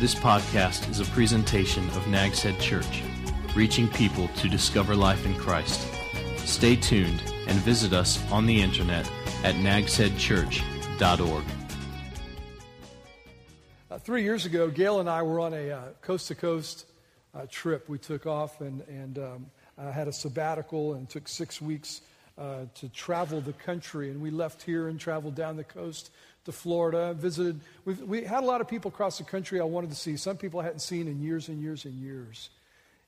This 0.00 0.14
podcast 0.14 0.88
is 0.88 0.98
a 0.98 1.04
presentation 1.12 1.86
of 1.90 2.08
Nag's 2.08 2.40
Head 2.40 2.58
Church, 2.58 3.02
reaching 3.54 3.86
people 3.86 4.28
to 4.28 4.48
discover 4.48 4.96
life 4.96 5.26
in 5.26 5.34
Christ. 5.34 5.86
Stay 6.38 6.74
tuned 6.74 7.22
and 7.46 7.58
visit 7.58 7.92
us 7.92 8.18
on 8.32 8.46
the 8.46 8.62
internet 8.62 9.06
at 9.44 9.56
nagsheadchurch.org. 9.56 11.44
Uh, 13.90 13.98
three 13.98 14.22
years 14.22 14.46
ago, 14.46 14.70
Gail 14.70 15.00
and 15.00 15.10
I 15.10 15.20
were 15.20 15.38
on 15.38 15.52
a 15.52 15.92
coast 16.00 16.28
to 16.28 16.34
coast 16.34 16.86
trip. 17.50 17.86
We 17.86 17.98
took 17.98 18.24
off 18.24 18.62
and, 18.62 18.80
and 18.88 19.18
um, 19.18 19.50
I 19.76 19.90
had 19.90 20.08
a 20.08 20.12
sabbatical 20.14 20.94
and 20.94 21.10
took 21.10 21.28
six 21.28 21.60
weeks 21.60 22.00
uh, 22.38 22.60
to 22.76 22.88
travel 22.88 23.42
the 23.42 23.52
country. 23.52 24.08
And 24.08 24.22
we 24.22 24.30
left 24.30 24.62
here 24.62 24.88
and 24.88 24.98
traveled 24.98 25.34
down 25.34 25.58
the 25.58 25.64
coast 25.64 26.10
to 26.44 26.52
Florida, 26.52 27.14
visited. 27.14 27.60
We've, 27.84 28.00
we 28.02 28.24
had 28.24 28.42
a 28.42 28.46
lot 28.46 28.60
of 28.60 28.68
people 28.68 28.90
across 28.90 29.18
the 29.18 29.24
country 29.24 29.60
I 29.60 29.64
wanted 29.64 29.90
to 29.90 29.96
see. 29.96 30.16
Some 30.16 30.36
people 30.36 30.60
I 30.60 30.64
hadn't 30.64 30.80
seen 30.80 31.06
in 31.08 31.20
years 31.20 31.48
and 31.48 31.60
years 31.60 31.84
and 31.84 31.94
years. 31.94 32.50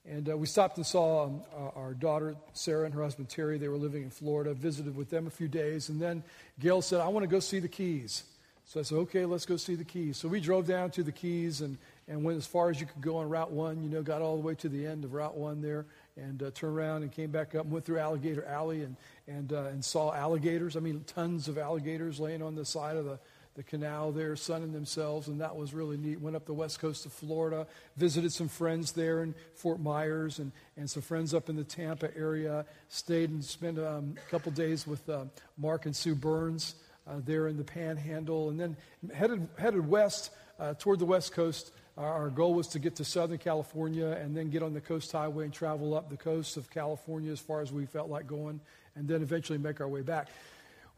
And 0.09 0.29
uh, 0.29 0.37
we 0.37 0.47
stopped 0.47 0.77
and 0.79 0.87
saw 0.87 1.27
um, 1.27 1.43
our 1.77 1.95
daughter, 1.95 2.35
Sarah, 2.55 2.87
and 2.87 2.95
her 2.95 3.03
husband, 3.03 3.29
Terry. 3.29 3.57
They 3.57 3.69
were 3.69 3.77
living 3.77 4.03
in 4.03 4.11
Florida, 4.11 4.53
visited 4.53 4.97
with 4.97 5.11
them 5.11 5.27
a 5.27 5.31
few 5.31 5.47
days. 5.49 5.89
And 5.89 6.03
then 6.03 6.25
Gail 6.59 6.83
said, 6.83 7.01
I 7.01 7.09
want 7.09 7.23
to 7.23 7.29
go 7.29 7.39
see 7.39 7.61
the 7.61 7.69
Keys. 7.69 8.25
So 8.65 8.81
I 8.81 8.83
said, 8.83 8.97
okay, 8.97 9.25
let's 9.25 9.47
go 9.47 9.57
see 9.57 9.75
the 9.77 9.85
Keys. 9.85 10.17
So 10.17 10.29
we 10.29 10.41
drove 10.41 10.67
down 10.67 10.91
to 10.93 11.03
the 11.03 11.13
Keys 11.13 11.61
and, 11.61 11.79
and 12.09 12.25
went 12.25 12.37
as 12.37 12.47
far 12.47 12.71
as 12.71 12.81
you 12.81 12.87
could 12.87 13.01
go 13.01 13.19
on 13.19 13.29
Route 13.29 13.53
1. 13.53 13.83
You 13.83 13.91
know, 13.91 14.03
got 14.03 14.23
all 14.23 14.37
the 14.37 14.43
way 14.43 14.55
to 14.57 14.69
the 14.69 14.87
end 14.87 15.05
of 15.05 15.15
Route 15.15 15.37
1 15.37 15.63
there 15.63 15.87
and 16.17 16.43
uh, 16.43 16.51
turned 16.53 16.77
around 16.77 17.03
and 17.03 17.13
came 17.13 17.31
back 17.31 17.55
up 17.55 17.65
and 17.65 17.73
went 17.73 17.85
through 17.85 17.99
Alligator 17.99 18.45
Alley 18.45 18.83
and, 18.83 18.97
and, 19.27 19.53
uh, 19.53 19.65
and 19.65 19.85
saw 19.85 20.13
alligators. 20.13 20.77
I 20.77 20.81
mean, 20.81 21.05
tons 21.07 21.49
of 21.49 21.59
alligators 21.59 22.21
laying 22.21 22.43
on 22.43 22.55
the 22.55 22.65
side 22.65 22.97
of 22.97 23.05
the, 23.05 23.19
the 23.55 23.63
canal 23.63 24.13
there, 24.13 24.35
sunning 24.37 24.73
themselves, 24.73 25.29
and 25.29 25.41
that 25.41 25.55
was 25.55 25.75
really 25.75 25.97
neat. 25.97 26.21
Went 26.21 26.37
up 26.37 26.47
the 26.47 26.55
west 26.55 26.81
coast 26.81 27.07
of 27.07 27.13
Florida, 27.13 27.67
visited 27.97 28.33
some 28.33 28.49
friends 28.49 28.93
there 28.93 29.23
in 29.23 29.35
Fort 29.55 29.81
Myers 29.81 30.39
and, 30.39 30.53
and 30.77 30.89
some 30.89 31.03
friends 31.03 31.35
up 31.35 31.49
in 31.49 31.57
the 31.57 31.65
Tampa 31.65 32.17
area. 32.17 32.65
Stayed 32.89 33.31
and 33.31 33.45
spent 33.45 33.79
um, 33.79 34.15
a 34.17 34.31
couple 34.31 34.53
days 34.53 34.87
with 34.87 35.07
uh, 35.09 35.25
Mark 35.59 35.87
and 35.87 35.95
Sue 35.95 36.15
Burns 36.15 36.77
uh, 37.07 37.21
there 37.25 37.49
in 37.49 37.57
the 37.57 37.65
Panhandle, 37.65 38.51
and 38.51 38.59
then 38.59 38.77
headed, 39.13 39.49
headed 39.59 39.87
west 39.87 40.31
uh, 40.59 40.75
toward 40.75 40.99
the 40.99 41.05
west 41.05 41.33
coast. 41.33 41.73
Our 41.99 42.31
goal 42.31 42.55
was 42.55 42.69
to 42.69 42.79
get 42.79 42.97
to 42.97 43.05
Southern 43.05 43.39
California 43.39 44.07
and 44.07 44.35
then 44.35 44.49
get 44.49 44.63
on 44.63 44.73
the 44.73 44.81
coast 44.81 45.13
highway 45.13 45.45
and 45.45 45.53
travel 45.53 45.95
up 45.95 46.09
the 46.09 46.17
coast 46.17 46.57
of 46.57 46.71
California 46.71 47.31
as 47.31 47.39
far 47.39 47.61
as 47.61 47.71
we 47.71 47.85
felt 47.85 48.09
like 48.09 48.27
going, 48.27 48.61
and 48.97 49.07
then 49.07 49.21
eventually 49.21 49.59
make 49.59 49.81
our 49.81 49.89
way 49.89 50.01
back. 50.01 50.29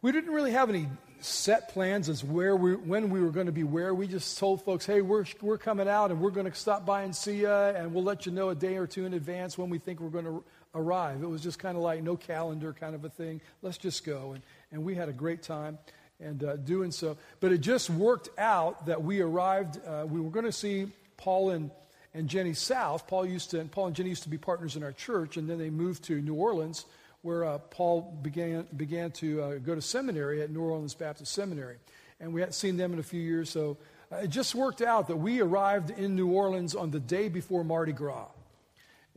We 0.03 0.12
didn't 0.12 0.33
really 0.33 0.53
have 0.53 0.69
any 0.69 0.89
set 1.20 1.70
plans 1.70 2.09
as 2.09 2.22
where 2.22 2.55
we, 2.55 2.77
when 2.77 3.11
we 3.11 3.20
were 3.20 3.31
going 3.31 3.47
to 3.47 3.53
be 3.53 3.65
where. 3.65 3.95
We 3.95 4.06
just 4.06 4.39
told 4.39 4.62
folks, 4.62 4.87
hey, 4.87 5.00
we're, 5.00 5.25
we're 5.41 5.59
coming 5.59 5.89
out 5.89 6.11
and 6.11 6.20
we're 6.20 6.31
going 6.31 6.50
to 6.50 6.55
stop 6.55 6.87
by 6.87 7.03
and 7.03 7.17
see 7.17 7.39
you, 7.39 7.50
and 7.50 7.92
we'll 7.92 8.05
let 8.05 8.27
you 8.27 8.31
know 8.31 8.50
a 8.50 8.55
day 8.55 8.77
or 8.77 8.87
two 8.87 9.05
in 9.05 9.15
advance 9.15 9.59
when 9.59 9.70
we 9.70 9.78
think 9.78 10.00
we're 10.00 10.11
going 10.11 10.27
to 10.27 10.45
arrive. 10.75 11.22
It 11.22 11.28
was 11.28 11.42
just 11.42 11.59
kind 11.59 11.77
of 11.77 11.83
like 11.83 12.03
no 12.03 12.17
calendar 12.17 12.72
kind 12.72 12.95
of 12.95 13.05
a 13.05 13.09
thing. 13.09 13.41
Let's 13.62 13.78
just 13.78 14.05
go. 14.05 14.33
And, 14.33 14.42
and 14.70 14.84
we 14.84 14.95
had 14.95 15.09
a 15.09 15.12
great 15.12 15.42
time 15.42 15.78
and 16.25 16.42
uh, 16.42 16.56
doing 16.56 16.91
so. 16.91 17.17
But 17.41 17.53
it 17.53 17.58
just 17.58 17.91
worked 17.91 18.28
out 18.39 18.86
that 18.86 19.03
we 19.03 19.20
arrived. 19.20 19.78
Uh, 19.86 20.06
we 20.08 20.20
were 20.20 20.31
going 20.31 20.47
to 20.47 20.53
see 20.53 20.86
Paul 21.16 21.50
and, 21.50 21.70
and 22.14 22.28
Jenny 22.28 22.55
South. 22.55 23.06
Paul 23.06 23.27
used 23.27 23.50
to, 23.50 23.61
and 23.61 23.70
Paul 23.70 23.89
and 23.89 23.97
Jenny 23.97 24.08
used 24.08 24.25
to 24.25 24.28
be 24.28 24.39
partners 24.39 24.77
in 24.77 24.83
our 24.83 24.92
church, 24.92 25.36
and 25.36 25.48
then 25.48 25.58
they 25.58 25.70
moved 25.70 26.05
to 26.05 26.20
New 26.20 26.34
Orleans 26.34 26.86
where 27.22 27.44
uh, 27.44 27.56
Paul 27.56 28.19
began, 28.22 28.66
began 28.77 29.11
to 29.12 29.42
uh, 29.42 29.58
go 29.58 29.75
to 29.75 29.81
seminary 29.81 30.42
at 30.42 30.50
New 30.50 30.61
Orleans 30.61 30.94
Baptist 30.94 31.33
Seminary. 31.33 31.77
And 32.20 32.34
we 32.34 32.42
hadn't 32.42 32.53
seen 32.53 32.77
them 32.77 32.92
in 32.92 32.98
a 32.98 33.03
few 33.03 33.20
years, 33.20 33.48
so 33.48 33.78
uh, 34.12 34.16
it 34.16 34.28
just 34.28 34.55
worked 34.55 34.83
out 34.83 35.09
that 35.09 35.16
we 35.16 35.41
arrived 35.41 35.91
in 35.91 36.16
New 36.16 36.28
Orleans 36.28 36.75
on 36.75 36.91
the 36.91 37.00
day 37.00 37.31
before 37.31 37.64
Mardi 37.64 37.92
Gras. 37.92 38.27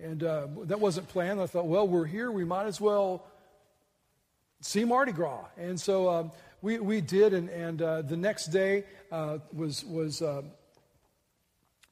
And 0.01 0.23
uh, 0.23 0.47
that 0.63 0.79
wasn't 0.79 1.09
planned. 1.09 1.41
I 1.41 1.47
thought, 1.47 1.65
well, 1.65 1.85
we're 1.85 2.05
here, 2.05 2.31
we 2.31 2.45
might 2.45 2.65
as 2.65 2.79
well 2.79 3.25
see 4.61 4.85
Mardi 4.85 5.11
Gras. 5.11 5.43
And 5.57 5.79
so 5.79 6.09
um, 6.09 6.31
we, 6.61 6.79
we 6.79 7.01
did, 7.01 7.33
and, 7.33 7.49
and 7.49 7.81
uh, 7.81 8.01
the 8.01 8.17
next 8.17 8.47
day 8.47 8.83
uh, 9.11 9.39
was, 9.53 9.85
was, 9.85 10.21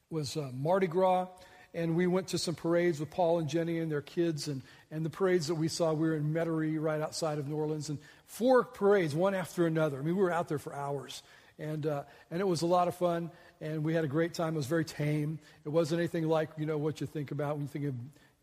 was 0.09 0.37
Mardi 0.53 0.87
Gras 0.87 1.27
and 1.75 1.95
we 1.95 2.07
went 2.07 2.29
to 2.29 2.37
some 2.37 2.55
parades 2.55 2.99
with 2.99 3.11
Paul 3.11 3.39
and 3.39 3.49
Jenny 3.49 3.79
and 3.79 3.91
their 3.91 4.01
kids, 4.01 4.47
and, 4.47 4.61
and 4.89 5.05
the 5.05 5.09
parades 5.09 5.47
that 5.47 5.55
we 5.55 5.67
saw, 5.67 5.91
we 5.91 6.07
were 6.07 6.15
in 6.15 6.33
Metairie, 6.33 6.81
right 6.81 7.01
outside 7.01 7.37
of 7.37 7.47
New 7.49 7.57
Orleans, 7.57 7.89
and 7.89 7.99
four 8.27 8.63
parades, 8.63 9.13
one 9.13 9.35
after 9.35 9.67
another. 9.67 9.99
I 9.99 10.01
mean, 10.01 10.15
we 10.15 10.23
were 10.23 10.31
out 10.31 10.47
there 10.47 10.57
for 10.57 10.73
hours, 10.73 11.21
and, 11.59 11.85
uh, 11.85 12.03
and 12.31 12.39
it 12.39 12.47
was 12.47 12.61
a 12.61 12.65
lot 12.65 12.87
of 12.87 12.95
fun, 12.95 13.29
and 13.59 13.83
we 13.83 13.93
had 13.93 14.05
a 14.05 14.07
great 14.07 14.33
time. 14.33 14.53
It 14.53 14.57
was 14.57 14.67
very 14.67 14.85
tame. 14.85 15.37
It 15.65 15.69
wasn't 15.69 15.99
anything 15.99 16.27
like, 16.27 16.49
you 16.57 16.65
know, 16.65 16.77
what 16.77 17.01
you 17.01 17.07
think 17.07 17.31
about 17.31 17.57
when 17.57 17.63
you 17.63 17.67
think 17.67 17.85
of, 17.85 17.95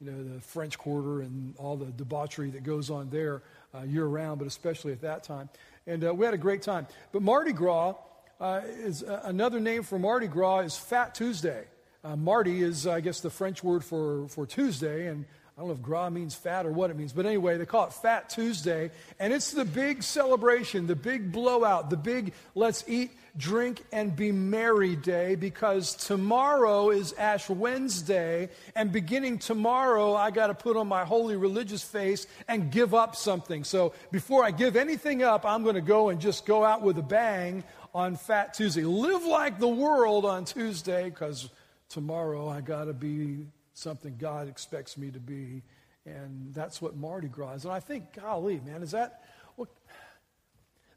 you 0.03 0.11
know, 0.11 0.35
the 0.35 0.41
French 0.41 0.77
Quarter 0.77 1.23
and 1.23 1.55
all 1.57 1.77
the 1.77 1.87
debauchery 1.87 2.51
that 2.51 2.65
goes 2.65 2.91
on 2.91 3.09
there 3.09 3.37
uh, 3.37 3.41
year 3.81 4.05
round, 4.05 4.39
but 4.39 4.47
especially 4.47 4.93
at 4.93 5.01
that 5.01 5.25
time. 5.25 5.49
And 5.87 6.05
uh, 6.05 6.15
we 6.15 6.25
had 6.25 6.35
a 6.35 6.39
great 6.39 6.63
time. 6.63 6.87
But 7.11 7.23
Mardi 7.23 7.53
Gras 7.53 7.95
uh, 8.41 8.61
is 8.65 9.03
uh, 9.03 9.23
another 9.25 9.61
name 9.61 9.83
for 9.83 9.99
Mardi 9.99 10.27
Gras 10.27 10.61
is 10.61 10.77
Fat 10.77 11.15
Tuesday. 11.15 11.65
Uh, 12.05 12.17
Mardi 12.17 12.63
is, 12.63 12.87
I 12.87 13.01
guess, 13.01 13.21
the 13.21 13.31
French 13.31 13.63
word 13.63 13.85
for, 13.85 14.29
for 14.29 14.47
Tuesday, 14.47 15.07
and 15.07 15.25
don't 15.63 15.69
know 15.69 15.75
if 15.75 15.83
gras 15.83 16.11
means 16.11 16.35
fat 16.35 16.67
or 16.67 16.73
what 16.73 16.91
it 16.91 16.97
means, 16.97 17.13
but 17.13 17.25
anyway, 17.25 17.57
they 17.57 17.67
call 17.67 17.87
it 17.87 17.93
Fat 17.93 18.29
Tuesday, 18.29 18.91
and 19.21 19.33
it's 19.33 19.53
the 19.53 19.65
big 19.65 20.03
celebration, 20.03 20.89
the 20.89 20.97
big 20.97 21.31
blowout, 21.31 21.89
the 21.89 21.97
big 21.97 22.33
let's 22.57 22.83
eat, 22.89 23.13
drink, 23.37 23.81
and 23.93 24.17
be 24.17 24.33
merry 24.33 24.97
day 24.97 25.37
because 25.37 25.95
tomorrow 25.95 26.91
is 26.91 27.13
Ash 27.13 27.49
Wednesday, 27.49 28.49
and 28.75 28.91
beginning 28.91 29.39
tomorrow, 29.39 30.17
I 30.17 30.33
got 30.33 30.49
to 30.49 30.55
put 30.55 30.77
on 30.77 30.89
my 30.89 31.05
holy 31.05 31.37
religious 31.37 31.85
face 31.85 32.27
and 32.49 32.73
give 32.73 32.93
up 32.93 33.15
something. 33.15 33.63
So 33.63 33.93
before 34.11 34.45
I 34.45 34.51
give 34.51 34.75
anything 34.75 35.23
up, 35.23 35.47
I'm 35.47 35.63
going 35.63 35.77
to 35.77 35.81
go 35.81 36.09
and 36.09 36.21
just 36.21 36.45
go 36.45 36.65
out 36.65 36.83
with 36.83 36.99
a 36.99 37.03
bang 37.03 37.63
on 37.95 38.17
Fat 38.17 38.55
Tuesday. 38.55 38.83
Live 38.83 39.25
like 39.25 39.61
the 39.61 39.69
world 39.69 40.25
on 40.25 40.45
Tuesday 40.45 41.05
because 41.05 41.49
tomorrow 41.89 42.49
I 42.49 42.63
got 42.63 42.87
to 42.87 42.93
be 42.93 43.47
something 43.75 44.17
God 44.19 44.49
expects 44.49 44.97
me 44.97 45.11
to 45.11 45.21
be. 45.21 45.63
And 46.05 46.53
that's 46.53 46.83
what 46.83 46.97
Mardi 46.97 47.29
Gras 47.29 47.55
is. 47.55 47.65
And 47.65 47.73
I 47.73 47.81
think, 47.81 48.13
golly, 48.15 48.61
man, 48.65 48.83
is 48.83 48.91
that, 48.91 49.23
well, 49.57 49.69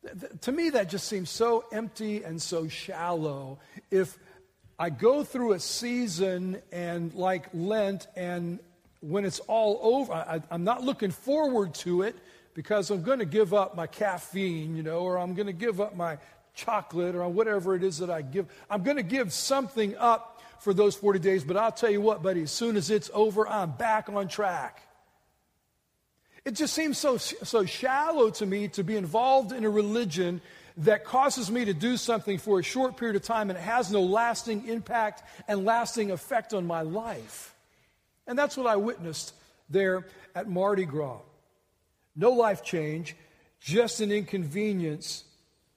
th- 0.02 0.20
th- 0.20 0.32
to 0.42 0.52
me, 0.52 0.72
that 0.72 0.90
just 0.90 1.08
seems 1.08 1.30
so 1.30 1.66
empty 1.72 2.24
and 2.24 2.42
so 2.42 2.68
shallow. 2.68 3.60
If 3.92 4.18
I 4.80 4.90
go 4.90 5.24
through 5.24 5.54
a 5.54 5.60
season 5.60 6.62
and 6.72 7.14
like 7.14 7.50
Lent, 7.54 8.08
and 8.16 8.60
when 9.02 9.26
it's 9.26 9.40
all 9.42 9.80
over, 9.82 10.14
I, 10.14 10.42
I'm 10.50 10.64
not 10.64 10.84
looking 10.84 11.12
forward 11.12 11.76
to 11.76 12.02
it 12.02 12.16
because 12.56 12.90
I'm 12.90 13.04
going 13.04 13.20
to 13.20 13.26
give 13.26 13.54
up 13.54 13.76
my 13.76 13.86
caffeine, 13.86 14.76
you 14.76 14.82
know, 14.82 15.00
or 15.00 15.20
I'm 15.20 15.36
going 15.36 15.48
to 15.48 15.54
give 15.54 15.80
up 15.80 15.96
my 15.96 16.18
chocolate 16.56 17.16
or 17.16 17.28
whatever 17.30 17.76
it 17.76 17.84
is 17.84 18.00
that 18.00 18.10
I 18.10 18.22
give. 18.22 18.48
I'm 18.70 18.82
going 18.82 18.98
to 18.98 19.04
give 19.04 19.32
something 19.32 19.96
up 19.98 20.35
for 20.66 20.74
those 20.74 20.96
40 20.96 21.20
days, 21.20 21.44
but 21.44 21.58
I'll 21.58 21.72
tell 21.72 21.92
you 21.92 22.02
what, 22.02 22.24
buddy, 22.24 22.42
as 22.42 22.52
soon 22.52 22.76
as 22.76 22.90
it's 22.90 23.12
over, 23.14 23.48
I'm 23.48 23.74
back 23.74 24.10
on 24.10 24.28
track. 24.28 24.82
It 26.44 26.56
just 26.56 26.74
seems 26.74 26.98
so, 26.98 27.18
so 27.18 27.66
shallow 27.66 28.32
to 28.32 28.48
me 28.48 28.70
to 28.70 28.84
be 28.84 28.98
involved 28.98 29.52
in 29.52 29.64
a 29.64 29.70
religion 29.70 30.42
that 30.78 31.06
causes 31.06 31.52
me 31.52 31.66
to 31.66 31.74
do 31.76 31.98
something 31.98 32.40
for 32.40 32.60
a 32.60 32.64
short 32.64 32.98
period 32.98 33.16
of 33.16 33.22
time 33.22 33.52
and 33.52 33.60
it 33.60 33.62
has 33.62 33.92
no 33.92 34.02
lasting 34.02 34.68
impact 34.68 35.22
and 35.48 35.66
lasting 35.66 36.10
effect 36.10 36.52
on 36.52 36.66
my 36.66 36.82
life. 36.82 37.54
And 38.26 38.38
that's 38.38 38.58
what 38.58 38.66
I 38.66 38.76
witnessed 38.76 39.36
there 39.70 40.08
at 40.34 40.50
Mardi 40.50 40.86
Gras. 40.86 41.20
No 42.16 42.32
life 42.32 42.64
change, 42.64 43.16
just 43.60 44.02
an 44.02 44.12
inconvenience 44.12 45.26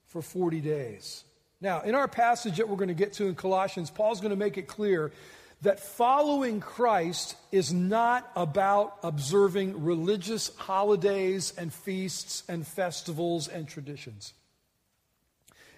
for 0.06 0.22
40 0.22 0.62
days. 0.62 1.24
Now, 1.60 1.80
in 1.80 1.94
our 1.94 2.06
passage 2.06 2.58
that 2.58 2.68
we're 2.68 2.76
going 2.76 2.88
to 2.88 2.94
get 2.94 3.14
to 3.14 3.26
in 3.26 3.34
Colossians, 3.34 3.90
Paul's 3.90 4.20
going 4.20 4.30
to 4.30 4.36
make 4.36 4.58
it 4.58 4.68
clear 4.68 5.10
that 5.62 5.80
following 5.80 6.60
Christ 6.60 7.34
is 7.50 7.72
not 7.72 8.30
about 8.36 8.98
observing 9.02 9.84
religious 9.84 10.54
holidays 10.56 11.52
and 11.58 11.72
feasts 11.72 12.44
and 12.48 12.64
festivals 12.64 13.48
and 13.48 13.66
traditions. 13.66 14.34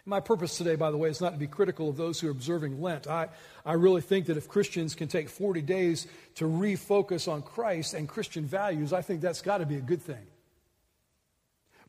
My 0.04 0.20
purpose 0.20 0.58
today, 0.58 0.76
by 0.76 0.90
the 0.90 0.96
way, 0.96 1.08
is 1.08 1.20
not 1.20 1.32
to 1.32 1.38
be 1.38 1.46
critical 1.46 1.88
of 1.88 1.96
those 1.96 2.20
who 2.20 2.28
are 2.28 2.32
observing 2.32 2.82
Lent. 2.82 3.06
I, 3.06 3.28
I 3.64 3.74
really 3.74 4.00
think 4.00 4.26
that 4.26 4.36
if 4.36 4.48
Christians 4.48 4.94
can 4.94 5.08
take 5.08 5.28
40 5.28 5.62
days 5.62 6.06
to 6.36 6.44
refocus 6.44 7.30
on 7.30 7.42
Christ 7.42 7.94
and 7.94 8.08
Christian 8.08 8.44
values, 8.44 8.92
I 8.92 9.02
think 9.02 9.20
that's 9.20 9.40
got 9.40 9.58
to 9.58 9.66
be 9.66 9.76
a 9.76 9.80
good 9.80 10.02
thing. 10.02 10.26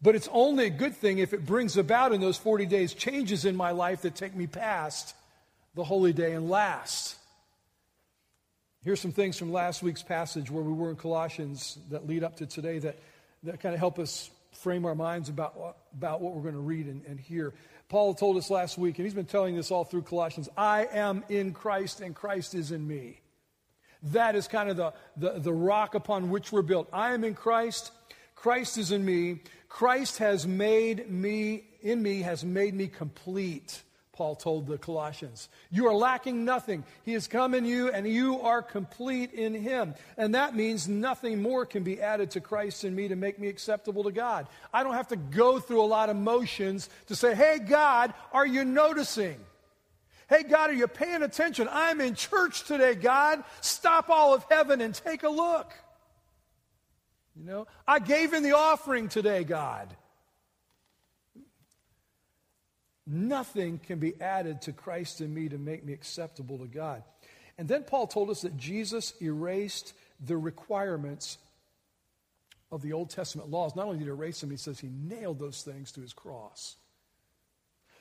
But 0.01 0.15
it's 0.15 0.30
only 0.31 0.65
a 0.65 0.71
good 0.71 0.95
thing 0.95 1.19
if 1.19 1.33
it 1.33 1.45
brings 1.45 1.77
about 1.77 2.12
in 2.12 2.21
those 2.21 2.38
40 2.38 2.65
days 2.65 2.94
changes 2.94 3.45
in 3.45 3.56
my 3.56 3.71
life 3.71 4.01
that 4.01 4.15
take 4.15 4.36
me 4.36 4.48
past 4.48 5.15
the 5.75 5.83
holy 5.83 6.12
day 6.12 6.33
and 6.33 6.50
last. 6.50 7.15
Here's 8.83 9.00
some 9.00 9.12
things 9.12 9.38
from 9.38 9.53
last 9.53 9.83
week's 9.83 10.01
passage 10.01 10.50
where 10.50 10.63
we 10.63 10.74
were 10.74 10.89
in 10.89 10.95
Colossians 10.95 11.77
that 11.92 12.07
lead 12.07 12.24
up 12.24 12.38
to 12.38 12.48
today 12.48 12.80
that, 12.80 12.98
that 13.44 13.59
kind 13.59 13.75
of 13.75 13.80
help 13.80 14.00
us 14.00 14.31
frame 14.53 14.86
our 14.86 14.95
minds 14.95 15.30
about, 15.30 15.77
about 15.95 16.19
what 16.19 16.33
we're 16.33 16.42
going 16.42 16.56
to 16.56 16.59
read 16.59 16.88
and, 16.88 17.03
and 17.06 17.19
hear. 17.19 17.53
Paul 17.89 18.15
told 18.15 18.38
us 18.38 18.50
last 18.50 18.80
week, 18.80 18.98
and 18.98 19.06
he's 19.06 19.13
been 19.13 19.25
telling 19.25 19.56
this 19.56 19.69
all 19.69 19.83
through 19.83 20.01
Colossians 20.03 20.50
I 20.57 20.88
am 20.92 21.24
in 21.30 21.53
Christ, 21.53 22.01
and 22.01 22.15
Christ 22.15 22.56
is 22.56 22.71
in 22.71 22.88
me. 22.88 23.19
That 24.03 24.36
is 24.36 24.48
kind 24.48 24.69
of 24.69 24.77
the, 24.77 24.94
the, 25.15 25.39
the 25.39 25.53
rock 25.53 25.94
upon 25.94 26.31
which 26.31 26.51
we're 26.51 26.63
built. 26.63 26.89
I 26.92 27.13
am 27.13 27.24
in 27.24 27.36
Christ, 27.36 27.92
Christ 28.36 28.80
is 28.80 28.92
in 28.92 29.06
me. 29.06 29.42
Christ 29.71 30.18
has 30.18 30.45
made 30.45 31.09
me, 31.09 31.63
in 31.81 32.03
me, 32.03 32.21
has 32.23 32.44
made 32.44 32.73
me 32.73 32.88
complete. 32.88 33.81
Paul 34.12 34.35
told 34.35 34.68
the 34.68 34.77
Colossians. 34.77 35.47
You 35.71 35.88
are 35.88 35.95
lacking 35.95 36.44
nothing. 36.44 36.83
He 37.03 37.13
has 37.13 37.27
come 37.29 37.56
in 37.56 37.63
you, 37.63 37.89
and 37.89 38.06
you 38.06 38.41
are 38.41 38.62
complete 38.62 39.31
in 39.31 39.53
him. 39.53 39.95
And 40.18 40.35
that 40.35 40.56
means 40.57 40.89
nothing 40.89 41.41
more 41.41 41.65
can 41.65 41.83
be 41.83 42.01
added 42.01 42.31
to 42.31 42.41
Christ 42.41 42.83
in 42.83 42.94
me 42.94 43.07
to 43.07 43.15
make 43.15 43.39
me 43.39 43.47
acceptable 43.47 44.03
to 44.03 44.12
God. 44.12 44.47
I 44.73 44.83
don't 44.83 44.94
have 44.94 45.07
to 45.07 45.15
go 45.15 45.59
through 45.59 45.81
a 45.81 45.88
lot 45.88 46.09
of 46.09 46.17
motions 46.17 46.89
to 47.07 47.15
say, 47.15 47.33
Hey, 47.33 47.57
God, 47.57 48.13
are 48.33 48.45
you 48.45 48.65
noticing? 48.65 49.38
Hey, 50.29 50.44
God, 50.44 50.69
are 50.69 50.74
you 50.74 50.88
paying 50.88 51.24
attention? 51.24 51.69
I'm 51.71 52.01
in 52.01 52.13
church 52.15 52.65
today, 52.65 52.94
God. 52.94 53.41
Stop 53.62 54.09
all 54.09 54.33
of 54.33 54.45
heaven 54.51 54.81
and 54.81 54.94
take 54.94 55.24
a 55.24 55.29
look. 55.29 55.74
You 57.36 57.45
know, 57.45 57.68
I 57.88 58.00
gave 58.00 58.33
in 58.33 58.44
the 58.44 58.56
offering 58.56 59.07
today, 59.07 59.44
God. 59.44 59.95
Nothing 63.07 63.80
can 63.80 64.00
be 64.00 64.19
added 64.22 64.62
to 64.63 64.74
Christ 64.74 65.22
in 65.22 65.33
me 65.33 65.50
to 65.50 65.57
make 65.57 65.83
me 65.83 65.94
acceptable 65.94 66.60
to 66.60 66.68
God. 66.68 67.04
And 67.57 67.68
then 67.68 67.83
Paul 67.83 68.07
told 68.07 68.30
us 68.30 68.42
that 68.42 68.57
Jesus 68.57 69.13
erased 69.22 69.94
the 70.19 70.38
requirements 70.38 71.38
of 72.72 72.81
the 72.81 72.94
Old 72.94 73.10
Testament 73.10 73.50
laws. 73.50 73.75
Not 73.75 73.86
only 73.86 73.98
did 73.98 74.06
he 74.06 74.10
erase 74.10 74.39
them, 74.39 74.50
he 74.50 74.57
says 74.57 74.80
he 74.80 74.89
nailed 74.89 75.39
those 75.39 75.62
things 75.62 75.92
to 75.94 76.01
his 76.01 76.13
cross. 76.13 76.75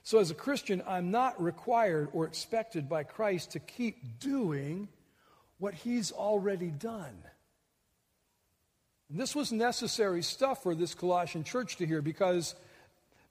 So, 0.03 0.19
as 0.19 0.31
a 0.31 0.35
Christian, 0.35 0.83
I'm 0.87 1.11
not 1.11 1.43
required 1.43 2.09
or 2.13 2.25
expected 2.25 2.89
by 2.89 3.05
Christ 3.05 3.53
to 3.53 3.59
keep 3.59 4.19
doing 4.19 4.89
what 5.59 5.75
he's 5.75 6.11
already 6.11 6.71
done. 6.71 7.17
This 9.11 9.35
was 9.35 9.51
necessary 9.51 10.23
stuff 10.23 10.63
for 10.63 10.75
this 10.75 10.95
Colossian 10.95 11.45
church 11.45 11.77
to 11.77 11.87
hear 11.87 12.01
because, 12.01 12.55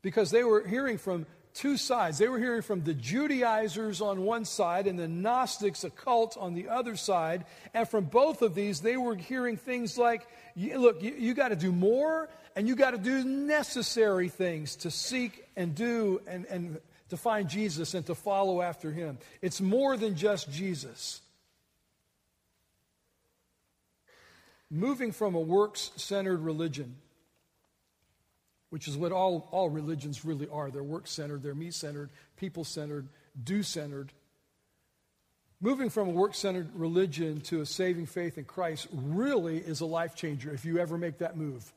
because 0.02 0.30
they 0.30 0.44
were 0.44 0.68
hearing 0.68 0.98
from 0.98 1.26
two 1.54 1.78
sides. 1.78 2.18
They 2.18 2.28
were 2.28 2.40
hearing 2.40 2.62
from 2.62 2.84
the 2.84 2.94
Judaizers 2.94 4.02
on 4.02 4.22
one 4.24 4.46
side 4.46 4.88
and 4.88 5.00
the 5.00 5.08
Gnostics, 5.08 5.84
occult, 5.84 6.38
on 6.38 6.54
the 6.54 6.70
other 6.70 6.96
side. 6.96 7.46
And 7.74 7.88
from 7.88 8.06
both 8.06 8.42
of 8.42 8.56
these, 8.56 8.82
they 8.82 8.98
were 8.98 9.16
hearing 9.16 9.58
things 9.58 9.98
like, 9.98 10.28
look, 10.56 11.02
you, 11.02 11.16
you 11.18 11.34
got 11.34 11.50
to 11.50 11.56
do 11.56 11.72
more 11.72 12.30
and 12.56 12.68
you 12.68 12.76
got 12.76 12.92
to 12.92 12.98
do 12.98 13.24
necessary 13.24 14.30
things 14.30 14.76
to 14.78 14.92
seek 14.92 15.46
and 15.56 15.76
do 15.76 16.22
and, 16.28 16.46
and 16.46 16.80
to 17.10 17.18
find 17.18 17.50
Jesus 17.50 17.94
and 17.94 18.06
to 18.06 18.16
follow 18.16 18.62
after 18.62 18.92
him. 18.92 19.18
It's 19.42 19.62
more 19.62 19.98
than 19.98 20.16
just 20.16 20.52
Jesus. 20.52 21.22
Moving 24.72 25.12
from 25.12 25.36
a 25.36 25.40
works 25.40 25.92
centered 25.96 26.42
religion 26.42 26.96
which 28.70 28.88
is 28.88 28.96
what 28.96 29.12
all, 29.12 29.48
all 29.52 29.70
religions 29.70 30.24
really 30.24 30.48
are. 30.50 30.70
They're 30.70 30.84
work 30.84 31.08
centered, 31.08 31.44
they're 31.44 31.56
me 31.56 31.72
centered, 31.72 32.10
people 32.38 32.64
centered, 32.64 33.08
do 33.44 33.64
centered. 33.64 34.12
Moving 35.62 35.90
from 35.90 36.08
a 36.08 36.12
work 36.12 36.36
centered 36.36 36.70
religion 36.74 37.42
to 37.42 37.62
a 37.62 37.66
saving 37.66 38.06
faith 38.06 38.38
in 38.38 38.46
Christ 38.46 38.88
really 38.94 39.58
is 39.58 39.82
a 39.82 39.86
life 39.86 40.16
changer 40.16 40.54
if 40.54 40.64
you 40.64 40.78
ever 40.78 40.98
make 40.98 41.18
that 41.18 41.36
move. 41.36 41.74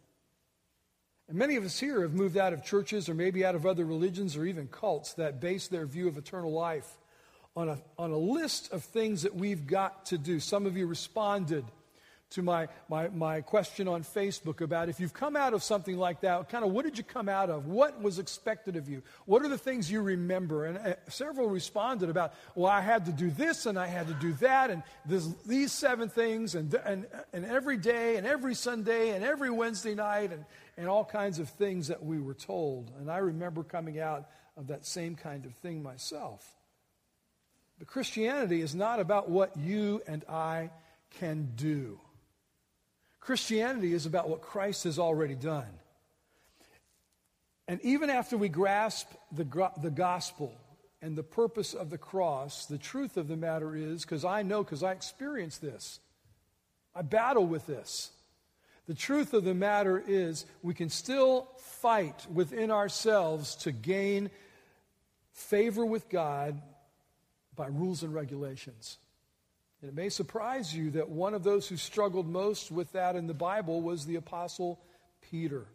And 1.28 1.38
many 1.38 1.56
of 1.56 1.64
us 1.64 1.80
here 1.80 2.02
have 2.02 2.12
moved 2.12 2.36
out 2.36 2.52
of 2.52 2.64
churches 2.64 3.08
or 3.08 3.14
maybe 3.14 3.44
out 3.44 3.54
of 3.54 3.66
other 3.66 3.84
religions 3.84 4.36
or 4.36 4.44
even 4.44 4.68
cults 4.68 5.14
that 5.14 5.40
base 5.40 5.68
their 5.68 5.86
view 5.86 6.08
of 6.08 6.18
eternal 6.18 6.52
life 6.52 6.98
on 7.56 7.68
a, 7.70 7.78
on 7.98 8.10
a 8.10 8.18
list 8.18 8.72
of 8.72 8.84
things 8.84 9.22
that 9.22 9.34
we've 9.34 9.66
got 9.66 10.06
to 10.06 10.18
do. 10.18 10.38
Some 10.40 10.66
of 10.66 10.76
you 10.76 10.86
responded 10.86 11.64
to 12.32 12.42
my, 12.42 12.68
my, 12.88 13.08
my 13.08 13.40
question 13.40 13.88
on 13.88 14.02
Facebook 14.02 14.60
about 14.60 14.88
if 14.88 14.98
you've 15.00 15.12
come 15.12 15.36
out 15.36 15.54
of 15.54 15.62
something 15.62 15.96
like 15.96 16.20
that, 16.22 16.48
kind 16.48 16.64
of 16.64 16.72
what 16.72 16.84
did 16.84 16.96
you 16.98 17.04
come 17.04 17.28
out 17.28 17.50
of? 17.50 17.66
What 17.66 18.00
was 18.00 18.18
expected 18.18 18.76
of 18.76 18.88
you? 18.88 19.02
What 19.26 19.42
are 19.42 19.48
the 19.48 19.58
things 19.58 19.90
you 19.90 20.02
remember? 20.02 20.66
And 20.66 20.78
uh, 20.78 20.94
several 21.08 21.48
responded 21.48 22.08
about, 22.08 22.34
well, 22.54 22.70
I 22.70 22.80
had 22.80 23.06
to 23.06 23.12
do 23.12 23.30
this 23.30 23.66
and 23.66 23.78
I 23.78 23.86
had 23.86 24.08
to 24.08 24.14
do 24.14 24.32
that 24.34 24.70
and 24.70 24.82
this, 25.04 25.26
these 25.46 25.72
seven 25.72 26.08
things 26.08 26.54
and, 26.54 26.72
and, 26.74 27.06
and 27.32 27.44
every 27.44 27.76
day 27.76 28.16
and 28.16 28.26
every 28.26 28.54
Sunday 28.54 29.10
and 29.10 29.24
every 29.24 29.50
Wednesday 29.50 29.94
night 29.94 30.32
and, 30.32 30.44
and 30.76 30.88
all 30.88 31.04
kinds 31.04 31.38
of 31.38 31.48
things 31.50 31.88
that 31.88 32.02
we 32.02 32.18
were 32.18 32.34
told. 32.34 32.90
And 32.98 33.10
I 33.10 33.18
remember 33.18 33.62
coming 33.62 34.00
out 34.00 34.28
of 34.56 34.68
that 34.68 34.86
same 34.86 35.16
kind 35.16 35.44
of 35.44 35.54
thing 35.56 35.82
myself. 35.82 36.46
But 37.78 37.88
Christianity 37.88 38.60
is 38.60 38.74
not 38.74 39.00
about 39.00 39.28
what 39.28 39.56
you 39.56 40.02
and 40.06 40.24
I 40.28 40.70
can 41.18 41.50
do. 41.56 41.98
Christianity 43.22 43.94
is 43.94 44.04
about 44.04 44.28
what 44.28 44.42
Christ 44.42 44.84
has 44.84 44.98
already 44.98 45.36
done. 45.36 45.68
And 47.68 47.80
even 47.82 48.10
after 48.10 48.36
we 48.36 48.48
grasp 48.48 49.08
the, 49.30 49.44
the 49.80 49.90
gospel 49.90 50.52
and 51.00 51.16
the 51.16 51.22
purpose 51.22 51.72
of 51.72 51.88
the 51.88 51.98
cross, 51.98 52.66
the 52.66 52.78
truth 52.78 53.16
of 53.16 53.28
the 53.28 53.36
matter 53.36 53.76
is, 53.76 54.02
because 54.02 54.24
I 54.24 54.42
know, 54.42 54.64
because 54.64 54.82
I 54.82 54.90
experience 54.90 55.58
this, 55.58 56.00
I 56.94 57.02
battle 57.02 57.46
with 57.46 57.66
this. 57.66 58.10
The 58.86 58.94
truth 58.94 59.32
of 59.32 59.44
the 59.44 59.54
matter 59.54 60.02
is, 60.04 60.44
we 60.62 60.74
can 60.74 60.90
still 60.90 61.48
fight 61.58 62.26
within 62.32 62.72
ourselves 62.72 63.54
to 63.56 63.70
gain 63.70 64.30
favor 65.32 65.86
with 65.86 66.08
God 66.08 66.60
by 67.54 67.68
rules 67.68 68.02
and 68.02 68.12
regulations. 68.12 68.98
And 69.82 69.88
it 69.88 69.96
may 69.96 70.10
surprise 70.10 70.72
you 70.72 70.92
that 70.92 71.08
one 71.08 71.34
of 71.34 71.42
those 71.42 71.66
who 71.66 71.76
struggled 71.76 72.28
most 72.28 72.70
with 72.70 72.92
that 72.92 73.16
in 73.16 73.26
the 73.26 73.34
Bible 73.34 73.82
was 73.82 74.06
the 74.06 74.14
Apostle 74.14 74.78
Peter. 75.28 75.66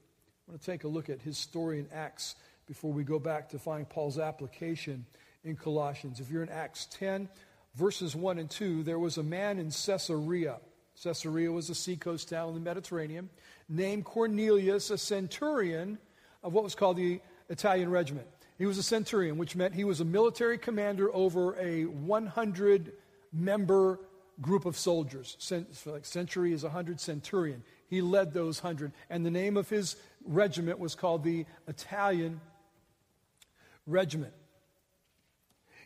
I 0.47 0.51
want 0.51 0.61
to 0.61 0.71
take 0.71 0.85
a 0.85 0.87
look 0.87 1.09
at 1.09 1.21
his 1.21 1.37
story 1.37 1.79
in 1.79 1.89
Acts 1.93 2.35
before 2.67 2.93
we 2.93 3.03
go 3.03 3.19
back 3.19 3.49
to 3.49 3.59
find 3.59 3.87
Paul's 3.87 4.17
application 4.17 5.05
in 5.43 5.57
Colossians. 5.57 6.21
If 6.21 6.31
you're 6.31 6.41
in 6.41 6.47
Acts 6.47 6.87
10, 6.91 7.27
verses 7.75 8.15
1 8.15 8.39
and 8.39 8.49
2, 8.49 8.83
there 8.83 8.97
was 8.97 9.17
a 9.17 9.23
man 9.23 9.59
in 9.59 9.71
Caesarea. 9.71 10.55
Caesarea 11.03 11.51
was 11.51 11.69
a 11.69 11.75
seacoast 11.75 12.29
town 12.29 12.47
in 12.47 12.53
the 12.53 12.61
Mediterranean, 12.61 13.29
named 13.67 14.05
Cornelius, 14.05 14.89
a 14.89 14.97
centurion 14.97 15.97
of 16.43 16.53
what 16.53 16.63
was 16.63 16.75
called 16.75 16.95
the 16.95 17.19
Italian 17.49 17.91
regiment. 17.91 18.27
He 18.57 18.65
was 18.65 18.77
a 18.77 18.83
centurion, 18.83 19.37
which 19.37 19.57
meant 19.57 19.73
he 19.73 19.83
was 19.83 19.99
a 19.99 20.05
military 20.05 20.57
commander 20.57 21.13
over 21.13 21.59
a 21.59 21.83
100 21.83 22.93
member 23.33 23.99
group 24.41 24.65
of 24.65 24.77
soldiers. 24.77 25.37
Like 25.85 26.05
century 26.05 26.53
is 26.53 26.63
100 26.63 26.99
centurion. 26.99 27.63
He 27.87 28.01
led 28.01 28.33
those 28.33 28.63
100. 28.63 28.91
And 29.09 29.25
the 29.25 29.31
name 29.31 29.57
of 29.57 29.69
his 29.69 29.95
regiment 30.25 30.79
was 30.79 30.95
called 30.95 31.23
the 31.23 31.45
Italian 31.67 32.41
Regiment. 33.85 34.33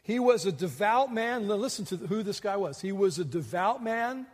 He 0.03 0.17
was 0.17 0.45
a 0.47 0.51
devout 0.51 1.13
man. 1.13 1.47
Listen 1.47 1.85
to 1.85 1.97
who 1.97 2.23
this 2.23 2.39
guy 2.39 2.57
was. 2.57 2.81
He 2.81 2.91
was 2.91 3.19
a 3.19 3.25
devout 3.25 3.83
man. 3.83 4.25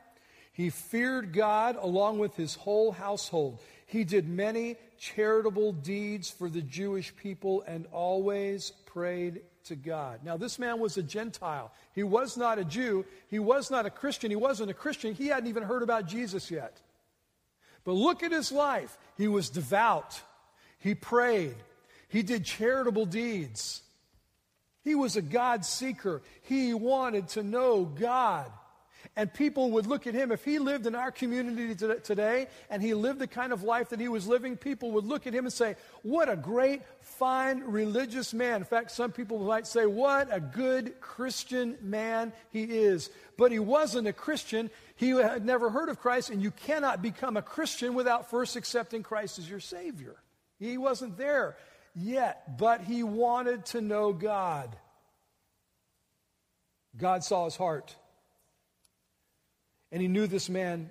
He 0.53 0.69
feared 0.69 1.33
God 1.33 1.77
along 1.79 2.19
with 2.19 2.35
his 2.35 2.55
whole 2.55 2.91
household. 2.91 3.61
He 3.85 4.03
did 4.03 4.27
many 4.27 4.77
charitable 4.97 5.73
deeds 5.73 6.29
for 6.29 6.49
the 6.49 6.61
Jewish 6.61 7.15
people 7.15 7.63
and 7.67 7.85
always 7.91 8.71
prayed 8.85 9.41
to 9.67 9.75
God. 9.75 10.19
Now, 10.23 10.37
this 10.37 10.59
man 10.59 10.79
was 10.79 10.97
a 10.97 11.03
Gentile. 11.03 11.71
He 11.93 12.03
was 12.03 12.37
not 12.37 12.59
a 12.59 12.65
Jew. 12.65 13.05
He 13.29 13.39
was 13.39 13.71
not 13.71 13.85
a 13.85 13.89
Christian. 13.89 14.31
He 14.31 14.35
wasn't 14.35 14.71
a 14.71 14.73
Christian. 14.73 15.13
He 15.13 15.27
hadn't 15.27 15.49
even 15.49 15.63
heard 15.63 15.83
about 15.83 16.07
Jesus 16.07 16.51
yet. 16.51 16.79
But 17.83 17.93
look 17.93 18.23
at 18.23 18.31
his 18.31 18.51
life. 18.51 18.97
He 19.17 19.27
was 19.27 19.49
devout. 19.49 20.21
He 20.79 20.93
prayed. 20.93 21.55
He 22.09 22.23
did 22.23 22.45
charitable 22.45 23.05
deeds. 23.05 23.81
He 24.83 24.95
was 24.95 25.15
a 25.15 25.21
God 25.21 25.65
seeker. 25.65 26.21
He 26.43 26.73
wanted 26.73 27.29
to 27.29 27.43
know 27.43 27.85
God. 27.85 28.51
And 29.17 29.33
people 29.33 29.71
would 29.71 29.87
look 29.87 30.05
at 30.05 30.13
him. 30.13 30.31
If 30.31 30.45
he 30.45 30.59
lived 30.59 30.85
in 30.85 30.93
our 30.93 31.09
community 31.09 31.73
today 31.73 32.47
and 32.69 32.83
he 32.83 32.93
lived 32.93 33.17
the 33.17 33.25
kind 33.25 33.51
of 33.51 33.63
life 33.63 33.89
that 33.89 33.99
he 33.99 34.07
was 34.07 34.27
living, 34.27 34.57
people 34.57 34.91
would 34.91 35.05
look 35.05 35.25
at 35.25 35.33
him 35.33 35.45
and 35.45 35.51
say, 35.51 35.75
What 36.03 36.29
a 36.29 36.35
great, 36.35 36.83
fine, 37.01 37.61
religious 37.61 38.31
man. 38.31 38.57
In 38.57 38.63
fact, 38.63 38.91
some 38.91 39.11
people 39.11 39.39
might 39.39 39.65
say, 39.65 39.87
What 39.87 40.29
a 40.31 40.39
good 40.39 41.01
Christian 41.01 41.79
man 41.81 42.31
he 42.51 42.65
is. 42.65 43.09
But 43.39 43.51
he 43.51 43.57
wasn't 43.57 44.07
a 44.07 44.13
Christian. 44.13 44.69
He 44.97 45.09
had 45.09 45.43
never 45.43 45.71
heard 45.71 45.89
of 45.89 45.99
Christ, 45.99 46.29
and 46.29 46.39
you 46.39 46.51
cannot 46.51 47.01
become 47.01 47.37
a 47.37 47.41
Christian 47.41 47.95
without 47.95 48.29
first 48.29 48.55
accepting 48.55 49.01
Christ 49.01 49.39
as 49.39 49.49
your 49.49 49.59
Savior. 49.59 50.15
He 50.59 50.77
wasn't 50.77 51.17
there 51.17 51.57
yet, 51.95 52.59
but 52.59 52.81
he 52.81 53.01
wanted 53.01 53.65
to 53.67 53.81
know 53.81 54.13
God. 54.13 54.75
God 56.95 57.23
saw 57.23 57.45
his 57.45 57.55
heart. 57.55 57.95
And 59.91 60.01
he 60.01 60.07
knew 60.07 60.27
this 60.27 60.49
man, 60.49 60.89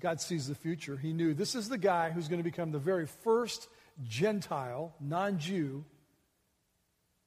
God 0.00 0.20
sees 0.20 0.46
the 0.46 0.54
future. 0.54 0.96
He 0.96 1.12
knew 1.12 1.34
this 1.34 1.54
is 1.54 1.68
the 1.68 1.78
guy 1.78 2.10
who's 2.10 2.28
going 2.28 2.40
to 2.40 2.44
become 2.44 2.70
the 2.70 2.78
very 2.78 3.06
first 3.06 3.68
Gentile, 4.04 4.94
non 5.00 5.38
Jew, 5.38 5.84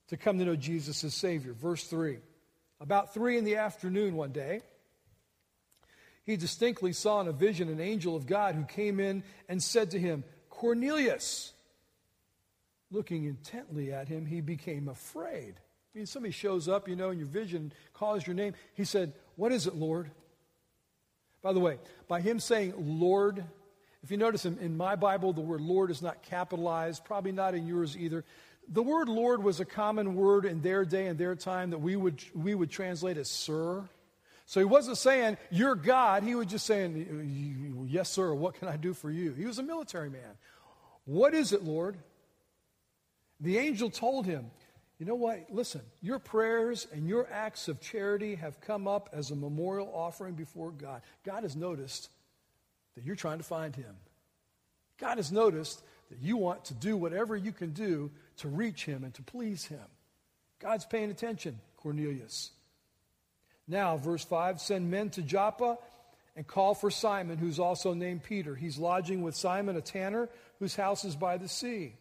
to 0.07 0.17
come 0.17 0.39
to 0.39 0.45
know 0.45 0.55
Jesus 0.55 1.03
as 1.03 1.13
Savior. 1.13 1.53
Verse 1.53 1.83
3. 1.85 2.19
About 2.79 3.13
3 3.13 3.37
in 3.37 3.43
the 3.45 3.57
afternoon 3.57 4.15
one 4.15 4.31
day, 4.31 4.61
he 6.23 6.35
distinctly 6.35 6.93
saw 6.93 7.21
in 7.21 7.27
a 7.27 7.33
vision 7.33 7.69
an 7.69 7.79
angel 7.79 8.15
of 8.15 8.25
God 8.25 8.55
who 8.55 8.63
came 8.63 8.99
in 8.99 9.23
and 9.49 9.61
said 9.61 9.91
to 9.91 9.99
him, 9.99 10.23
Cornelius. 10.49 11.53
Looking 12.91 13.23
intently 13.23 13.93
at 13.93 14.07
him, 14.07 14.25
he 14.25 14.41
became 14.41 14.87
afraid. 14.87 15.55
I 15.93 15.97
mean, 15.97 16.05
somebody 16.05 16.31
shows 16.31 16.67
up, 16.67 16.87
you 16.87 16.95
know, 16.95 17.09
in 17.09 17.19
your 17.19 17.27
vision, 17.27 17.71
calls 17.93 18.25
your 18.25 18.35
name. 18.35 18.53
He 18.73 18.83
said, 18.83 19.13
What 19.35 19.51
is 19.51 19.67
it, 19.67 19.75
Lord? 19.75 20.11
By 21.41 21.53
the 21.53 21.59
way, 21.59 21.77
by 22.07 22.21
him 22.21 22.39
saying 22.39 22.73
Lord, 22.77 23.43
if 24.03 24.11
you 24.11 24.17
notice 24.17 24.45
in, 24.45 24.57
in 24.59 24.77
my 24.77 24.95
Bible, 24.95 25.33
the 25.33 25.41
word 25.41 25.61
Lord 25.61 25.91
is 25.91 26.01
not 26.01 26.23
capitalized, 26.23 27.05
probably 27.05 27.31
not 27.31 27.55
in 27.55 27.67
yours 27.67 27.97
either. 27.97 28.23
The 28.67 28.83
word 28.83 29.09
Lord 29.09 29.43
was 29.43 29.59
a 29.59 29.65
common 29.65 30.15
word 30.15 30.45
in 30.45 30.61
their 30.61 30.85
day 30.85 31.07
and 31.07 31.17
their 31.17 31.35
time 31.35 31.71
that 31.71 31.79
we 31.79 31.95
would, 31.95 32.23
we 32.33 32.55
would 32.55 32.69
translate 32.69 33.17
as 33.17 33.29
sir. 33.29 33.83
So 34.45 34.59
he 34.59 34.65
wasn't 34.65 34.97
saying, 34.97 35.37
You're 35.49 35.75
God. 35.75 36.23
He 36.23 36.35
was 36.35 36.47
just 36.47 36.65
saying, 36.65 37.87
Yes, 37.89 38.09
sir. 38.09 38.33
What 38.33 38.55
can 38.55 38.67
I 38.67 38.77
do 38.77 38.93
for 38.93 39.09
you? 39.09 39.33
He 39.33 39.45
was 39.45 39.59
a 39.59 39.63
military 39.63 40.09
man. 40.09 40.37
What 41.05 41.33
is 41.33 41.53
it, 41.53 41.63
Lord? 41.63 41.97
The 43.39 43.57
angel 43.57 43.89
told 43.89 44.25
him, 44.25 44.51
You 45.01 45.07
know 45.07 45.15
what? 45.15 45.47
Listen, 45.49 45.81
your 45.99 46.19
prayers 46.19 46.85
and 46.93 47.07
your 47.07 47.27
acts 47.31 47.67
of 47.67 47.81
charity 47.81 48.35
have 48.35 48.61
come 48.61 48.87
up 48.87 49.09
as 49.11 49.31
a 49.31 49.35
memorial 49.35 49.91
offering 49.91 50.35
before 50.35 50.69
God. 50.69 51.01
God 51.25 51.41
has 51.41 51.55
noticed 51.55 52.07
that 52.93 53.03
you're 53.03 53.15
trying 53.15 53.39
to 53.39 53.43
find 53.43 53.75
him. 53.75 53.95
God 54.99 55.17
has 55.17 55.31
noticed 55.31 55.81
that 56.11 56.19
you 56.21 56.37
want 56.37 56.65
to 56.65 56.75
do 56.75 56.95
whatever 56.95 57.35
you 57.35 57.51
can 57.51 57.71
do 57.71 58.11
to 58.37 58.47
reach 58.47 58.85
him 58.85 59.03
and 59.03 59.11
to 59.15 59.23
please 59.23 59.65
him. 59.65 59.81
God's 60.59 60.85
paying 60.85 61.09
attention, 61.09 61.59
Cornelius. 61.77 62.51
Now, 63.67 63.97
verse 63.97 64.23
5 64.23 64.61
send 64.61 64.91
men 64.91 65.09
to 65.11 65.23
Joppa 65.23 65.79
and 66.35 66.45
call 66.45 66.75
for 66.75 66.91
Simon, 66.91 67.39
who's 67.39 67.57
also 67.57 67.95
named 67.95 68.21
Peter. 68.21 68.53
He's 68.53 68.77
lodging 68.77 69.23
with 69.23 69.35
Simon, 69.35 69.75
a 69.75 69.81
tanner, 69.81 70.29
whose 70.59 70.75
house 70.75 71.05
is 71.05 71.15
by 71.15 71.37
the 71.37 71.47
sea. 71.47 71.95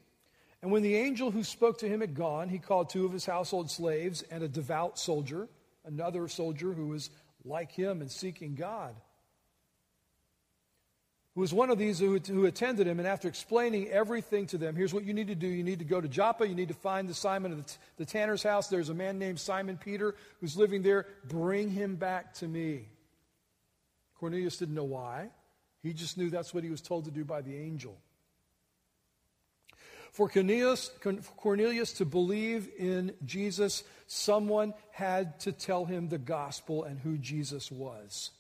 And 0.63 0.71
when 0.71 0.83
the 0.83 0.97
angel 0.97 1.31
who 1.31 1.43
spoke 1.43 1.79
to 1.79 1.89
him 1.89 2.01
had 2.01 2.15
gone, 2.15 2.49
he 2.49 2.59
called 2.59 2.91
two 2.91 3.07
of 3.07 3.13
his 3.13 3.25
household 3.25 3.71
slaves 3.71 4.23
and 4.31 4.43
a 4.43 4.49
devout 4.49 4.99
soldier, 4.99 5.49
another 5.85 6.29
soldier 6.29 6.73
who 6.73 6.89
was 6.89 7.11
like 7.45 7.73
him 7.73 8.01
and 8.03 8.11
seeking 8.11 8.55
God 8.55 8.95
who 11.35 11.43
was 11.43 11.55
one 11.55 11.71
of 11.71 11.79
these 11.79 11.99
who, 11.99 12.19
who 12.19 12.47
attended 12.47 12.87
him, 12.87 12.99
and 12.99 13.07
after 13.07 13.29
explaining 13.29 13.89
everything 13.89 14.47
to 14.49 14.59
them, 14.59 14.75
here's 14.75 14.93
what 14.93 15.05
you 15.05 15.15
need 15.15 15.29
to 15.29 15.35
do. 15.35 15.47
You 15.47 15.63
need 15.63 15.79
to 15.79 15.85
go 15.85 16.01
to 16.01 16.09
Joppa. 16.09 16.47
You 16.47 16.57
need 16.57 16.69
to 16.69 16.75
find 16.75 17.09
the 17.09 17.15
Simon 17.15 17.53
of 17.53 17.65
the, 17.65 17.73
the 17.99 18.05
tanner's 18.05 18.43
house. 18.43 18.67
There's 18.67 18.89
a 18.89 18.95
man 18.95 19.19
named 19.19 19.39
Simon 19.39 19.79
Peter 19.79 20.17
who's 20.41 20.57
living 20.57 20.83
there. 20.83 21.07
Bring 21.29 21.71
him 21.71 21.95
back 21.95 22.35
to 22.35 22.49
me. 22.49 22.89
Cornelius 24.19 24.57
didn't 24.57 24.75
know 24.75 24.85
why. 24.85 25.31
He 25.83 25.93
just 25.93 26.19
knew 26.19 26.31
that's 26.31 26.53
what 26.53 26.65
he 26.65 26.71
was 26.71 26.81
told 26.81 27.05
to 27.05 27.11
do 27.11 27.25
by 27.25 27.43
the 27.43 27.57
angel. 27.57 27.97
For 30.13 30.29
Cornelius, 30.29 30.91
Cornelius 31.37 31.93
to 31.95 32.05
believe 32.05 32.69
in 32.79 33.13
Jesus, 33.25 33.85
someone 34.07 34.75
had 34.91 35.39
to 35.41 35.53
tell 35.53 35.85
him 35.85 36.09
the 36.09 36.19
gospel 36.19 36.85
and 36.85 36.99
who 36.99 37.17
Jesus 37.17 37.71
was. 37.71 38.31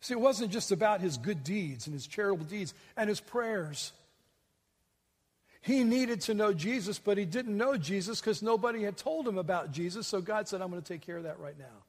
See, 0.00 0.14
it 0.14 0.20
wasn't 0.20 0.50
just 0.50 0.72
about 0.72 1.00
his 1.00 1.16
good 1.16 1.44
deeds 1.44 1.86
and 1.86 1.94
his 1.94 2.06
charitable 2.06 2.46
deeds 2.46 2.74
and 2.96 3.08
his 3.08 3.20
prayers. 3.20 3.92
He 5.60 5.84
needed 5.84 6.22
to 6.22 6.34
know 6.34 6.52
Jesus, 6.52 6.98
but 6.98 7.16
he 7.16 7.24
didn't 7.24 7.56
know 7.56 7.76
Jesus 7.76 8.20
because 8.20 8.42
nobody 8.42 8.82
had 8.82 8.96
told 8.96 9.28
him 9.28 9.38
about 9.38 9.70
Jesus. 9.70 10.08
So 10.08 10.20
God 10.20 10.48
said, 10.48 10.60
I'm 10.60 10.70
going 10.70 10.82
to 10.82 10.92
take 10.92 11.02
care 11.02 11.18
of 11.18 11.22
that 11.22 11.38
right 11.38 11.56
now. 11.56 11.84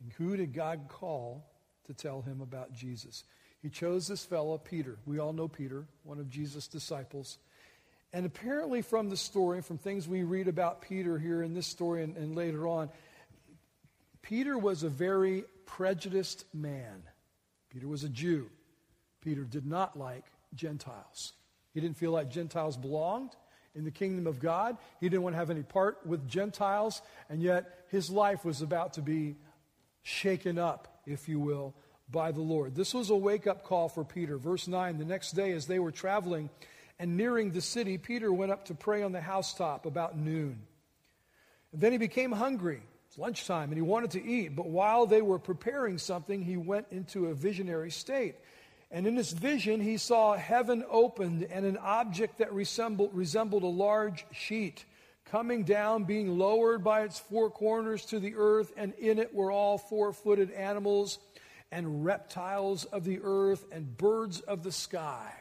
And 0.00 0.12
who 0.12 0.36
did 0.36 0.52
God 0.52 0.82
call 0.88 1.44
to 1.86 1.94
tell 1.94 2.22
him 2.22 2.40
about 2.40 2.72
Jesus? 2.72 3.24
He 3.64 3.70
chose 3.70 4.06
this 4.06 4.22
fellow, 4.22 4.58
Peter. 4.58 4.98
We 5.06 5.18
all 5.18 5.32
know 5.32 5.48
Peter, 5.48 5.86
one 6.02 6.18
of 6.18 6.28
Jesus' 6.28 6.68
disciples. 6.68 7.38
And 8.12 8.26
apparently, 8.26 8.82
from 8.82 9.08
the 9.08 9.16
story, 9.16 9.62
from 9.62 9.78
things 9.78 10.06
we 10.06 10.22
read 10.22 10.48
about 10.48 10.82
Peter 10.82 11.18
here 11.18 11.42
in 11.42 11.54
this 11.54 11.66
story 11.66 12.04
and, 12.04 12.14
and 12.18 12.36
later 12.36 12.68
on, 12.68 12.90
Peter 14.20 14.58
was 14.58 14.82
a 14.82 14.90
very 14.90 15.44
prejudiced 15.64 16.44
man. 16.52 17.04
Peter 17.70 17.88
was 17.88 18.04
a 18.04 18.08
Jew. 18.10 18.50
Peter 19.22 19.44
did 19.44 19.64
not 19.64 19.98
like 19.98 20.26
Gentiles. 20.54 21.32
He 21.72 21.80
didn't 21.80 21.96
feel 21.96 22.12
like 22.12 22.28
Gentiles 22.28 22.76
belonged 22.76 23.30
in 23.74 23.86
the 23.86 23.90
kingdom 23.90 24.26
of 24.26 24.40
God. 24.40 24.76
He 25.00 25.08
didn't 25.08 25.22
want 25.22 25.32
to 25.32 25.38
have 25.38 25.48
any 25.48 25.62
part 25.62 26.04
with 26.04 26.28
Gentiles, 26.28 27.00
and 27.30 27.42
yet 27.42 27.86
his 27.88 28.10
life 28.10 28.44
was 28.44 28.60
about 28.60 28.92
to 28.92 29.00
be 29.00 29.36
shaken 30.02 30.58
up, 30.58 31.00
if 31.06 31.30
you 31.30 31.40
will, 31.40 31.74
by 32.10 32.32
the 32.32 32.40
Lord. 32.40 32.74
This 32.74 32.94
was 32.94 33.10
a 33.10 33.16
wake 33.16 33.46
up 33.46 33.64
call 33.64 33.88
for 33.88 34.04
Peter. 34.04 34.36
Verse 34.36 34.68
9 34.68 34.98
The 34.98 35.04
next 35.04 35.32
day, 35.32 35.52
as 35.52 35.66
they 35.66 35.78
were 35.78 35.92
traveling 35.92 36.50
and 36.98 37.16
nearing 37.16 37.50
the 37.50 37.60
city, 37.60 37.98
Peter 37.98 38.32
went 38.32 38.52
up 38.52 38.66
to 38.66 38.74
pray 38.74 39.02
on 39.02 39.12
the 39.12 39.20
housetop 39.20 39.86
about 39.86 40.16
noon. 40.16 40.62
And 41.72 41.80
then 41.80 41.92
he 41.92 41.98
became 41.98 42.32
hungry. 42.32 42.82
It's 43.08 43.18
lunchtime 43.18 43.70
and 43.70 43.76
he 43.76 43.82
wanted 43.82 44.12
to 44.12 44.24
eat, 44.24 44.56
but 44.56 44.66
while 44.66 45.06
they 45.06 45.22
were 45.22 45.38
preparing 45.38 45.98
something, 45.98 46.42
he 46.42 46.56
went 46.56 46.86
into 46.90 47.26
a 47.26 47.34
visionary 47.34 47.90
state. 47.90 48.36
And 48.90 49.06
in 49.06 49.16
this 49.16 49.32
vision, 49.32 49.80
he 49.80 49.96
saw 49.96 50.34
heaven 50.34 50.84
opened 50.88 51.44
and 51.50 51.66
an 51.66 51.76
object 51.78 52.38
that 52.38 52.52
resembled, 52.52 53.10
resembled 53.12 53.64
a 53.64 53.66
large 53.66 54.24
sheet 54.32 54.84
coming 55.24 55.64
down, 55.64 56.04
being 56.04 56.38
lowered 56.38 56.84
by 56.84 57.02
its 57.02 57.18
four 57.18 57.50
corners 57.50 58.04
to 58.06 58.20
the 58.20 58.34
earth, 58.36 58.72
and 58.76 58.92
in 58.94 59.18
it 59.18 59.34
were 59.34 59.50
all 59.50 59.78
four 59.78 60.12
footed 60.12 60.50
animals 60.52 61.18
and 61.70 62.04
reptiles 62.04 62.84
of 62.84 63.04
the 63.04 63.20
earth 63.22 63.64
and 63.72 63.96
birds 63.96 64.40
of 64.40 64.62
the 64.62 64.72
sky. 64.72 65.32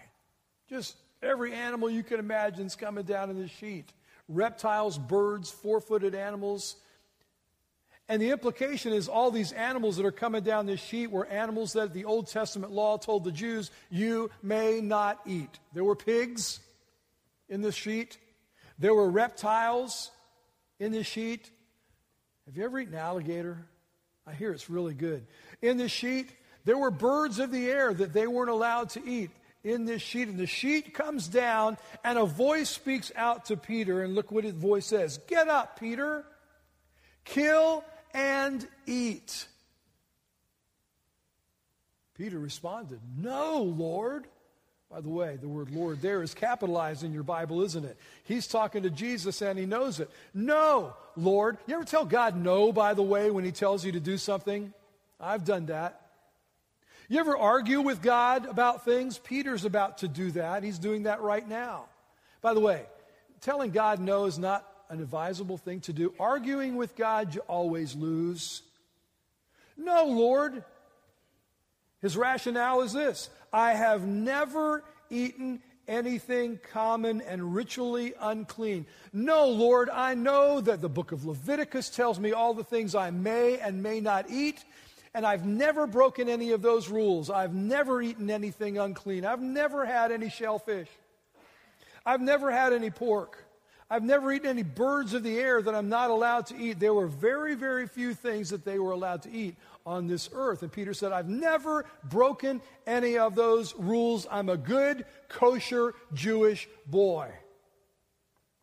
Just 0.70 0.96
every 1.22 1.53
animal 1.53 1.89
you 1.89 2.03
can 2.03 2.20
imagine 2.20 2.65
is 2.65 2.75
coming 2.75 3.03
down 3.03 3.30
in 3.30 3.39
the 3.39 3.48
sheet 3.48 3.92
reptiles, 4.27 4.98
birds, 4.98 5.51
four 5.51 5.80
footed 5.82 6.15
animals. 6.15 6.77
And 8.10 8.22
the 8.22 8.32
implication 8.32 8.94
is 8.94 9.08
all 9.08 9.32
these 9.32 9.53
animals 9.53 9.98
that 9.98 10.06
are 10.06 10.12
coming 10.12 10.44
down 10.44 10.65
this 10.65 10.82
sheet 10.82 11.10
were 11.10 11.25
animals 11.25 11.74
that 11.74 11.94
the 11.94 12.06
Old 12.06 12.27
Testament 12.27 12.72
law 12.72 12.98
told 12.98 13.24
the 13.24 13.32
Jews 13.32 13.72
you 13.89 14.30
may 14.42 14.82
not 14.82 15.22
eat. 15.25 15.60
There 15.74 15.84
were 15.84 15.96
pigs 15.96 16.60
in 17.50 17.62
this 17.62 17.75
sheet, 17.75 18.18
there 18.80 18.94
were 18.94 19.10
reptiles 19.10 20.12
in 20.80 20.92
this 20.92 21.08
sheet. 21.08 21.50
Have 22.46 22.58
you 22.58 22.65
ever 22.65 22.80
eaten 22.80 22.96
alligator? 22.96 23.65
I 24.25 24.34
hear 24.34 24.51
it's 24.51 24.70
really 24.70 24.94
good. 24.94 25.25
In 25.62 25.77
this 25.77 25.92
sheet, 25.92 26.30
there 26.65 26.77
were 26.77 26.92
birds 26.92 27.39
of 27.39 27.51
the 27.51 27.70
air 27.70 27.94
that 27.94 28.13
they 28.13 28.27
weren't 28.27 28.50
allowed 28.50 28.89
to 28.92 29.06
eat 29.06 29.32
in 29.63 29.86
this 29.86 30.01
sheet. 30.01 30.27
And 30.27 30.39
the 30.39 30.48
sheet 30.48 30.94
comes 30.94 31.27
down, 31.27 31.77
and 32.03 32.18
a 32.18 32.25
voice 32.25 32.70
speaks 32.70 33.12
out 33.15 33.46
to 33.46 33.58
Peter. 33.58 34.03
And 34.03 34.15
look 34.15 34.32
what 34.32 34.44
his 34.44 34.53
voice 34.53 34.86
says 34.86 35.20
Get 35.27 35.48
up, 35.48 35.80
Peter. 35.80 36.25
Kill 37.25 37.84
and 38.13 38.65
eat. 38.86 39.48
Peter 42.15 42.38
responded, 42.38 43.00
No, 43.18 43.62
Lord. 43.63 44.27
By 44.93 45.01
the 45.01 45.09
way, 45.09 45.39
the 45.41 45.47
word 45.47 45.71
Lord 45.71 46.03
there 46.03 46.21
is 46.21 46.35
capitalized 46.35 47.03
in 47.03 47.13
your 47.13 47.23
Bible, 47.23 47.63
isn't 47.63 47.83
it? 47.83 47.97
He's 48.25 48.45
talking 48.45 48.83
to 48.83 48.91
Jesus 48.91 49.41
and 49.41 49.57
he 49.57 49.65
knows 49.65 50.00
it. 50.00 50.07
No, 50.35 50.93
Lord. 51.17 51.57
You 51.65 51.73
ever 51.73 51.83
tell 51.83 52.05
God 52.05 52.35
no, 52.35 52.71
by 52.71 52.93
the 52.93 53.01
way, 53.01 53.31
when 53.31 53.43
he 53.43 53.51
tells 53.51 53.83
you 53.83 53.93
to 53.93 54.00
do 54.00 54.19
something? 54.19 54.71
I've 55.19 55.45
done 55.45 55.65
that. 55.65 56.00
You 57.09 57.19
ever 57.19 57.35
argue 57.35 57.81
with 57.81 58.03
God 58.03 58.45
about 58.45 58.85
things? 58.85 59.17
Peter's 59.17 59.65
about 59.65 59.97
to 60.00 60.07
do 60.07 60.29
that. 60.31 60.62
He's 60.62 60.77
doing 60.77 61.03
that 61.03 61.21
right 61.21 61.47
now. 61.47 61.85
By 62.43 62.53
the 62.53 62.59
way, 62.59 62.83
telling 63.41 63.71
God 63.71 64.00
no 64.00 64.25
is 64.25 64.38
not 64.38 64.63
an 64.89 65.01
advisable 65.01 65.57
thing 65.57 65.79
to 65.81 65.93
do. 65.93 66.13
Arguing 66.19 66.75
with 66.75 66.95
God, 66.95 67.33
you 67.33 67.41
always 67.47 67.95
lose. 67.95 68.62
No, 69.75 70.05
Lord. 70.05 70.63
His 72.03 72.17
rationale 72.17 72.81
is 72.81 72.93
this 72.93 73.31
I 73.51 73.74
have 73.74 74.05
never 74.05 74.83
eaten 75.10 75.63
anything 75.88 76.60
common 76.72 77.22
and 77.22 77.55
ritually 77.55 78.13
unclean. 78.19 78.86
No, 79.13 79.48
Lord, 79.48 79.89
I 79.89 80.13
know 80.13 80.62
that 80.62 80.81
the 80.81 80.89
book 80.89 81.12
of 81.13 81.25
Leviticus 81.25 81.89
tells 81.89 82.19
me 82.19 82.33
all 82.33 82.53
the 82.53 82.63
things 82.63 82.93
I 82.93 83.10
may 83.10 83.57
and 83.57 83.81
may 83.81 84.01
not 84.01 84.29
eat, 84.29 84.63
and 85.13 85.25
I've 85.25 85.45
never 85.45 85.88
broken 85.88 86.27
any 86.27 86.51
of 86.51 86.62
those 86.62 86.89
rules. 86.89 87.29
I've 87.29 87.53
never 87.53 88.01
eaten 88.01 88.29
anything 88.29 88.77
unclean. 88.77 89.25
I've 89.25 89.41
never 89.41 89.86
had 89.86 90.12
any 90.12 90.29
shellfish. 90.29 90.89
I've 92.05 92.22
never 92.22 92.51
had 92.51 92.74
any 92.74 92.89
pork. 92.89 93.43
I've 93.93 94.03
never 94.03 94.31
eaten 94.33 94.50
any 94.50 94.63
birds 94.63 95.13
of 95.13 95.21
the 95.21 95.38
air 95.38 95.62
that 95.62 95.75
I'm 95.75 95.88
not 95.88 96.09
allowed 96.09 96.47
to 96.47 96.57
eat. 96.57 96.79
There 96.79 96.95
were 96.95 97.05
very, 97.05 97.53
very 97.53 97.88
few 97.88 98.15
things 98.15 98.50
that 98.50 98.65
they 98.65 98.79
were 98.79 98.91
allowed 98.91 99.21
to 99.21 99.31
eat 99.31 99.55
on 99.85 100.07
this 100.07 100.31
earth. 100.33 100.63
And 100.63 100.71
Peter 100.71 100.95
said, 100.95 101.12
I've 101.12 101.29
never 101.29 101.85
broken 102.03 102.59
any 102.88 103.19
of 103.19 103.35
those 103.35 103.75
rules. 103.75 104.25
I'm 104.31 104.50
a 104.50 104.57
good, 104.57 105.05
kosher 105.29 105.93
Jewish 106.12 106.67
boy. 106.88 107.29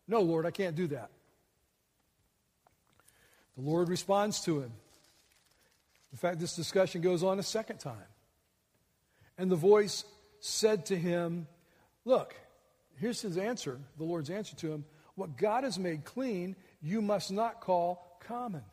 No, 0.05 0.19
Lord, 0.19 0.45
I 0.45 0.51
can't 0.51 0.75
do 0.75 0.87
that. 0.87 1.09
The 3.55 3.63
Lord 3.63 3.87
responds 3.87 4.41
to 4.41 4.59
him. 4.59 4.73
In 6.11 6.17
fact, 6.17 6.41
this 6.41 6.57
discussion 6.57 6.99
goes 6.99 7.23
on 7.23 7.39
a 7.39 7.43
second 7.43 7.77
time. 7.77 7.95
And 9.37 9.49
the 9.49 9.55
voice 9.55 10.03
said 10.41 10.87
to 10.87 10.97
him, 10.97 11.47
Look, 12.03 12.35
here's 12.97 13.21
his 13.21 13.37
answer, 13.37 13.79
the 13.97 14.03
Lord's 14.03 14.29
answer 14.29 14.57
to 14.57 14.73
him. 14.73 14.83
What 15.15 15.37
God 15.37 15.63
has 15.63 15.77
made 15.77 16.03
clean, 16.05 16.55
you 16.81 17.01
must 17.01 17.31
not 17.31 17.61
call 17.61 18.17
common. 18.27 18.63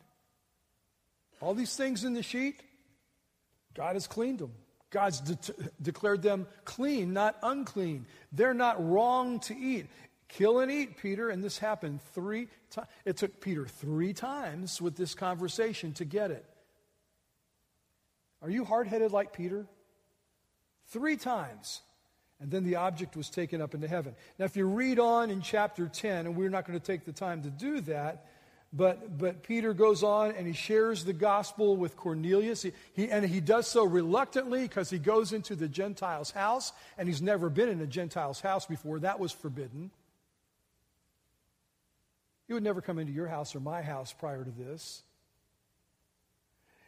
All 1.41 1.53
these 1.53 1.75
things 1.75 2.03
in 2.03 2.13
the 2.13 2.23
sheet, 2.23 2.61
God 3.73 3.95
has 3.95 4.07
cleaned 4.07 4.39
them. 4.39 4.53
God's 4.89 5.21
de- 5.21 5.53
declared 5.81 6.21
them 6.21 6.47
clean, 6.65 7.13
not 7.13 7.37
unclean. 7.43 8.07
They're 8.31 8.53
not 8.53 8.83
wrong 8.83 9.39
to 9.41 9.55
eat. 9.55 9.87
Kill 10.27 10.59
and 10.59 10.71
eat, 10.71 10.97
Peter. 10.97 11.29
And 11.29 11.43
this 11.43 11.57
happened 11.57 12.01
three 12.13 12.47
times. 12.71 12.87
It 13.05 13.17
took 13.17 13.39
Peter 13.39 13.65
three 13.65 14.13
times 14.13 14.81
with 14.81 14.95
this 14.95 15.13
conversation 15.13 15.93
to 15.93 16.05
get 16.05 16.31
it. 16.31 16.45
Are 18.41 18.49
you 18.49 18.65
hard 18.65 18.87
headed 18.87 19.11
like 19.11 19.33
Peter? 19.33 19.67
Three 20.87 21.17
times. 21.17 21.81
And 22.41 22.49
then 22.49 22.63
the 22.63 22.75
object 22.75 23.17
was 23.17 23.29
taken 23.29 23.61
up 23.61 23.73
into 23.73 23.87
heaven. 23.87 24.15
Now, 24.37 24.45
if 24.45 24.55
you 24.55 24.65
read 24.65 24.97
on 24.97 25.29
in 25.29 25.41
chapter 25.41 25.87
10, 25.87 26.25
and 26.25 26.35
we're 26.35 26.49
not 26.49 26.65
going 26.65 26.79
to 26.79 26.85
take 26.85 27.05
the 27.05 27.11
time 27.11 27.43
to 27.43 27.49
do 27.49 27.81
that, 27.81 28.25
but, 28.71 29.17
but 29.17 29.43
Peter 29.43 29.73
goes 29.73 30.03
on 30.03 30.31
and 30.31 30.45
he 30.45 30.53
shares 30.53 31.03
the 31.03 31.13
gospel 31.13 31.75
with 31.75 31.97
Cornelius. 31.97 32.61
He, 32.61 32.71
he, 32.93 33.09
and 33.09 33.25
he 33.25 33.41
does 33.41 33.67
so 33.67 33.83
reluctantly 33.83 34.61
because 34.61 34.89
he 34.89 34.99
goes 34.99 35.33
into 35.33 35.55
the 35.55 35.67
Gentile's 35.67 36.31
house, 36.31 36.71
and 36.97 37.07
he's 37.07 37.21
never 37.21 37.49
been 37.49 37.67
in 37.67 37.81
a 37.81 37.87
Gentile's 37.87 38.41
house 38.41 38.65
before. 38.65 38.99
That 38.99 39.19
was 39.19 39.31
forbidden. 39.31 39.91
He 42.47 42.53
would 42.53 42.63
never 42.63 42.81
come 42.81 42.99
into 42.99 43.11
your 43.11 43.27
house 43.27 43.55
or 43.55 43.59
my 43.59 43.81
house 43.81 44.13
prior 44.13 44.43
to 44.43 44.51
this. 44.51 45.03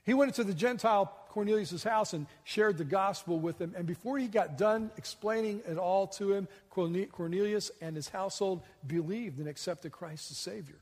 He 0.03 0.13
went 0.13 0.29
into 0.29 0.43
the 0.43 0.53
Gentile 0.53 1.15
Cornelius' 1.31 1.83
house 1.83 2.13
and 2.13 2.27
shared 2.43 2.77
the 2.77 2.83
gospel 2.83 3.39
with 3.39 3.59
him. 3.59 3.73
And 3.75 3.87
before 3.87 4.17
he 4.17 4.27
got 4.27 4.57
done 4.57 4.91
explaining 4.97 5.61
it 5.65 5.77
all 5.77 6.07
to 6.07 6.33
him, 6.33 6.47
Cornelius 6.69 7.71
and 7.81 7.95
his 7.95 8.09
household 8.09 8.61
believed 8.85 9.39
and 9.39 9.47
accepted 9.47 9.93
Christ 9.93 10.29
as 10.29 10.37
Savior. 10.37 10.75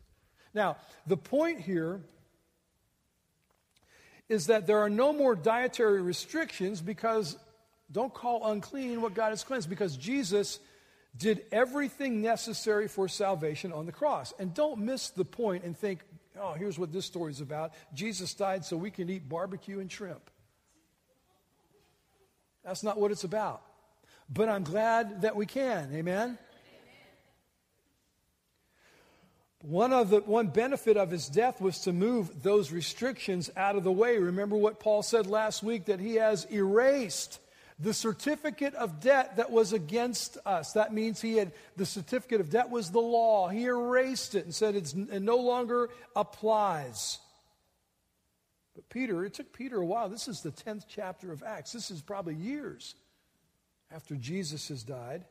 Now, 0.54 0.78
the 1.06 1.18
point 1.18 1.62
here 1.62 2.02
is 4.28 4.48
that 4.48 4.66
there 4.66 4.80
are 4.80 4.90
no 4.90 5.14
more 5.14 5.36
dietary 5.36 6.02
restrictions 6.02 6.82
because 6.82 7.38
don't 7.92 8.14
call 8.14 8.52
unclean 8.52 9.02
what 9.02 9.14
God 9.14 9.30
has 9.30 9.44
cleansed 9.44 9.70
because 9.70 9.98
Jesus 9.98 10.60
did 11.16 11.44
everything 11.52 12.22
necessary 12.22 12.88
for 12.88 13.08
salvation 13.08 13.72
on 13.72 13.86
the 13.86 13.92
cross. 13.92 14.34
And 14.40 14.54
don't 14.54 14.80
miss 14.80 15.10
the 15.10 15.26
point 15.26 15.64
and 15.64 15.78
think, 15.78 16.00
oh, 16.40 16.54
here's 16.54 16.80
what 16.80 16.92
this 16.92 17.06
story 17.06 17.32
is 17.32 17.42
about. 17.42 17.74
Jesus 17.94 18.34
died 18.34 18.66
so 18.66 18.78
we 18.78 18.92
can 18.92 19.10
eat 19.10 19.30
barbecue 19.30 19.80
and 19.80 19.92
shrimp. 19.92 20.30
That's 22.64 22.84
not 22.84 23.00
what 23.00 23.12
it's 23.12 23.24
about. 23.24 23.62
But 24.30 24.50
I'm 24.50 24.64
glad 24.64 25.22
that 25.24 25.36
we 25.36 25.46
can. 25.46 25.90
Amen? 25.94 26.38
One, 29.62 29.92
of 29.92 30.10
the, 30.10 30.20
one 30.22 30.48
benefit 30.48 30.96
of 30.96 31.12
his 31.12 31.28
death 31.28 31.60
was 31.60 31.80
to 31.80 31.92
move 31.92 32.44
those 32.44 32.72
restrictions 32.72 33.50
out 33.58 33.76
of 33.76 33.84
the 33.84 33.92
way. 33.92 34.18
Remember 34.18 34.56
what 34.56 34.80
Paul 34.80 35.04
said 35.04 35.28
last 35.28 35.64
week 35.64 35.86
that 35.86 36.00
he 36.00 36.16
has 36.16 36.46
erased 36.46 37.40
the 37.78 37.94
certificate 37.94 38.74
of 38.76 39.00
debt 39.00 39.38
that 39.38 39.52
was 39.52 39.74
against 39.74 40.38
us. 40.46 40.74
That 40.74 40.94
means 40.94 41.22
he 41.22 41.38
had, 41.38 41.52
the 41.76 41.86
certificate 41.86 42.40
of 42.40 42.50
debt 42.50 42.70
was 42.70 42.92
the 42.92 43.00
law. 43.00 43.50
He 43.50 43.66
erased 43.66 44.36
it 44.36 44.46
and 44.46 44.56
said 44.56 44.76
it 44.76 44.94
no 45.22 45.38
longer 45.38 45.90
applies. 46.16 47.20
But 48.80 48.88
Peter, 48.88 49.26
it 49.26 49.34
took 49.34 49.52
Peter 49.52 49.82
a 49.82 49.86
while. 49.86 50.08
This 50.08 50.30
is 50.30 50.40
the 50.40 50.52
10th 50.54 50.86
chapter 50.88 51.34
of 51.34 51.44
Acts. 51.44 51.74
This 51.74 51.92
is 51.92 52.02
probably 52.02 52.36
years 52.36 52.96
after 53.94 54.16
Jesus 54.16 54.70
has 54.70 54.84
died. 54.84 55.26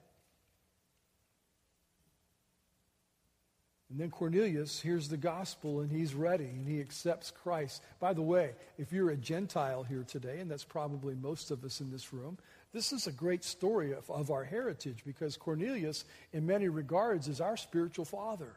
And 3.88 3.98
then 3.98 4.10
Cornelius 4.10 4.82
hears 4.82 5.08
the 5.08 5.16
gospel 5.16 5.80
and 5.80 5.90
he's 5.90 6.12
ready 6.12 6.44
and 6.44 6.68
he 6.68 6.78
accepts 6.78 7.30
Christ. 7.30 7.82
By 8.00 8.12
the 8.12 8.20
way, 8.20 8.50
if 8.76 8.92
you're 8.92 9.08
a 9.08 9.16
Gentile 9.16 9.82
here 9.82 10.04
today, 10.06 10.40
and 10.40 10.50
that's 10.50 10.64
probably 10.64 11.14
most 11.14 11.50
of 11.50 11.64
us 11.64 11.80
in 11.80 11.90
this 11.90 12.12
room, 12.12 12.36
this 12.74 12.92
is 12.92 13.06
a 13.06 13.12
great 13.12 13.44
story 13.44 13.92
of, 13.92 14.10
of 14.10 14.30
our 14.30 14.44
heritage 14.44 15.04
because 15.06 15.38
Cornelius, 15.38 16.04
in 16.34 16.44
many 16.44 16.68
regards, 16.68 17.28
is 17.28 17.40
our 17.40 17.56
spiritual 17.56 18.04
father, 18.04 18.56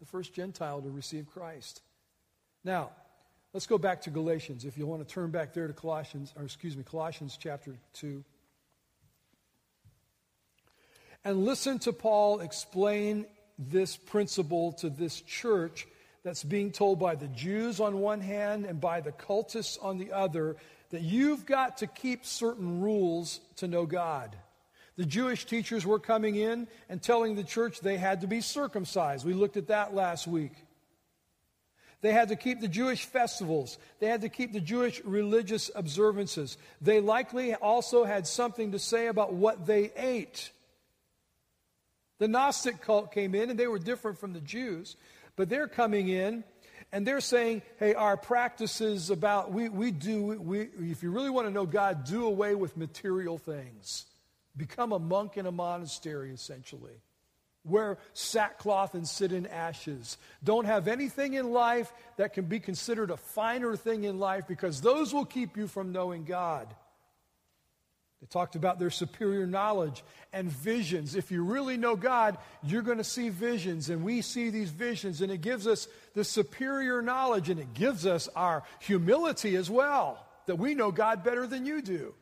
the 0.00 0.06
first 0.06 0.34
Gentile 0.34 0.82
to 0.82 0.90
receive 0.90 1.28
Christ. 1.28 1.82
Now, 2.64 2.90
let's 3.52 3.66
go 3.66 3.78
back 3.78 4.02
to 4.02 4.10
Galatians. 4.10 4.64
If 4.64 4.78
you 4.78 4.86
want 4.86 5.06
to 5.06 5.12
turn 5.12 5.30
back 5.30 5.52
there 5.52 5.66
to 5.66 5.72
Colossians, 5.72 6.32
or 6.36 6.44
excuse 6.44 6.76
me, 6.76 6.82
Colossians 6.82 7.38
chapter 7.40 7.74
2. 7.94 8.24
And 11.24 11.44
listen 11.44 11.78
to 11.80 11.92
Paul 11.92 12.40
explain 12.40 13.26
this 13.58 13.96
principle 13.96 14.72
to 14.72 14.88
this 14.88 15.20
church 15.20 15.86
that's 16.22 16.44
being 16.44 16.70
told 16.70 16.98
by 16.98 17.14
the 17.14 17.28
Jews 17.28 17.80
on 17.80 18.00
one 18.00 18.20
hand 18.20 18.64
and 18.64 18.80
by 18.80 19.00
the 19.00 19.12
cultists 19.12 19.82
on 19.82 19.98
the 19.98 20.12
other 20.12 20.56
that 20.90 21.02
you've 21.02 21.46
got 21.46 21.78
to 21.78 21.86
keep 21.86 22.24
certain 22.24 22.80
rules 22.80 23.40
to 23.56 23.68
know 23.68 23.86
God. 23.86 24.34
The 24.96 25.06
Jewish 25.06 25.44
teachers 25.46 25.86
were 25.86 25.98
coming 25.98 26.36
in 26.36 26.68
and 26.88 27.02
telling 27.02 27.34
the 27.34 27.44
church 27.44 27.80
they 27.80 27.96
had 27.96 28.22
to 28.22 28.26
be 28.26 28.40
circumcised. 28.40 29.24
We 29.24 29.34
looked 29.34 29.56
at 29.56 29.68
that 29.68 29.94
last 29.94 30.26
week. 30.26 30.52
They 32.02 32.12
had 32.12 32.28
to 32.28 32.36
keep 32.36 32.60
the 32.60 32.68
Jewish 32.68 33.04
festivals. 33.04 33.78
They 33.98 34.06
had 34.06 34.22
to 34.22 34.28
keep 34.28 34.52
the 34.52 34.60
Jewish 34.60 35.04
religious 35.04 35.70
observances. 35.74 36.56
They 36.80 37.00
likely 37.00 37.54
also 37.54 38.04
had 38.04 38.26
something 38.26 38.72
to 38.72 38.78
say 38.78 39.08
about 39.08 39.34
what 39.34 39.66
they 39.66 39.92
ate. 39.96 40.50
The 42.18 42.28
Gnostic 42.28 42.80
cult 42.80 43.12
came 43.12 43.34
in 43.34 43.50
and 43.50 43.58
they 43.58 43.66
were 43.66 43.78
different 43.78 44.18
from 44.18 44.32
the 44.32 44.40
Jews, 44.40 44.96
but 45.36 45.48
they're 45.48 45.68
coming 45.68 46.08
in 46.08 46.44
and 46.92 47.06
they're 47.06 47.20
saying, 47.20 47.62
hey, 47.78 47.94
our 47.94 48.16
practices 48.16 49.10
about, 49.10 49.52
we, 49.52 49.68
we 49.68 49.90
do, 49.90 50.40
we, 50.40 50.68
if 50.78 51.02
you 51.02 51.10
really 51.10 51.30
want 51.30 51.46
to 51.46 51.52
know 51.52 51.66
God, 51.66 52.04
do 52.04 52.26
away 52.26 52.54
with 52.54 52.76
material 52.76 53.38
things. 53.38 54.06
Become 54.56 54.92
a 54.92 54.98
monk 54.98 55.36
in 55.36 55.46
a 55.46 55.52
monastery, 55.52 56.32
essentially. 56.32 57.00
Wear 57.64 57.98
sackcloth 58.14 58.94
and 58.94 59.06
sit 59.06 59.32
in 59.32 59.46
ashes. 59.46 60.16
Don't 60.42 60.64
have 60.64 60.88
anything 60.88 61.34
in 61.34 61.52
life 61.52 61.92
that 62.16 62.32
can 62.32 62.46
be 62.46 62.58
considered 62.58 63.10
a 63.10 63.16
finer 63.18 63.76
thing 63.76 64.04
in 64.04 64.18
life 64.18 64.46
because 64.48 64.80
those 64.80 65.12
will 65.12 65.26
keep 65.26 65.56
you 65.56 65.66
from 65.66 65.92
knowing 65.92 66.24
God. 66.24 66.74
They 68.20 68.26
talked 68.26 68.54
about 68.54 68.78
their 68.78 68.90
superior 68.90 69.46
knowledge 69.46 70.04
and 70.32 70.50
visions. 70.50 71.14
If 71.14 71.30
you 71.30 71.42
really 71.42 71.76
know 71.76 71.96
God, 71.96 72.36
you're 72.62 72.82
going 72.82 72.98
to 72.98 73.04
see 73.04 73.30
visions, 73.30 73.88
and 73.88 74.04
we 74.04 74.20
see 74.20 74.50
these 74.50 74.70
visions, 74.70 75.22
and 75.22 75.32
it 75.32 75.40
gives 75.40 75.66
us 75.66 75.88
the 76.14 76.24
superior 76.24 77.00
knowledge, 77.00 77.48
and 77.48 77.58
it 77.58 77.72
gives 77.72 78.04
us 78.06 78.28
our 78.36 78.62
humility 78.78 79.56
as 79.56 79.70
well, 79.70 80.24
that 80.46 80.56
we 80.56 80.74
know 80.74 80.92
God 80.92 81.24
better 81.24 81.46
than 81.46 81.64
you 81.64 81.80
do. 81.80 82.14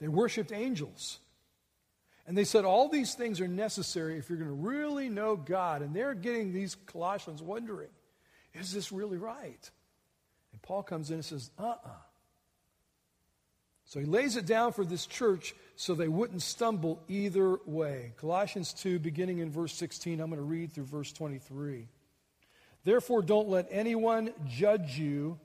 They 0.00 0.08
worshiped 0.08 0.52
angels. 0.52 1.18
And 2.26 2.36
they 2.36 2.44
said 2.44 2.64
all 2.64 2.88
these 2.88 3.14
things 3.14 3.40
are 3.40 3.48
necessary 3.48 4.18
if 4.18 4.28
you're 4.28 4.38
going 4.38 4.50
to 4.50 4.54
really 4.54 5.08
know 5.08 5.36
God. 5.36 5.82
And 5.82 5.94
they're 5.94 6.14
getting 6.14 6.52
these 6.52 6.74
Colossians 6.74 7.40
wondering, 7.40 7.90
is 8.54 8.72
this 8.72 8.90
really 8.90 9.16
right? 9.16 9.70
And 10.52 10.62
Paul 10.62 10.82
comes 10.82 11.10
in 11.10 11.16
and 11.16 11.24
says, 11.24 11.50
uh 11.58 11.62
uh-uh. 11.62 11.74
uh 11.84 11.90
so 13.88 14.00
he 14.00 14.06
lays 14.06 14.36
it 14.36 14.46
down 14.46 14.72
for 14.72 14.84
this 14.84 15.06
church 15.06 15.54
so 15.76 15.94
they 15.94 16.08
wouldn't 16.08 16.42
stumble 16.42 17.00
either 17.06 17.58
way. 17.66 18.14
Colossians 18.16 18.72
2, 18.72 18.98
beginning 18.98 19.38
in 19.38 19.52
verse 19.52 19.72
16, 19.74 20.20
I'm 20.20 20.28
going 20.28 20.40
to 20.40 20.44
read 20.44 20.72
through 20.72 20.86
verse 20.86 21.12
23. 21.12 21.86
Therefore, 22.82 23.22
don't 23.22 23.48
let 23.48 23.68
anyone 23.70 24.32
judge 24.48 24.98
you 24.98 25.38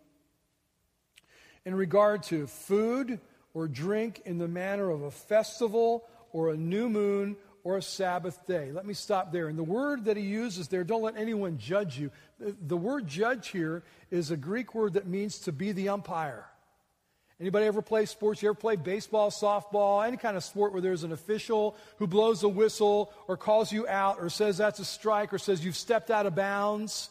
in 1.65 1.76
regard 1.76 2.24
to 2.24 2.48
food 2.48 3.20
or 3.54 3.67
drink 3.67 4.24
in 4.26 4.39
the 4.39 4.48
manner 4.48 4.89
of 4.89 5.04
a 5.04 5.12
festival 5.12 6.08
or 6.34 6.50
a 6.50 6.58
new 6.58 6.89
moon 6.89 7.36
or 7.63 7.78
a 7.78 7.82
Sabbath 7.82 8.46
day. 8.48 8.72
Let 8.72 8.86
me 8.86 8.94
stop 8.94 9.32
there. 9.32 9.48
And 9.48 9.58
the 9.58 9.63
word 9.63 10.06
that 10.06 10.17
he 10.17 10.24
uses 10.24 10.67
there, 10.67 10.84
don't 10.84 11.04
let 11.04 11.17
anyone 11.17 11.58
judge 11.58 11.98
you. 11.98 12.12
The 12.39 12.78
word 12.78 13.08
judge 13.08 13.50
here 13.50 13.84
is 14.10 14.32
a 14.32 14.38
Greek 14.38 14.74
word 14.74 14.94
that 14.94 15.08
means 15.08 15.39
to 15.39 15.52
be 15.52 15.72
the 15.72 15.89
umpire. 15.89 16.46
Anybody 17.39 17.65
ever 17.65 17.82
play 17.82 18.06
sports? 18.06 18.44
You 18.44 18.50
ever 18.50 18.56
play 18.56 18.76
baseball, 18.76 19.32
softball, 19.32 20.06
any 20.06 20.17
kind 20.17 20.38
of 20.38 20.44
sport 20.44 20.74
where 20.74 20.82
there's 20.82 21.04
an 21.04 21.12
official 21.12 21.76
who 21.98 22.06
blows 22.06 22.44
a 22.44 22.50
whistle 22.50 23.12
or 23.28 23.36
calls 23.36 23.72
you 23.72 23.88
out 23.88 24.17
or 24.20 24.30
says 24.30 24.58
that's 24.58 24.80
a 24.80 24.86
strike 24.86 25.34
or 25.34 25.39
says 25.39 25.65
you've 25.65 25.76
stepped 25.76 26.12
out 26.12 26.28
of 26.28 26.36
bounds? 26.36 27.10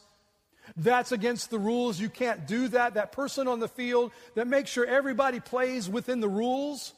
That's 0.77 1.11
against 1.11 1.51
the 1.51 1.59
rules. 1.59 1.99
You 1.99 2.09
can't 2.09 2.47
do 2.47 2.69
that. 2.69 2.95
That 2.95 3.11
person 3.11 3.49
on 3.49 3.59
the 3.59 3.67
field 3.67 4.13
that 4.37 4.47
makes 4.47 4.71
sure 4.71 4.87
everybody 4.87 5.41
plays 5.41 5.89
within 5.89 6.21
the 6.21 6.29
rules. 6.29 6.93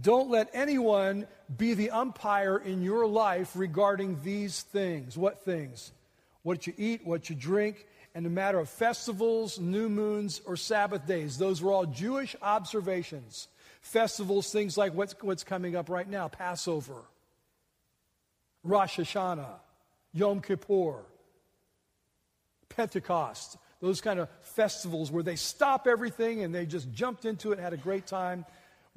Don't 0.00 0.28
let 0.28 0.50
anyone 0.52 1.26
be 1.56 1.74
the 1.74 1.90
umpire 1.90 2.56
in 2.58 2.82
your 2.82 3.06
life 3.06 3.52
regarding 3.54 4.20
these 4.22 4.62
things. 4.62 5.16
What 5.16 5.44
things? 5.44 5.92
What 6.42 6.66
you 6.66 6.74
eat, 6.76 7.06
what 7.06 7.30
you 7.30 7.36
drink, 7.36 7.86
and 8.14 8.24
the 8.24 8.30
matter 8.30 8.58
of 8.58 8.68
festivals, 8.68 9.58
new 9.58 9.88
moons, 9.88 10.40
or 10.46 10.56
Sabbath 10.56 11.06
days. 11.06 11.38
Those 11.38 11.62
were 11.62 11.72
all 11.72 11.86
Jewish 11.86 12.34
observations. 12.42 13.48
Festivals, 13.80 14.50
things 14.50 14.76
like 14.76 14.94
what's, 14.94 15.14
what's 15.20 15.44
coming 15.44 15.76
up 15.76 15.88
right 15.88 16.08
now 16.08 16.26
Passover, 16.28 17.02
Rosh 18.62 18.98
Hashanah, 18.98 19.58
Yom 20.12 20.40
Kippur, 20.40 21.04
Pentecost, 22.68 23.58
those 23.80 24.00
kind 24.00 24.18
of 24.18 24.28
festivals 24.40 25.12
where 25.12 25.22
they 25.22 25.36
stop 25.36 25.86
everything 25.86 26.42
and 26.42 26.54
they 26.54 26.66
just 26.66 26.90
jumped 26.92 27.26
into 27.26 27.52
it, 27.52 27.58
had 27.58 27.74
a 27.74 27.76
great 27.76 28.06
time 28.06 28.44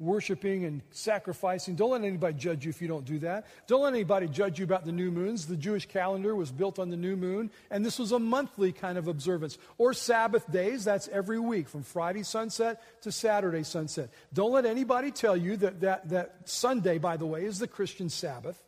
worshiping 0.00 0.64
and 0.64 0.80
sacrificing. 0.90 1.74
Don't 1.74 1.90
let 1.90 2.04
anybody 2.04 2.34
judge 2.34 2.64
you 2.64 2.70
if 2.70 2.80
you 2.80 2.86
don't 2.86 3.04
do 3.04 3.18
that. 3.20 3.46
Don't 3.66 3.82
let 3.82 3.92
anybody 3.92 4.28
judge 4.28 4.58
you 4.58 4.64
about 4.64 4.84
the 4.84 4.92
new 4.92 5.10
moons. 5.10 5.46
The 5.46 5.56
Jewish 5.56 5.86
calendar 5.86 6.34
was 6.34 6.52
built 6.52 6.78
on 6.78 6.90
the 6.90 6.96
new 6.96 7.16
moon, 7.16 7.50
and 7.70 7.84
this 7.84 7.98
was 7.98 8.12
a 8.12 8.18
monthly 8.18 8.72
kind 8.72 8.96
of 8.96 9.08
observance. 9.08 9.58
Or 9.76 9.92
Sabbath 9.92 10.50
days, 10.50 10.84
that's 10.84 11.08
every 11.08 11.40
week, 11.40 11.68
from 11.68 11.82
Friday 11.82 12.22
sunset 12.22 12.80
to 13.02 13.12
Saturday 13.12 13.64
sunset. 13.64 14.10
Don't 14.32 14.52
let 14.52 14.66
anybody 14.66 15.10
tell 15.10 15.36
you 15.36 15.56
that, 15.58 15.80
that, 15.80 16.08
that 16.10 16.48
Sunday, 16.48 16.98
by 16.98 17.16
the 17.16 17.26
way, 17.26 17.44
is 17.44 17.58
the 17.58 17.68
Christian 17.68 18.08
Sabbath. 18.08 18.62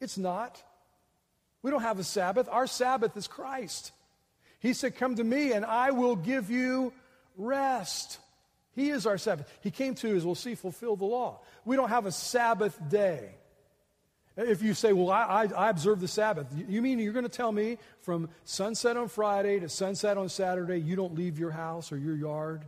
It's 0.00 0.18
not. 0.18 0.62
We 1.62 1.70
don't 1.70 1.82
have 1.82 1.98
a 1.98 2.04
Sabbath. 2.04 2.48
Our 2.50 2.66
Sabbath 2.66 3.16
is 3.16 3.26
Christ. 3.26 3.92
He 4.60 4.74
said, 4.74 4.96
Come 4.96 5.16
to 5.16 5.24
me, 5.24 5.52
and 5.52 5.64
I 5.64 5.92
will 5.92 6.16
give 6.16 6.50
you 6.50 6.92
rest. 7.36 8.18
He 8.76 8.90
is 8.90 9.06
our 9.06 9.16
Sabbath. 9.16 9.50
He 9.62 9.70
came 9.70 9.94
to, 9.96 10.14
as 10.14 10.24
we'll 10.24 10.34
see, 10.34 10.54
fulfill 10.54 10.96
the 10.96 11.06
law. 11.06 11.40
We 11.64 11.76
don't 11.76 11.88
have 11.88 12.04
a 12.04 12.12
Sabbath 12.12 12.78
day. 12.88 13.30
If 14.36 14.62
you 14.62 14.74
say, 14.74 14.92
well, 14.92 15.10
I, 15.10 15.48
I, 15.56 15.70
observe 15.70 15.98
the 15.98 16.08
Sabbath, 16.08 16.46
you 16.68 16.82
mean 16.82 16.98
you're 16.98 17.14
going 17.14 17.24
to 17.24 17.30
tell 17.30 17.50
me 17.50 17.78
from 18.02 18.28
sunset 18.44 18.98
on 18.98 19.08
Friday 19.08 19.58
to 19.60 19.70
sunset 19.70 20.18
on 20.18 20.28
Saturday, 20.28 20.76
you 20.76 20.94
don't 20.94 21.14
leave 21.14 21.38
your 21.38 21.50
house 21.50 21.90
or 21.90 21.96
your 21.96 22.14
yard? 22.14 22.66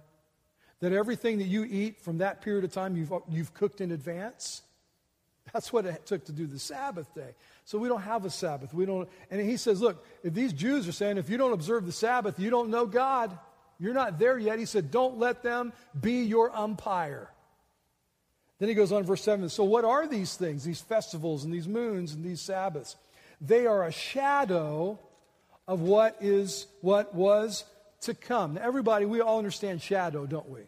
That 0.80 0.94
everything 0.94 1.38
that 1.38 1.44
you 1.44 1.64
eat 1.64 2.00
from 2.00 2.18
that 2.18 2.40
period 2.40 2.64
of 2.64 2.72
time 2.72 2.96
you've, 2.96 3.12
you've 3.28 3.52
cooked 3.52 3.82
in 3.82 3.92
advance? 3.92 4.62
That's 5.52 5.70
what 5.70 5.84
it 5.84 6.06
took 6.06 6.24
to 6.26 6.32
do 6.32 6.46
the 6.46 6.58
Sabbath 6.58 7.14
day. 7.14 7.34
So 7.66 7.76
we 7.76 7.88
don't 7.88 8.00
have 8.00 8.24
a 8.24 8.30
Sabbath. 8.30 8.72
We 8.72 8.86
don't, 8.86 9.06
and 9.30 9.38
he 9.40 9.58
says, 9.58 9.82
look, 9.82 10.02
if 10.22 10.32
these 10.32 10.54
Jews 10.54 10.88
are 10.88 10.92
saying, 10.92 11.18
if 11.18 11.28
you 11.28 11.36
don't 11.36 11.52
observe 11.52 11.84
the 11.84 11.92
Sabbath, 11.92 12.38
you 12.40 12.48
don't 12.48 12.70
know 12.70 12.86
God. 12.86 13.38
You're 13.78 13.94
not 13.94 14.18
there 14.18 14.38
yet. 14.38 14.58
He 14.58 14.64
said, 14.64 14.90
Don't 14.90 15.18
let 15.18 15.42
them 15.42 15.72
be 15.98 16.22
your 16.22 16.54
umpire. 16.54 17.28
Then 18.58 18.68
he 18.68 18.74
goes 18.74 18.90
on, 18.90 19.04
verse 19.04 19.22
7. 19.22 19.48
So, 19.48 19.64
what 19.64 19.84
are 19.84 20.08
these 20.08 20.34
things, 20.34 20.64
these 20.64 20.80
festivals 20.80 21.44
and 21.44 21.54
these 21.54 21.68
moons 21.68 22.12
and 22.12 22.24
these 22.24 22.40
Sabbaths? 22.40 22.96
They 23.40 23.66
are 23.66 23.84
a 23.84 23.92
shadow 23.92 24.98
of 25.68 25.80
what 25.80 26.16
is 26.20 26.66
what 26.80 27.14
was 27.14 27.64
to 28.00 28.14
come. 28.14 28.54
Now, 28.54 28.62
everybody, 28.62 29.04
we 29.04 29.20
all 29.20 29.38
understand 29.38 29.80
shadow, 29.80 30.26
don't 30.26 30.48
we? 30.48 30.62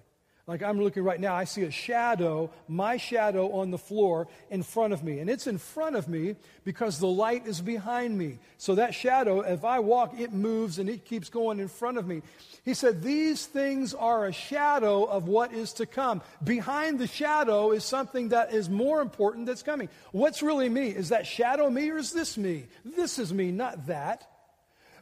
Like 0.50 0.64
I'm 0.64 0.82
looking 0.82 1.04
right 1.04 1.20
now, 1.20 1.36
I 1.36 1.44
see 1.44 1.62
a 1.62 1.70
shadow, 1.70 2.50
my 2.66 2.96
shadow 2.96 3.52
on 3.52 3.70
the 3.70 3.78
floor 3.78 4.26
in 4.50 4.64
front 4.64 4.92
of 4.92 5.04
me. 5.04 5.20
And 5.20 5.30
it's 5.30 5.46
in 5.46 5.58
front 5.58 5.94
of 5.94 6.08
me 6.08 6.34
because 6.64 6.98
the 6.98 7.06
light 7.06 7.46
is 7.46 7.60
behind 7.60 8.18
me. 8.18 8.40
So 8.58 8.74
that 8.74 8.92
shadow, 8.92 9.42
if 9.42 9.64
I 9.64 9.78
walk, 9.78 10.18
it 10.18 10.32
moves 10.32 10.80
and 10.80 10.90
it 10.90 11.04
keeps 11.04 11.28
going 11.28 11.60
in 11.60 11.68
front 11.68 11.98
of 11.98 12.08
me. 12.08 12.22
He 12.64 12.74
said, 12.74 13.00
These 13.00 13.46
things 13.46 13.94
are 13.94 14.26
a 14.26 14.32
shadow 14.32 15.04
of 15.04 15.28
what 15.28 15.54
is 15.54 15.72
to 15.74 15.86
come. 15.86 16.20
Behind 16.42 16.98
the 16.98 17.06
shadow 17.06 17.70
is 17.70 17.84
something 17.84 18.30
that 18.30 18.52
is 18.52 18.68
more 18.68 19.02
important 19.02 19.46
that's 19.46 19.62
coming. 19.62 19.88
What's 20.10 20.42
really 20.42 20.68
me? 20.68 20.88
Is 20.88 21.10
that 21.10 21.28
shadow 21.28 21.70
me 21.70 21.90
or 21.90 21.98
is 21.98 22.12
this 22.12 22.36
me? 22.36 22.66
This 22.84 23.20
is 23.20 23.32
me, 23.32 23.52
not 23.52 23.86
that. 23.86 24.28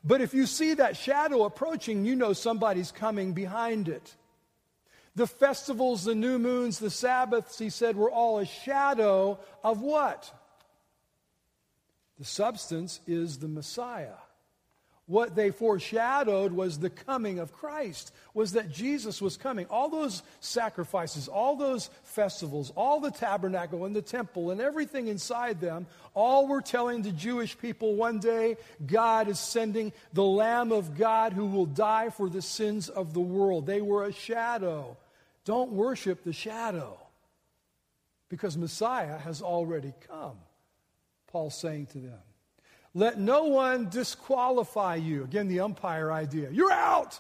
But 0.05 0.21
if 0.21 0.35
you 0.35 0.45
see 0.45 0.75
that 0.75 0.99
shadow 0.99 1.45
approaching, 1.45 2.05
you 2.05 2.17
know 2.17 2.35
somebody's 2.35 2.93
coming 2.93 3.33
behind 3.33 3.89
it. 3.89 4.15
The 5.19 5.27
festivals, 5.27 6.05
the 6.05 6.15
new 6.15 6.39
moons, 6.39 6.79
the 6.79 6.91
Sabbaths, 6.91 7.59
he 7.59 7.71
said, 7.71 7.97
were 7.97 8.09
all 8.11 8.39
a 8.39 8.47
shadow 8.47 9.41
of 9.65 9.81
what? 9.81 10.33
The 12.21 12.25
substance 12.25 13.01
is 13.05 13.39
the 13.39 13.49
Messiah. 13.49 14.15
What 15.07 15.35
they 15.35 15.51
foreshadowed 15.51 16.53
was 16.53 16.79
the 16.79 16.91
coming 16.91 17.41
of 17.41 17.53
Christ, 17.53 18.15
was 18.33 18.53
that 18.53 18.71
Jesus 18.71 19.21
was 19.21 19.37
coming. 19.37 19.67
All 19.71 19.89
those 19.89 20.23
sacrifices, 20.39 21.27
all 21.27 21.57
those 21.57 21.91
festivals, 22.05 22.71
all 22.77 23.01
the 23.01 23.11
tabernacle 23.11 23.87
and 23.87 23.97
the 23.97 24.03
temple 24.03 24.53
and 24.53 24.61
everything 24.61 25.09
inside 25.09 25.61
them, 25.61 25.89
all 26.15 26.47
were 26.47 26.61
telling 26.61 27.03
the 27.03 27.11
Jewish 27.11 27.59
people 27.59 27.97
one 27.97 28.21
day 28.21 28.57
God 28.87 29.27
is 29.27 29.41
sending 29.41 29.93
the 30.13 30.23
Lamb 30.23 30.71
of 30.71 30.97
God 30.97 31.33
who 31.33 31.47
will 31.47 31.67
die 31.67 32.11
for 32.11 32.29
the 32.29 32.43
sins 32.43 32.89
of 32.89 33.15
the 33.15 33.21
world. 33.21 33.67
They 33.67 33.81
were 33.81 34.05
a 34.05 34.13
shadow 34.13 34.97
don't 35.49 35.73
worship 35.73 36.25
the 36.25 36.33
shadow 36.35 36.99
because 38.29 38.55
Messiah 38.59 39.17
has 39.17 39.41
already 39.41 39.95
come. 40.07 40.37
Paul's 41.29 41.59
saying 41.59 41.87
to 41.87 41.99
them. 41.99 42.19
Let 42.93 43.19
no 43.19 43.45
one 43.45 43.89
disqualify 43.89 44.97
you. 44.97 45.25
Again, 45.25 45.49
the 45.49 45.61
umpire 45.61 46.13
idea. 46.13 46.51
You're 46.51 46.71
out. 46.71 47.19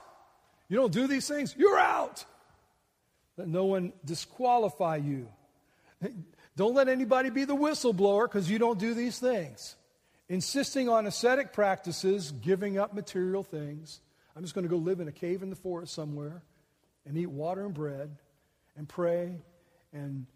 You 0.69 0.77
don't 0.77 0.93
do 0.93 1.07
these 1.07 1.27
things, 1.27 1.55
you're 1.57 1.79
out. 1.79 2.27
Let 3.38 3.49
no 3.49 3.64
one 3.64 3.95
disqualify 4.05 4.97
you. 4.97 5.27
Don't 6.55 6.75
let 6.75 6.91
anybody 6.91 7.31
be 7.31 7.45
the 7.45 7.57
whistleblower 7.57 8.25
because 8.25 8.51
you 8.51 8.59
don't 8.59 8.79
do 8.79 8.93
these 8.93 9.19
things. 9.19 9.75
Insisting 10.29 10.91
on 10.91 11.07
ascetic 11.07 11.55
practices, 11.55 12.33
giving 12.43 12.77
up 12.77 12.93
material 12.93 13.43
things. 13.43 14.01
I'm 14.37 14.43
just 14.43 14.55
going 14.55 14.67
to 14.67 14.69
go 14.69 14.77
live 14.77 15.01
in 15.01 15.09
a 15.09 15.12
cave 15.12 15.43
in 15.43 15.49
the 15.49 15.57
forest 15.57 15.95
somewhere 15.95 16.43
and 17.09 17.16
eat 17.16 17.31
water 17.31 17.64
and 17.64 17.75
bread 17.75 18.14
and 18.77 18.88
pray 18.88 19.35
and 19.92 20.27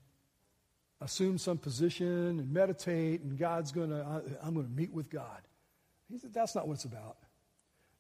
assume 1.01 1.39
some 1.39 1.59
position 1.59 2.41
and 2.41 2.53
meditate 2.53 3.21
and 3.21 3.39
God's 3.39 3.71
going 3.71 3.91
to, 3.91 4.23
I'm 4.43 4.55
going 4.55 4.67
to 4.67 4.73
meet 4.73 4.93
with 4.93 5.11
God. 5.11 5.41
He 6.11 6.19
said, 6.19 6.33
that's 6.33 6.55
not 6.55 6.67
what 6.67 6.75
it's 6.75 6.85
about. 6.85 7.17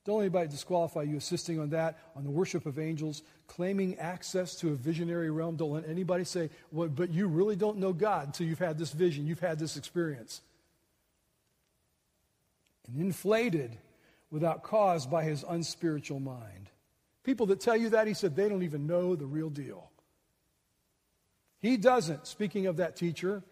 Don't 0.05 0.17
let 0.17 0.25
anybody 0.25 0.49
disqualify 0.49 1.03
you 1.03 1.17
assisting 1.17 1.61
on 1.61 1.71
that, 1.71 1.99
on 2.17 2.25
the 2.25 2.31
worship 2.31 2.67
of 2.67 2.79
angels, 2.79 3.23
claiming 3.47 3.99
access 3.99 4.57
to 4.57 4.71
a 4.71 4.75
visionary 4.75 5.31
realm. 5.31 5.55
Don't 5.57 5.71
let 5.71 5.89
anybody 5.89 6.25
say, 6.25 6.51
well, 6.73 6.89
but 6.89 7.11
you 7.11 7.29
really 7.29 7.55
don't 7.55 7.79
know 7.79 7.93
God 7.93 8.27
until 8.27 8.49
you've 8.49 8.59
had 8.59 8.79
this 8.79 8.91
vision, 8.91 9.27
you've 9.27 9.39
had 9.39 9.61
this 9.61 9.77
experience. 9.77 10.41
And 12.89 13.01
inflated 13.01 13.79
without 14.31 14.65
cause 14.65 15.07
by 15.07 15.23
his 15.23 15.45
unspiritual 15.49 16.19
mind. 16.19 16.69
People 17.25 17.47
that 17.47 17.61
tell 17.61 17.77
you 17.77 17.91
that, 17.91 18.07
he 18.07 18.15
said, 18.15 18.35
they 18.35 18.49
don't 18.49 18.63
even 18.63 18.87
know 18.87 19.15
the 19.15 19.27
real 19.27 19.51
deal. 19.51 19.91
He 21.61 21.77
doesn't, 21.77 22.27
speaking 22.27 22.67
of 22.67 22.79
that 22.79 22.97
teacher, 22.97 23.43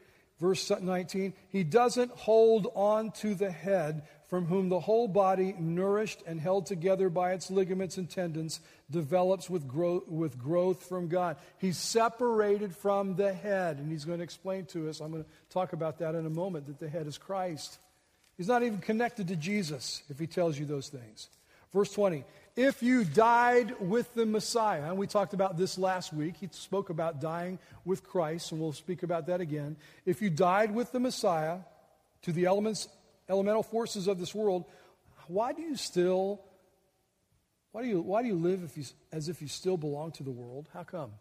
verse 0.41 0.71
19, 0.71 1.33
he 1.51 1.63
doesn't 1.63 2.11
hold 2.11 2.67
on 2.75 3.13
to 3.13 3.35
the 3.35 3.51
head 3.51 4.03
from 4.31 4.47
whom 4.47 4.69
the 4.69 4.79
whole 4.79 5.09
body, 5.09 5.55
nourished 5.59 6.23
and 6.25 6.41
held 6.41 6.65
together 6.65 7.09
by 7.09 7.33
its 7.33 7.51
ligaments 7.51 7.97
and 7.97 8.09
tendons, 8.09 8.61
develops 8.89 9.51
with 9.51 9.67
growth, 9.67 10.07
with 10.07 10.39
growth 10.39 10.89
from 10.89 11.09
God. 11.09 11.37
He's 11.59 11.77
separated 11.77 12.75
from 12.75 13.17
the 13.17 13.33
head, 13.33 13.79
and 13.79 13.91
he's 13.91 14.05
going 14.05 14.19
to 14.19 14.25
explain 14.25 14.67
to 14.67 14.89
us, 14.89 15.01
I'm 15.01 15.11
going 15.11 15.25
to 15.25 15.31
talk 15.51 15.73
about 15.73 15.99
that 15.99 16.15
in 16.15 16.27
a 16.27 16.31
moment, 16.31 16.67
that 16.67 16.79
the 16.79 16.89
head 16.89 17.09
is 17.09 17.19
Christ. 17.19 17.79
He's 18.37 18.47
not 18.47 18.63
even 18.63 18.79
connected 18.79 19.29
to 19.29 19.37
Jesus 19.37 20.03
if 20.09 20.19
he 20.19 20.29
tells 20.29 20.57
you 20.57 20.65
those 20.65 20.89
things. 20.89 21.29
Verse 21.73 21.93
20, 21.93 22.25
if 22.61 22.83
you 22.83 23.05
died 23.05 23.75
with 23.81 24.13
the 24.13 24.27
Messiah, 24.27 24.83
and 24.83 24.99
we 24.99 25.07
talked 25.07 25.33
about 25.33 25.57
this 25.57 25.79
last 25.79 26.13
week, 26.13 26.37
he 26.37 26.49
spoke 26.53 26.91
about 26.91 27.19
dying 27.19 27.59
with 27.87 28.05
Christ, 28.05 28.53
and 28.53 28.61
we'll 28.61 28.75
speak 28.75 29.03
about 29.03 29.29
that 29.29 29.41
again. 29.41 29.79
If 30.05 30.21
you 30.21 30.29
died 30.29 30.75
with 30.75 30.93
the 30.93 31.01
Messiah 31.01 31.61
to 32.21 32.33
the 32.33 32.45
elements, 32.45 32.87
elemental 33.31 33.63
forces 33.63 34.09
of 34.09 34.19
this 34.19 34.35
world, 34.35 34.67
why 35.27 35.55
do 35.55 35.63
you 35.63 35.75
still, 35.75 36.43
why 37.73 37.81
do 37.81 37.89
you, 37.89 38.03
why 38.03 38.21
do 38.21 38.29
you 38.29 38.35
live 38.35 38.63
if 38.63 38.77
you, 38.77 38.85
as 39.11 39.31
if 39.31 39.41
you 39.41 39.49
still 39.49 39.79
belong 39.79 40.13
to 40.13 40.23
the 40.23 40.31
world? 40.31 40.69
How 40.75 40.83
come? 40.83 41.13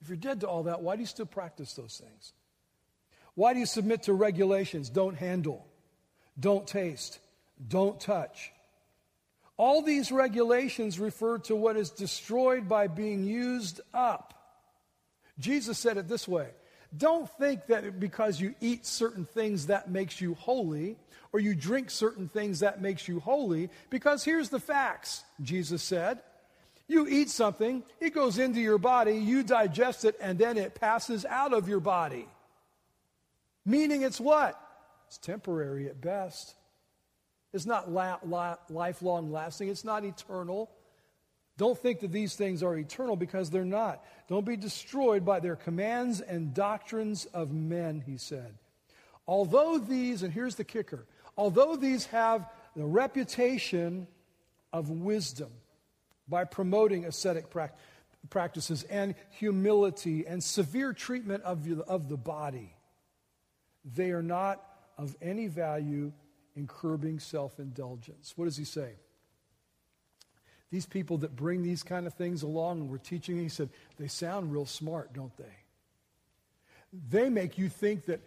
If 0.00 0.08
you're 0.08 0.16
dead 0.16 0.42
to 0.42 0.48
all 0.48 0.62
that, 0.62 0.80
why 0.80 0.94
do 0.94 1.00
you 1.00 1.08
still 1.08 1.26
practice 1.26 1.74
those 1.74 2.00
things? 2.00 2.34
Why 3.34 3.52
do 3.52 3.58
you 3.58 3.66
submit 3.66 4.04
to 4.04 4.12
regulations? 4.12 4.90
Don't 4.90 5.16
handle, 5.16 5.66
don't 6.38 6.68
taste, 6.68 7.18
don't 7.66 7.98
touch 7.98 8.52
All 9.58 9.80
these 9.82 10.12
regulations 10.12 10.98
refer 10.98 11.38
to 11.38 11.56
what 11.56 11.76
is 11.76 11.90
destroyed 11.90 12.68
by 12.68 12.88
being 12.88 13.24
used 13.24 13.80
up. 13.94 14.34
Jesus 15.38 15.78
said 15.78 15.96
it 15.96 16.08
this 16.08 16.28
way 16.28 16.50
Don't 16.96 17.28
think 17.38 17.66
that 17.66 17.98
because 17.98 18.40
you 18.40 18.54
eat 18.60 18.86
certain 18.86 19.24
things 19.24 19.66
that 19.66 19.90
makes 19.90 20.20
you 20.20 20.34
holy, 20.34 20.96
or 21.32 21.40
you 21.40 21.54
drink 21.54 21.90
certain 21.90 22.28
things 22.28 22.60
that 22.60 22.82
makes 22.82 23.08
you 23.08 23.20
holy, 23.20 23.70
because 23.90 24.24
here's 24.24 24.48
the 24.48 24.60
facts, 24.60 25.24
Jesus 25.42 25.82
said. 25.82 26.20
You 26.88 27.08
eat 27.08 27.30
something, 27.30 27.82
it 28.00 28.14
goes 28.14 28.38
into 28.38 28.60
your 28.60 28.78
body, 28.78 29.18
you 29.18 29.42
digest 29.42 30.04
it, 30.04 30.16
and 30.20 30.38
then 30.38 30.56
it 30.56 30.76
passes 30.76 31.24
out 31.24 31.52
of 31.52 31.68
your 31.68 31.80
body. 31.80 32.28
Meaning 33.64 34.02
it's 34.02 34.20
what? 34.20 34.60
It's 35.08 35.18
temporary 35.18 35.88
at 35.88 36.00
best. 36.00 36.54
It's 37.52 37.66
not 37.66 37.90
la- 37.90 38.18
la- 38.24 38.56
lifelong 38.68 39.32
lasting, 39.32 39.68
it's 39.68 39.84
not 39.84 40.04
eternal. 40.04 40.70
Don't 41.58 41.78
think 41.78 42.00
that 42.00 42.12
these 42.12 42.36
things 42.36 42.62
are 42.62 42.76
eternal 42.76 43.16
because 43.16 43.48
they're 43.48 43.64
not. 43.64 44.04
Don't 44.28 44.44
be 44.44 44.56
destroyed 44.56 45.24
by 45.24 45.40
their 45.40 45.56
commands 45.56 46.20
and 46.20 46.52
doctrines 46.52 47.24
of 47.26 47.50
men, 47.50 48.02
he 48.04 48.18
said. 48.18 48.58
Although 49.26 49.78
these, 49.78 50.22
and 50.22 50.32
here's 50.32 50.56
the 50.56 50.64
kicker, 50.64 51.06
although 51.36 51.76
these 51.76 52.06
have 52.06 52.46
the 52.74 52.84
reputation 52.84 54.06
of 54.72 54.90
wisdom 54.90 55.50
by 56.28 56.44
promoting 56.44 57.06
ascetic 57.06 57.46
practices 58.28 58.82
and 58.84 59.14
humility 59.30 60.26
and 60.26 60.44
severe 60.44 60.92
treatment 60.92 61.42
of, 61.42 61.66
of 61.88 62.08
the 62.08 62.16
body, 62.18 62.74
they 63.94 64.10
are 64.10 64.22
not 64.22 64.62
of 64.98 65.16
any 65.22 65.46
value 65.46 66.12
in 66.56 66.66
curbing 66.66 67.20
self 67.20 67.58
indulgence. 67.58 68.32
What 68.36 68.46
does 68.46 68.56
he 68.56 68.64
say? 68.64 68.94
These 70.70 70.86
people 70.86 71.18
that 71.18 71.36
bring 71.36 71.62
these 71.62 71.82
kind 71.82 72.06
of 72.06 72.14
things 72.14 72.42
along 72.42 72.80
and 72.80 72.90
we're 72.90 72.98
teaching, 72.98 73.38
he 73.38 73.48
said, 73.48 73.70
they 73.98 74.08
sound 74.08 74.52
real 74.52 74.66
smart, 74.66 75.12
don't 75.12 75.36
they? 75.36 75.44
They 77.08 77.28
make 77.28 77.56
you 77.56 77.68
think 77.68 78.06
that 78.06 78.20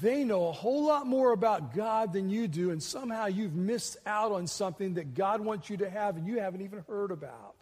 they 0.00 0.24
know 0.24 0.48
a 0.48 0.52
whole 0.52 0.84
lot 0.86 1.06
more 1.06 1.32
about 1.32 1.74
God 1.74 2.12
than 2.12 2.30
you 2.30 2.48
do, 2.48 2.70
and 2.70 2.82
somehow 2.82 3.26
you've 3.26 3.54
missed 3.54 3.98
out 4.06 4.32
on 4.32 4.46
something 4.46 4.94
that 4.94 5.14
God 5.14 5.40
wants 5.40 5.68
you 5.68 5.76
to 5.78 5.90
have 5.90 6.16
and 6.16 6.26
you 6.26 6.40
haven't 6.40 6.62
even 6.62 6.82
heard 6.88 7.10
about. 7.10 7.56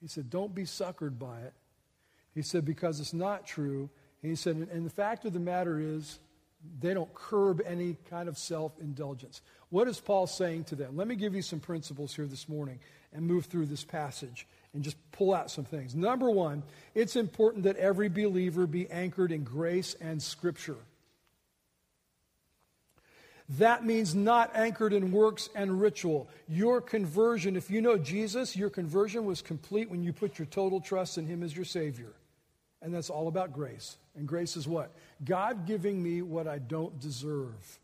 He 0.00 0.06
said, 0.06 0.30
Don't 0.30 0.54
be 0.54 0.62
suckered 0.62 1.18
by 1.18 1.40
it. 1.40 1.52
He 2.34 2.42
said, 2.42 2.64
Because 2.64 3.00
it's 3.00 3.12
not 3.12 3.44
true. 3.44 3.90
And 4.22 4.30
he 4.30 4.36
said, 4.36 4.56
And 4.56 4.86
the 4.86 4.90
fact 4.90 5.24
of 5.24 5.32
the 5.32 5.40
matter 5.40 5.80
is, 5.80 6.20
they 6.80 6.94
don't 6.94 7.12
curb 7.14 7.62
any 7.64 7.96
kind 8.08 8.28
of 8.28 8.36
self 8.36 8.78
indulgence. 8.80 9.40
What 9.70 9.88
is 9.88 10.00
Paul 10.00 10.26
saying 10.26 10.64
to 10.64 10.74
them? 10.74 10.96
Let 10.96 11.06
me 11.06 11.14
give 11.14 11.34
you 11.34 11.42
some 11.42 11.60
principles 11.60 12.14
here 12.14 12.26
this 12.26 12.48
morning 12.48 12.80
and 13.12 13.26
move 13.26 13.46
through 13.46 13.66
this 13.66 13.84
passage 13.84 14.46
and 14.74 14.82
just 14.82 14.96
pull 15.12 15.34
out 15.34 15.50
some 15.50 15.64
things. 15.64 15.94
Number 15.94 16.30
one, 16.30 16.62
it's 16.94 17.16
important 17.16 17.64
that 17.64 17.76
every 17.76 18.08
believer 18.08 18.66
be 18.66 18.88
anchored 18.90 19.32
in 19.32 19.44
grace 19.44 19.94
and 20.00 20.22
Scripture. 20.22 20.76
That 23.58 23.84
means 23.84 24.14
not 24.14 24.52
anchored 24.54 24.92
in 24.92 25.10
works 25.10 25.48
and 25.56 25.80
ritual. 25.80 26.28
Your 26.48 26.80
conversion, 26.80 27.56
if 27.56 27.68
you 27.68 27.80
know 27.80 27.98
Jesus, 27.98 28.56
your 28.56 28.70
conversion 28.70 29.24
was 29.24 29.42
complete 29.42 29.90
when 29.90 30.04
you 30.04 30.12
put 30.12 30.38
your 30.38 30.46
total 30.46 30.80
trust 30.80 31.18
in 31.18 31.26
Him 31.26 31.42
as 31.42 31.54
your 31.54 31.64
Savior. 31.64 32.12
And 32.82 32.94
that's 32.94 33.10
all 33.10 33.28
about 33.28 33.52
grace. 33.52 33.96
And 34.16 34.26
grace 34.26 34.56
is 34.56 34.66
what? 34.66 34.90
God 35.24 35.66
giving 35.66 36.02
me 36.02 36.22
what 36.22 36.48
I 36.48 36.58
don't 36.58 36.98
deserve. 36.98 37.78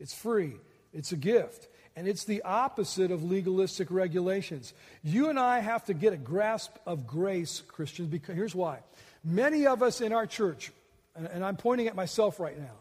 It's 0.00 0.14
free, 0.14 0.54
it's 0.92 1.12
a 1.12 1.16
gift. 1.16 1.68
And 1.98 2.06
it's 2.06 2.24
the 2.24 2.42
opposite 2.42 3.10
of 3.10 3.24
legalistic 3.24 3.90
regulations. 3.90 4.74
You 5.02 5.30
and 5.30 5.38
I 5.38 5.60
have 5.60 5.86
to 5.86 5.94
get 5.94 6.12
a 6.12 6.18
grasp 6.18 6.76
of 6.84 7.06
grace, 7.06 7.62
Christians, 7.66 8.08
because 8.08 8.34
here's 8.34 8.54
why. 8.54 8.80
Many 9.24 9.66
of 9.66 9.82
us 9.82 10.02
in 10.02 10.12
our 10.12 10.26
church, 10.26 10.70
and 11.14 11.42
I'm 11.42 11.56
pointing 11.56 11.86
at 11.86 11.96
myself 11.96 12.38
right 12.38 12.58
now, 12.58 12.74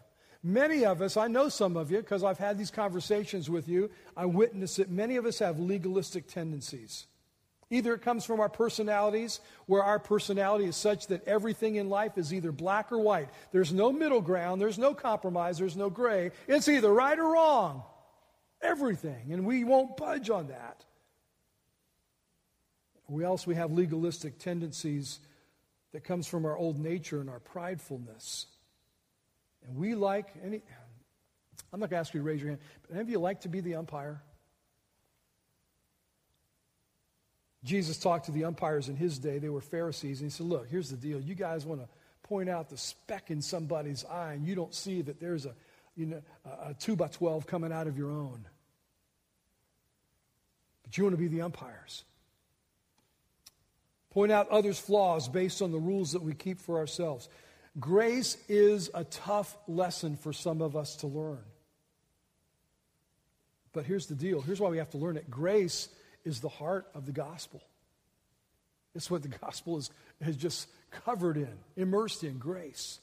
many 0.43 0.83
of 0.83 1.01
us, 1.01 1.15
I 1.15 1.27
know 1.27 1.47
some 1.47 1.77
of 1.77 1.91
you 1.91 1.99
because 1.99 2.25
I've 2.25 2.37
had 2.37 2.57
these 2.57 2.71
conversations 2.71 3.49
with 3.49 3.69
you, 3.69 3.89
I 4.17 4.25
witness 4.25 4.79
it, 4.79 4.89
many 4.89 5.15
of 5.15 5.25
us 5.25 5.39
have 5.39 5.59
legalistic 5.59 6.27
tendencies. 6.27 7.07
Either 7.71 7.93
it 7.93 8.01
comes 8.01 8.23
from 8.23 8.39
our 8.39 8.49
personalities, 8.49 9.39
where 9.65 9.83
our 9.83 9.97
personality 9.97 10.65
is 10.65 10.75
such 10.75 11.07
that 11.07 11.27
everything 11.27 11.75
in 11.75 11.89
life 11.89 12.17
is 12.17 12.33
either 12.33 12.51
black 12.51 12.91
or 12.91 12.99
white. 12.99 13.29
There's 13.51 13.73
no 13.73 13.91
middle 13.91 14.21
ground, 14.21 14.61
there's 14.61 14.77
no 14.77 14.93
compromise, 14.93 15.57
there's 15.57 15.75
no 15.75 15.89
gray. 15.89 16.31
It's 16.47 16.67
either 16.67 16.91
right 16.91 17.17
or 17.17 17.33
wrong. 17.33 17.83
Everything. 18.61 19.31
And 19.31 19.45
we 19.45 19.63
won't 19.63 19.97
budge 19.97 20.29
on 20.29 20.47
that. 20.47 20.83
We 23.07 23.23
also 23.23 23.47
we 23.47 23.55
have 23.55 23.71
legalistic 23.71 24.39
tendencies 24.39 25.19
that 25.91 26.03
comes 26.03 26.27
from 26.27 26.45
our 26.45 26.57
old 26.57 26.79
nature 26.79 27.19
and 27.19 27.29
our 27.29 27.39
pridefulness. 27.39 28.45
And 29.67 29.75
we 29.77 29.95
like 29.95 30.27
any 30.43 30.61
I'm 31.73 31.79
not 31.79 31.89
going 31.89 31.97
to 31.97 32.01
ask 32.01 32.13
you 32.13 32.21
to 32.21 32.25
raise 32.25 32.41
your 32.41 32.51
hand, 32.51 32.61
but 32.83 32.91
any 32.93 33.01
of 33.01 33.09
you 33.09 33.19
like 33.19 33.41
to 33.41 33.49
be 33.49 33.59
the 33.59 33.75
umpire? 33.75 34.21
Jesus 37.65 37.97
talked 37.97 38.27
to 38.27 38.31
the 38.31 38.45
umpires 38.45 38.89
in 38.89 38.95
his 38.95 39.17
day. 39.17 39.39
They 39.39 39.49
were 39.49 39.59
Pharisees. 39.59 40.21
And 40.21 40.29
he 40.29 40.35
said, 40.35 40.45
Look, 40.45 40.69
here's 40.69 40.91
the 40.91 40.97
deal. 40.97 41.19
You 41.19 41.33
guys 41.33 41.65
want 41.65 41.81
to 41.81 41.87
point 42.23 42.47
out 42.47 42.69
the 42.69 42.77
speck 42.77 43.31
in 43.31 43.41
somebody's 43.41 44.05
eye, 44.05 44.33
and 44.33 44.45
you 44.45 44.55
don't 44.55 44.73
see 44.73 45.01
that 45.01 45.19
there's 45.19 45.45
a, 45.45 45.53
you 45.95 46.05
know, 46.05 46.21
a 46.45 46.75
2 46.75 46.95
by 46.95 47.07
12 47.07 47.47
coming 47.47 47.73
out 47.73 47.87
of 47.87 47.97
your 47.97 48.11
own. 48.11 48.45
But 50.83 50.95
you 50.95 51.03
want 51.03 51.15
to 51.15 51.21
be 51.21 51.27
the 51.27 51.41
umpires. 51.41 52.03
Point 54.11 54.31
out 54.31 54.47
others' 54.49 54.79
flaws 54.79 55.27
based 55.27 55.61
on 55.61 55.71
the 55.71 55.79
rules 55.79 56.13
that 56.13 56.21
we 56.21 56.33
keep 56.33 56.61
for 56.61 56.77
ourselves. 56.77 57.27
Grace 57.79 58.37
is 58.47 58.91
a 58.93 59.03
tough 59.03 59.57
lesson 59.67 60.15
for 60.15 60.31
some 60.31 60.61
of 60.61 60.75
us 60.75 60.97
to 60.97 61.07
learn. 61.07 61.43
But 63.73 63.85
here's 63.85 64.05
the 64.05 64.15
deal. 64.15 64.39
Here's 64.39 64.61
why 64.61 64.69
we 64.69 64.77
have 64.77 64.91
to 64.91 64.97
learn 64.97 65.17
it. 65.17 65.29
Grace 65.29 65.89
is 66.25 66.41
the 66.41 66.49
heart 66.49 66.87
of 66.93 67.05
the 67.05 67.11
gospel. 67.11 67.61
It's 68.95 69.09
what 69.11 69.21
the 69.21 69.29
gospel 69.29 69.77
is, 69.77 69.89
is 70.21 70.35
just 70.35 70.67
covered 70.89 71.37
in, 71.37 71.57
immersed 71.75 72.23
in 72.23 72.37
grace. 72.37 72.99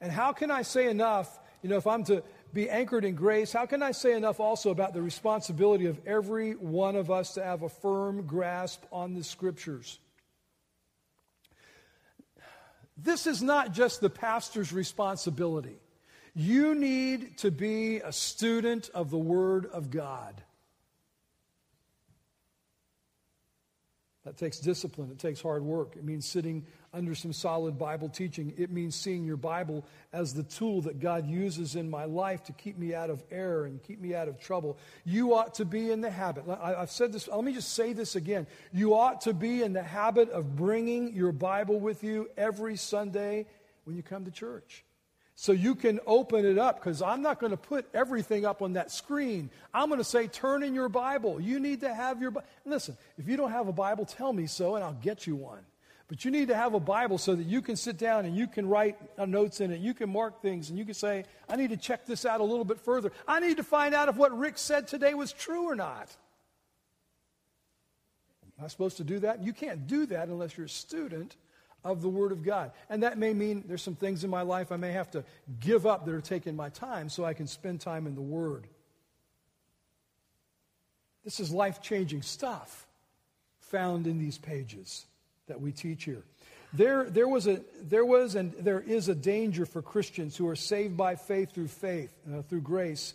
And 0.00 0.12
how 0.12 0.32
can 0.32 0.50
I 0.50 0.62
say 0.62 0.88
enough, 0.88 1.38
you 1.62 1.68
know, 1.68 1.76
if 1.76 1.86
I'm 1.86 2.04
to 2.04 2.22
be 2.52 2.68
anchored 2.70 3.04
in 3.04 3.14
grace, 3.14 3.52
how 3.52 3.66
can 3.66 3.82
I 3.82 3.92
say 3.92 4.12
enough 4.12 4.38
also 4.38 4.70
about 4.70 4.92
the 4.92 5.02
responsibility 5.02 5.86
of 5.86 5.98
every 6.06 6.52
one 6.52 6.94
of 6.94 7.10
us 7.10 7.34
to 7.34 7.42
have 7.42 7.62
a 7.62 7.68
firm 7.68 8.26
grasp 8.26 8.82
on 8.92 9.14
the 9.14 9.24
scriptures? 9.24 9.98
This 12.96 13.26
is 13.26 13.42
not 13.42 13.72
just 13.72 14.00
the 14.00 14.10
pastor's 14.10 14.72
responsibility. 14.72 15.76
You 16.34 16.74
need 16.74 17.38
to 17.38 17.50
be 17.50 17.98
a 17.98 18.12
student 18.12 18.90
of 18.94 19.10
the 19.10 19.18
Word 19.18 19.66
of 19.66 19.90
God. 19.90 20.42
That 24.24 24.38
takes 24.38 24.58
discipline. 24.58 25.10
It 25.10 25.18
takes 25.18 25.42
hard 25.42 25.62
work. 25.62 25.96
It 25.96 26.04
means 26.04 26.24
sitting 26.26 26.64
under 26.94 27.14
some 27.14 27.34
solid 27.34 27.78
Bible 27.78 28.08
teaching. 28.08 28.54
It 28.56 28.70
means 28.70 28.94
seeing 28.94 29.24
your 29.24 29.36
Bible 29.36 29.84
as 30.14 30.32
the 30.32 30.42
tool 30.42 30.80
that 30.82 30.98
God 30.98 31.26
uses 31.28 31.76
in 31.76 31.90
my 31.90 32.06
life 32.06 32.42
to 32.44 32.52
keep 32.52 32.78
me 32.78 32.94
out 32.94 33.10
of 33.10 33.22
error 33.30 33.66
and 33.66 33.82
keep 33.82 34.00
me 34.00 34.14
out 34.14 34.28
of 34.28 34.40
trouble. 34.40 34.78
You 35.04 35.34
ought 35.34 35.54
to 35.56 35.66
be 35.66 35.90
in 35.90 36.00
the 36.00 36.10
habit. 36.10 36.44
I've 36.48 36.90
said 36.90 37.12
this, 37.12 37.28
let 37.28 37.44
me 37.44 37.52
just 37.52 37.74
say 37.74 37.92
this 37.92 38.16
again. 38.16 38.46
You 38.72 38.94
ought 38.94 39.20
to 39.22 39.34
be 39.34 39.62
in 39.62 39.74
the 39.74 39.82
habit 39.82 40.30
of 40.30 40.56
bringing 40.56 41.12
your 41.12 41.32
Bible 41.32 41.78
with 41.78 42.02
you 42.02 42.30
every 42.38 42.76
Sunday 42.76 43.44
when 43.84 43.94
you 43.94 44.02
come 44.02 44.24
to 44.24 44.30
church. 44.30 44.84
So 45.36 45.52
you 45.52 45.74
can 45.74 45.98
open 46.06 46.44
it 46.44 46.58
up 46.58 46.76
because 46.76 47.02
I'm 47.02 47.20
not 47.20 47.40
going 47.40 47.50
to 47.50 47.56
put 47.56 47.86
everything 47.92 48.44
up 48.44 48.62
on 48.62 48.74
that 48.74 48.90
screen. 48.90 49.50
I'm 49.72 49.88
going 49.88 49.98
to 49.98 50.04
say, 50.04 50.28
turn 50.28 50.62
in 50.62 50.74
your 50.74 50.88
Bible. 50.88 51.40
You 51.40 51.58
need 51.58 51.80
to 51.80 51.92
have 51.92 52.22
your 52.22 52.30
Bible. 52.30 52.46
Listen, 52.64 52.96
if 53.18 53.26
you 53.26 53.36
don't 53.36 53.50
have 53.50 53.66
a 53.66 53.72
Bible, 53.72 54.04
tell 54.04 54.32
me 54.32 54.46
so 54.46 54.76
and 54.76 54.84
I'll 54.84 54.92
get 54.92 55.26
you 55.26 55.34
one. 55.34 55.64
But 56.06 56.24
you 56.24 56.30
need 56.30 56.48
to 56.48 56.54
have 56.54 56.74
a 56.74 56.80
Bible 56.80 57.18
so 57.18 57.34
that 57.34 57.46
you 57.46 57.62
can 57.62 57.76
sit 57.76 57.98
down 57.98 58.26
and 58.26 58.36
you 58.36 58.46
can 58.46 58.68
write 58.68 58.96
uh, 59.18 59.24
notes 59.24 59.60
in 59.60 59.72
it. 59.72 59.80
You 59.80 59.94
can 59.94 60.10
mark 60.10 60.40
things 60.40 60.70
and 60.70 60.78
you 60.78 60.84
can 60.84 60.94
say, 60.94 61.24
I 61.48 61.56
need 61.56 61.70
to 61.70 61.76
check 61.76 62.06
this 62.06 62.24
out 62.24 62.40
a 62.40 62.44
little 62.44 62.64
bit 62.64 62.78
further. 62.78 63.10
I 63.26 63.40
need 63.40 63.56
to 63.56 63.64
find 63.64 63.94
out 63.94 64.08
if 64.08 64.16
what 64.16 64.36
Rick 64.38 64.58
said 64.58 64.86
today 64.86 65.14
was 65.14 65.32
true 65.32 65.64
or 65.64 65.74
not. 65.74 66.14
Am 68.58 68.66
I 68.66 68.68
supposed 68.68 68.98
to 68.98 69.04
do 69.04 69.18
that? 69.20 69.42
You 69.42 69.52
can't 69.52 69.88
do 69.88 70.06
that 70.06 70.28
unless 70.28 70.56
you're 70.56 70.66
a 70.66 70.70
student 70.70 71.34
of 71.84 72.00
the 72.02 72.08
Word 72.08 72.32
of 72.32 72.42
God. 72.42 72.72
And 72.88 73.02
that 73.02 73.18
may 73.18 73.34
mean 73.34 73.64
there's 73.66 73.82
some 73.82 73.94
things 73.94 74.24
in 74.24 74.30
my 74.30 74.42
life 74.42 74.72
I 74.72 74.76
may 74.76 74.92
have 74.92 75.10
to 75.12 75.24
give 75.60 75.86
up 75.86 76.06
that 76.06 76.14
are 76.14 76.20
taking 76.20 76.56
my 76.56 76.70
time 76.70 77.08
so 77.08 77.24
I 77.24 77.34
can 77.34 77.46
spend 77.46 77.80
time 77.80 78.06
in 78.06 78.14
the 78.14 78.22
Word. 78.22 78.66
This 81.24 81.40
is 81.40 81.50
life 81.50 81.82
changing 81.82 82.22
stuff 82.22 82.86
found 83.60 84.06
in 84.06 84.18
these 84.18 84.38
pages 84.38 85.06
that 85.46 85.60
we 85.60 85.72
teach 85.72 86.04
here. 86.04 86.22
There, 86.72 87.04
there, 87.04 87.28
was 87.28 87.46
a, 87.46 87.60
there 87.82 88.04
was 88.04 88.34
and 88.34 88.52
there 88.54 88.80
is 88.80 89.08
a 89.08 89.14
danger 89.14 89.64
for 89.64 89.80
Christians 89.80 90.36
who 90.36 90.48
are 90.48 90.56
saved 90.56 90.96
by 90.96 91.14
faith 91.14 91.52
through 91.52 91.68
faith, 91.68 92.12
uh, 92.32 92.42
through 92.42 92.62
grace, 92.62 93.14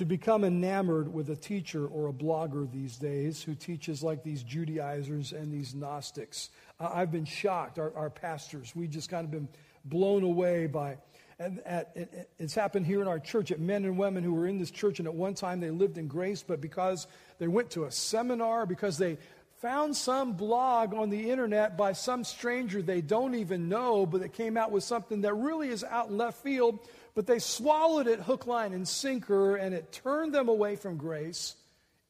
to 0.00 0.06
become 0.06 0.44
enamored 0.44 1.12
with 1.12 1.28
a 1.28 1.36
teacher 1.36 1.86
or 1.86 2.08
a 2.08 2.12
blogger 2.12 2.72
these 2.72 2.96
days 2.96 3.42
who 3.42 3.54
teaches 3.54 4.02
like 4.02 4.24
these 4.24 4.42
Judaizers 4.42 5.32
and 5.32 5.52
these 5.52 5.74
Gnostics. 5.74 6.48
I've 6.80 7.12
been 7.12 7.26
shocked. 7.26 7.78
Our, 7.78 7.94
our 7.94 8.08
pastors, 8.08 8.74
we 8.74 8.86
just 8.86 9.10
kind 9.10 9.26
of 9.26 9.30
been 9.30 9.46
blown 9.84 10.22
away 10.22 10.68
by. 10.68 10.96
And 11.38 11.60
at, 11.66 11.92
it, 11.94 12.30
it's 12.38 12.54
happened 12.54 12.86
here 12.86 13.02
in 13.02 13.08
our 13.08 13.18
church 13.18 13.52
at 13.52 13.60
men 13.60 13.84
and 13.84 13.98
women 13.98 14.24
who 14.24 14.32
were 14.32 14.46
in 14.46 14.56
this 14.56 14.70
church, 14.70 15.00
and 15.00 15.06
at 15.06 15.12
one 15.12 15.34
time 15.34 15.60
they 15.60 15.68
lived 15.68 15.98
in 15.98 16.08
grace, 16.08 16.42
but 16.42 16.62
because 16.62 17.06
they 17.38 17.48
went 17.48 17.68
to 17.72 17.84
a 17.84 17.90
seminar, 17.90 18.64
because 18.64 18.96
they 18.96 19.18
found 19.60 19.94
some 19.94 20.32
blog 20.32 20.94
on 20.94 21.10
the 21.10 21.30
internet 21.30 21.76
by 21.76 21.92
some 21.92 22.24
stranger 22.24 22.80
they 22.80 23.02
don't 23.02 23.34
even 23.34 23.68
know, 23.68 24.06
but 24.06 24.22
it 24.22 24.32
came 24.32 24.56
out 24.56 24.70
with 24.70 24.82
something 24.82 25.20
that 25.20 25.34
really 25.34 25.68
is 25.68 25.84
out 25.84 26.08
in 26.08 26.16
left 26.16 26.42
field, 26.42 26.78
but 27.14 27.26
they 27.26 27.38
swallowed 27.38 28.06
it 28.06 28.20
hook, 28.20 28.46
line, 28.46 28.72
and 28.72 28.88
sinker, 28.88 29.56
and 29.56 29.74
it 29.74 29.92
turned 29.92 30.34
them 30.34 30.48
away 30.48 30.76
from 30.76 30.96
grace 30.96 31.56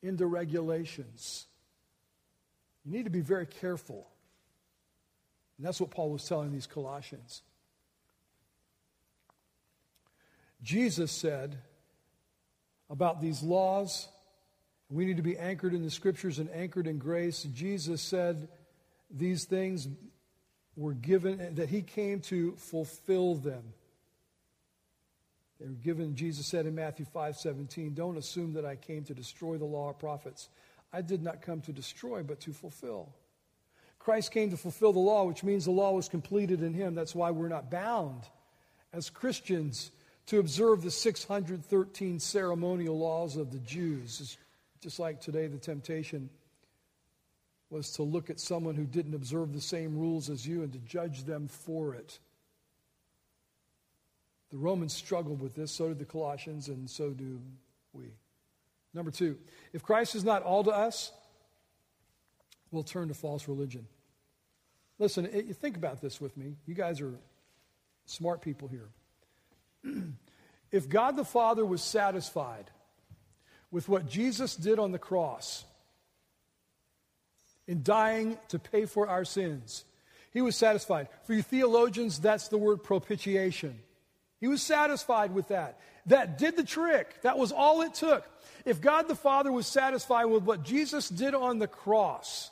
into 0.01 0.27
regulations. 0.27 1.47
You 2.85 2.93
need 2.93 3.05
to 3.05 3.11
be 3.11 3.21
very 3.21 3.47
careful. 3.47 4.07
And 5.59 5.67
that's 5.67 5.81
what 5.81 5.91
Paul 5.91 6.11
was 6.11 6.25
telling 6.25 6.53
these 6.53 6.69
Colossians. 6.69 7.43
Jesus 10.63 11.11
said 11.11 11.57
about 12.89 13.21
these 13.21 13.43
laws, 13.43 14.09
we 14.90 15.05
need 15.05 15.16
to 15.16 15.22
be 15.22 15.38
anchored 15.38 15.72
in 15.72 15.83
the 15.83 15.90
scriptures 15.90 16.38
and 16.38 16.50
anchored 16.50 16.87
in 16.87 16.98
grace. 16.98 17.44
Jesus 17.44 18.03
said 18.03 18.48
these 19.11 19.44
things 19.44 19.88
were 20.76 20.94
given, 20.94 21.55
that 21.55 21.68
he 21.68 21.83
came 21.83 22.20
to 22.20 22.53
fulfill 22.57 23.37
them. 23.37 23.62
They 25.61 25.66
were 25.68 25.74
given, 25.74 26.16
Jesus 26.16 26.46
said 26.46 26.66
in 26.66 26.74
Matthew 26.74 27.05
5 27.05 27.37
17, 27.37 27.94
Don't 27.94 28.16
assume 28.16 28.55
that 28.55 28.64
I 28.64 28.76
came 28.76 29.05
to 29.05 29.14
destroy 29.14 29.59
the 29.59 29.64
law 29.64 29.87
or 29.87 29.94
prophets. 29.94 30.48
I 30.92 31.03
did 31.03 31.22
not 31.22 31.42
come 31.42 31.61
to 31.62 31.72
destroy, 31.72 32.22
but 32.22 32.40
to 32.40 32.53
fulfill. 32.53 33.14
Christ 34.00 34.33
came 34.33 34.50
to 34.50 34.57
fulfill 34.57 34.92
the 34.92 34.98
law, 34.98 35.24
which 35.24 35.44
means 35.44 35.66
the 35.66 35.70
law 35.70 35.92
was 35.92 36.09
completed 36.09 36.62
in 36.62 36.72
him. 36.72 36.94
That's 36.94 37.14
why 37.14 37.31
we're 37.31 37.48
not 37.48 37.70
bound 37.70 38.22
as 38.92 39.11
Christians 39.11 39.92
to 40.26 40.38
observe 40.38 40.83
the 40.83 40.90
613 40.90 42.18
ceremonial 42.18 42.98
laws 42.98 43.37
of 43.37 43.53
the 43.53 43.59
Jews. 43.59 44.20
It's 44.20 44.37
just 44.81 44.99
like 44.99 45.21
today, 45.21 45.47
the 45.47 45.59
temptation 45.59 46.31
was 47.69 47.93
to 47.93 48.03
look 48.03 48.31
at 48.31 48.40
someone 48.40 48.75
who 48.75 48.85
didn't 48.85 49.14
observe 49.14 49.53
the 49.53 49.61
same 49.61 49.97
rules 49.97 50.29
as 50.29 50.47
you 50.47 50.62
and 50.62 50.73
to 50.73 50.79
judge 50.81 51.25
them 51.25 51.47
for 51.47 51.95
it. 51.95 52.19
The 54.51 54.57
Romans 54.57 54.93
struggled 54.93 55.40
with 55.40 55.55
this, 55.55 55.71
so 55.71 55.88
did 55.88 56.01
the 56.01 56.05
Colossians, 56.05 56.69
and 56.69 56.90
so 56.90 57.11
do 57.11 57.40
we. 57.93 58.07
Number 58.93 59.12
two, 59.12 59.38
if 59.73 59.83
Christ 59.83 60.16
is 60.16 60.25
not 60.25 60.43
all 60.43 60.64
to 60.64 60.71
us, 60.71 61.12
we'll 62.73 62.83
turn 62.83 63.09
to 63.09 63.14
false 63.14 63.47
religion. 63.47 63.87
Listen, 64.99 65.29
you 65.33 65.55
think 65.55 65.77
about 65.77 66.01
this 66.01 66.21
with 66.21 66.37
me. 66.37 66.57
You 66.66 66.75
guys 66.75 67.01
are 67.01 67.14
smart 68.07 68.43
people 68.43 68.69
here. 68.69 68.88
if 70.73 70.88
God 70.88 71.16
the 71.16 71.25
Father 71.25 71.64
was 71.64 71.83
satisfied 71.83 72.71
with 73.71 73.89
what 73.89 74.09
Jesus 74.09 74.57
did 74.57 74.79
on 74.79 74.93
the 74.93 74.99
cross 74.99 75.65
in 77.67 77.83
dying 77.83 78.37
to 78.49 78.59
pay 78.59 78.87
for 78.87 79.09
our 79.09 79.25
sins, 79.25 79.85
he 80.33 80.43
was 80.43 80.57
satisfied. 80.57 81.09
For 81.25 81.35
you 81.35 81.43
theologians, 81.43 82.19
that's 82.19 82.49
the 82.49 82.59
word 82.59 82.83
propitiation. 82.83 83.79
He 84.39 84.49
was 84.49 84.63
satisfied 84.63 85.35
with 85.35 85.49
that. 85.49 85.79
That 86.07 86.39
did 86.39 86.57
the 86.57 86.65
trick. 86.65 87.23
That 87.23 87.39
was 87.39 87.53
all 87.53 87.83
it 87.83 87.95
took. 87.95 88.25
If 88.65 88.81
God 88.81 89.07
the 89.09 89.15
Father 89.15 89.53
was 89.53 89.67
satisfied 89.67 90.27
with 90.27 90.45
what 90.45 90.63
Jesus 90.63 91.09
did 91.09 91.35
on 91.35 91.59
the 91.59 91.67
cross, 91.67 92.51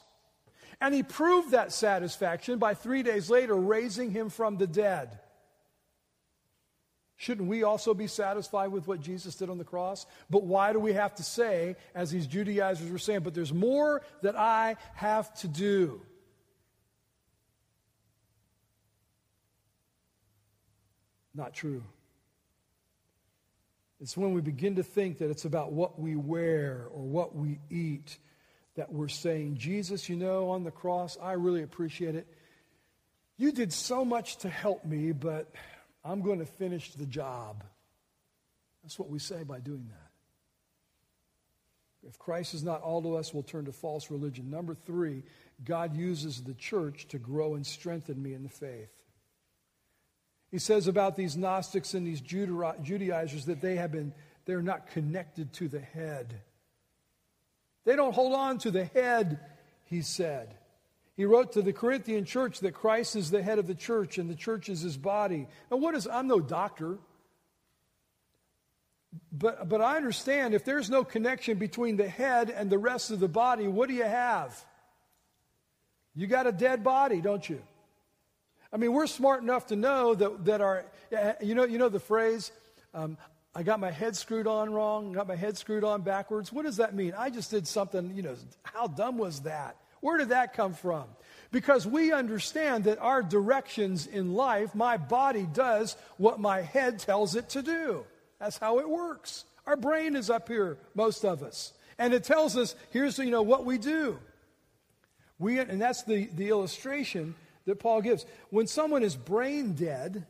and 0.80 0.94
he 0.94 1.02
proved 1.02 1.52
that 1.52 1.72
satisfaction 1.72 2.58
by 2.58 2.74
three 2.74 3.02
days 3.02 3.30
later 3.30 3.54
raising 3.54 4.10
him 4.10 4.28
from 4.28 4.56
the 4.56 4.66
dead. 4.66 5.18
Shouldn't 7.18 7.48
we 7.48 7.64
also 7.64 7.94
be 7.94 8.06
satisfied 8.06 8.68
with 8.68 8.86
what 8.86 9.00
Jesus 9.00 9.34
did 9.34 9.50
on 9.50 9.58
the 9.58 9.64
cross? 9.64 10.06
But 10.30 10.44
why 10.44 10.72
do 10.72 10.78
we 10.78 10.92
have 10.92 11.16
to 11.16 11.24
say, 11.24 11.74
as 11.92 12.12
these 12.12 12.28
Judaizers 12.28 12.90
were 12.90 12.98
saying, 12.98 13.20
but 13.20 13.34
there's 13.34 13.52
more 13.52 14.02
that 14.22 14.36
I 14.36 14.76
have 14.94 15.34
to 15.40 15.48
do? 15.48 16.00
Not 21.34 21.54
true. 21.54 21.82
It's 24.00 24.16
when 24.16 24.32
we 24.32 24.40
begin 24.40 24.76
to 24.76 24.84
think 24.84 25.18
that 25.18 25.28
it's 25.28 25.44
about 25.44 25.72
what 25.72 25.98
we 25.98 26.14
wear 26.14 26.86
or 26.92 27.02
what 27.02 27.34
we 27.34 27.58
eat 27.68 28.16
that 28.76 28.92
we're 28.92 29.08
saying, 29.08 29.56
Jesus, 29.56 30.08
you 30.08 30.14
know, 30.14 30.50
on 30.50 30.62
the 30.62 30.70
cross, 30.70 31.18
I 31.20 31.32
really 31.32 31.64
appreciate 31.64 32.14
it. 32.14 32.28
You 33.36 33.50
did 33.50 33.72
so 33.72 34.04
much 34.04 34.36
to 34.38 34.48
help 34.48 34.84
me, 34.84 35.10
but 35.10 35.52
I'm 36.08 36.22
going 36.22 36.38
to 36.38 36.46
finish 36.46 36.92
the 36.92 37.04
job. 37.04 37.62
That's 38.82 38.98
what 38.98 39.10
we 39.10 39.18
say 39.18 39.42
by 39.42 39.60
doing 39.60 39.86
that. 39.90 40.10
If 42.08 42.18
Christ 42.18 42.54
is 42.54 42.62
not 42.62 42.80
all 42.80 43.02
to 43.02 43.16
us, 43.16 43.34
we'll 43.34 43.42
turn 43.42 43.66
to 43.66 43.72
false 43.72 44.10
religion. 44.10 44.48
Number 44.48 44.74
three, 44.74 45.22
God 45.64 45.94
uses 45.94 46.42
the 46.42 46.54
church 46.54 47.08
to 47.08 47.18
grow 47.18 47.54
and 47.54 47.66
strengthen 47.66 48.22
me 48.22 48.32
in 48.32 48.42
the 48.42 48.48
faith. 48.48 48.88
He 50.50 50.58
says 50.58 50.86
about 50.86 51.16
these 51.16 51.36
Gnostics 51.36 51.92
and 51.92 52.06
these 52.06 52.22
Judaizers 52.22 53.44
that 53.44 53.60
they 53.60 53.76
have 53.76 53.92
been, 53.92 54.14
they're 54.46 54.62
not 54.62 54.86
connected 54.86 55.52
to 55.54 55.68
the 55.68 55.80
head. 55.80 56.40
They 57.84 57.96
don't 57.96 58.14
hold 58.14 58.32
on 58.32 58.56
to 58.58 58.70
the 58.70 58.86
head, 58.86 59.40
he 59.84 60.00
said. 60.00 60.54
He 61.18 61.24
wrote 61.24 61.54
to 61.54 61.62
the 61.62 61.72
Corinthian 61.72 62.24
church 62.24 62.60
that 62.60 62.74
Christ 62.74 63.16
is 63.16 63.32
the 63.32 63.42
head 63.42 63.58
of 63.58 63.66
the 63.66 63.74
church 63.74 64.18
and 64.18 64.30
the 64.30 64.36
church 64.36 64.68
is 64.68 64.82
his 64.82 64.96
body. 64.96 65.48
Now, 65.68 65.78
what 65.78 65.96
is, 65.96 66.06
I'm 66.06 66.28
no 66.28 66.38
doctor, 66.38 66.96
but, 69.32 69.68
but 69.68 69.80
I 69.80 69.96
understand 69.96 70.54
if 70.54 70.64
there's 70.64 70.88
no 70.88 71.02
connection 71.02 71.58
between 71.58 71.96
the 71.96 72.08
head 72.08 72.50
and 72.50 72.70
the 72.70 72.78
rest 72.78 73.10
of 73.10 73.18
the 73.18 73.26
body, 73.26 73.66
what 73.66 73.88
do 73.88 73.96
you 73.96 74.04
have? 74.04 74.64
You 76.14 76.28
got 76.28 76.46
a 76.46 76.52
dead 76.52 76.84
body, 76.84 77.20
don't 77.20 77.48
you? 77.50 77.60
I 78.72 78.76
mean, 78.76 78.92
we're 78.92 79.08
smart 79.08 79.42
enough 79.42 79.66
to 79.66 79.76
know 79.76 80.14
that, 80.14 80.44
that 80.44 80.60
our, 80.60 80.84
you 81.40 81.56
know, 81.56 81.64
you 81.64 81.78
know 81.78 81.88
the 81.88 81.98
phrase, 81.98 82.52
um, 82.94 83.18
I 83.56 83.64
got 83.64 83.80
my 83.80 83.90
head 83.90 84.14
screwed 84.14 84.46
on 84.46 84.72
wrong, 84.72 85.14
got 85.14 85.26
my 85.26 85.34
head 85.34 85.58
screwed 85.58 85.82
on 85.82 86.02
backwards. 86.02 86.52
What 86.52 86.64
does 86.64 86.76
that 86.76 86.94
mean? 86.94 87.12
I 87.18 87.28
just 87.28 87.50
did 87.50 87.66
something, 87.66 88.14
you 88.14 88.22
know, 88.22 88.36
how 88.62 88.86
dumb 88.86 89.18
was 89.18 89.40
that? 89.40 89.76
Where 90.00 90.18
did 90.18 90.30
that 90.30 90.54
come 90.54 90.74
from? 90.74 91.04
Because 91.50 91.86
we 91.86 92.12
understand 92.12 92.84
that 92.84 92.98
our 92.98 93.22
directions 93.22 94.06
in 94.06 94.34
life, 94.34 94.74
my 94.74 94.96
body 94.96 95.46
does 95.52 95.96
what 96.18 96.38
my 96.40 96.60
head 96.60 96.98
tells 96.98 97.34
it 97.34 97.48
to 97.50 97.62
do. 97.62 98.04
That's 98.38 98.58
how 98.58 98.78
it 98.80 98.88
works. 98.88 99.44
Our 99.66 99.76
brain 99.76 100.14
is 100.14 100.30
up 100.30 100.48
here, 100.48 100.78
most 100.94 101.24
of 101.24 101.42
us. 101.42 101.72
And 101.98 102.14
it 102.14 102.24
tells 102.24 102.56
us, 102.56 102.74
here's, 102.90 103.18
you 103.18 103.30
know, 103.30 103.42
what 103.42 103.64
we 103.64 103.78
do. 103.78 104.18
We, 105.38 105.58
and 105.58 105.80
that's 105.80 106.04
the, 106.04 106.26
the 106.36 106.48
illustration 106.48 107.34
that 107.64 107.78
Paul 107.78 108.02
gives. 108.02 108.26
When 108.50 108.66
someone 108.66 109.02
is 109.02 109.16
brain 109.16 109.74
dead, 109.74 110.26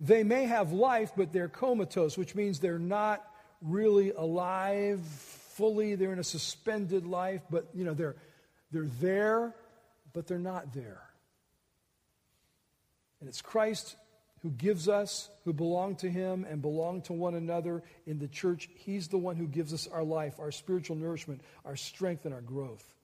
they 0.00 0.24
may 0.24 0.44
have 0.44 0.72
life, 0.72 1.12
but 1.16 1.32
they're 1.32 1.48
comatose, 1.48 2.18
which 2.18 2.34
means 2.34 2.58
they're 2.58 2.78
not 2.78 3.24
really 3.62 4.10
alive 4.10 5.00
fully. 5.56 5.94
They're 5.94 6.12
in 6.12 6.18
a 6.18 6.24
suspended 6.24 7.06
life, 7.06 7.42
but 7.50 7.68
you 7.74 7.84
know, 7.84 7.94
they're 7.94 8.16
they're 8.70 8.90
there, 9.00 9.54
but 10.12 10.26
they're 10.26 10.38
not 10.38 10.72
there. 10.72 11.02
And 13.20 13.28
it's 13.28 13.40
Christ 13.40 13.96
who 14.42 14.50
gives 14.50 14.90
us, 14.90 15.30
who 15.44 15.54
belong 15.54 15.96
to 15.96 16.10
Him 16.10 16.44
and 16.48 16.60
belong 16.60 17.00
to 17.02 17.14
one 17.14 17.34
another 17.34 17.82
in 18.06 18.18
the 18.18 18.28
church. 18.28 18.68
He's 18.74 19.08
the 19.08 19.16
one 19.16 19.36
who 19.36 19.46
gives 19.46 19.72
us 19.72 19.88
our 19.88 20.04
life, 20.04 20.38
our 20.38 20.50
spiritual 20.50 20.96
nourishment, 20.96 21.40
our 21.64 21.76
strength, 21.76 22.26
and 22.26 22.34
our 22.34 22.42
growth. 22.42 22.94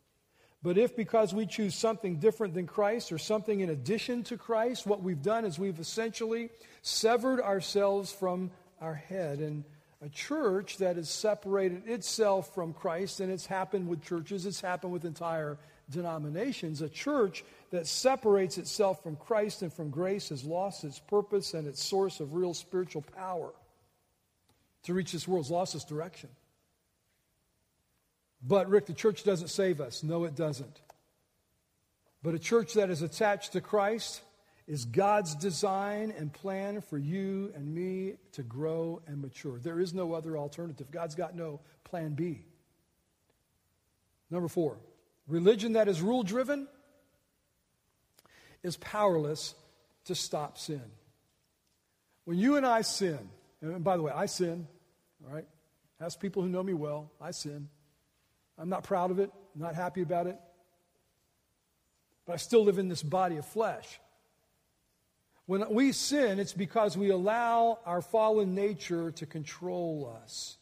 But 0.62 0.76
if 0.76 0.94
because 0.94 1.32
we 1.32 1.46
choose 1.46 1.74
something 1.74 2.16
different 2.16 2.52
than 2.52 2.66
Christ 2.66 3.12
or 3.12 3.16
something 3.16 3.60
in 3.60 3.70
addition 3.70 4.22
to 4.24 4.36
Christ, 4.36 4.86
what 4.86 5.02
we've 5.02 5.22
done 5.22 5.46
is 5.46 5.58
we've 5.58 5.80
essentially 5.80 6.50
severed 6.82 7.40
ourselves 7.40 8.12
from 8.12 8.50
our 8.78 8.94
head. 8.94 9.38
And 9.38 9.64
a 10.02 10.08
church 10.08 10.78
that 10.78 10.96
has 10.96 11.10
separated 11.10 11.86
itself 11.86 12.54
from 12.54 12.72
Christ, 12.72 13.20
and 13.20 13.30
it's 13.30 13.46
happened 13.46 13.88
with 13.88 14.02
churches, 14.02 14.46
it's 14.46 14.60
happened 14.60 14.92
with 14.92 15.04
entire 15.04 15.58
denominations. 15.90 16.80
A 16.80 16.88
church 16.88 17.44
that 17.70 17.86
separates 17.86 18.56
itself 18.56 19.02
from 19.02 19.16
Christ 19.16 19.62
and 19.62 19.72
from 19.72 19.90
grace 19.90 20.30
has 20.30 20.44
lost 20.44 20.84
its 20.84 20.98
purpose 20.98 21.52
and 21.52 21.66
its 21.66 21.82
source 21.82 22.20
of 22.20 22.34
real 22.34 22.54
spiritual 22.54 23.02
power 23.02 23.50
to 24.84 24.94
reach 24.94 25.12
this 25.12 25.28
world's 25.28 25.50
lost 25.50 25.74
its 25.74 25.84
direction. 25.84 26.30
But, 28.42 28.70
Rick, 28.70 28.86
the 28.86 28.94
church 28.94 29.22
doesn't 29.22 29.48
save 29.48 29.82
us. 29.82 30.02
No, 30.02 30.24
it 30.24 30.34
doesn't. 30.34 30.80
But 32.22 32.34
a 32.34 32.38
church 32.38 32.74
that 32.74 32.88
is 32.88 33.02
attached 33.02 33.52
to 33.52 33.60
Christ 33.60 34.22
is 34.70 34.84
God's 34.84 35.34
design 35.34 36.14
and 36.16 36.32
plan 36.32 36.80
for 36.80 36.96
you 36.96 37.50
and 37.56 37.74
me 37.74 38.14
to 38.30 38.44
grow 38.44 39.02
and 39.08 39.20
mature. 39.20 39.58
There 39.58 39.80
is 39.80 39.92
no 39.92 40.12
other 40.12 40.38
alternative. 40.38 40.92
God's 40.92 41.16
got 41.16 41.34
no 41.34 41.58
plan 41.82 42.14
B. 42.14 42.44
Number 44.30 44.46
four, 44.46 44.78
religion 45.26 45.72
that 45.72 45.88
is 45.88 46.00
rule 46.00 46.22
driven 46.22 46.68
is 48.62 48.76
powerless 48.76 49.56
to 50.04 50.14
stop 50.14 50.56
sin. 50.56 50.84
When 52.24 52.38
you 52.38 52.56
and 52.56 52.64
I 52.64 52.82
sin, 52.82 53.18
and 53.60 53.82
by 53.82 53.96
the 53.96 54.04
way, 54.04 54.12
I 54.14 54.26
sin, 54.26 54.68
all 55.26 55.34
right? 55.34 55.46
Ask 56.00 56.20
people 56.20 56.44
who 56.44 56.48
know 56.48 56.62
me 56.62 56.74
well, 56.74 57.10
I 57.20 57.32
sin. 57.32 57.68
I'm 58.56 58.68
not 58.68 58.84
proud 58.84 59.10
of 59.10 59.18
it, 59.18 59.32
not 59.56 59.74
happy 59.74 60.02
about 60.02 60.28
it, 60.28 60.38
but 62.24 62.34
I 62.34 62.36
still 62.36 62.62
live 62.62 62.78
in 62.78 62.86
this 62.86 63.02
body 63.02 63.36
of 63.36 63.46
flesh. 63.46 63.98
When 65.50 65.68
we 65.68 65.90
sin, 65.90 66.38
it's 66.38 66.52
because 66.52 66.96
we 66.96 67.10
allow 67.10 67.80
our 67.84 68.02
fallen 68.02 68.54
nature 68.54 69.10
to 69.10 69.26
control 69.26 70.16
us. 70.22 70.58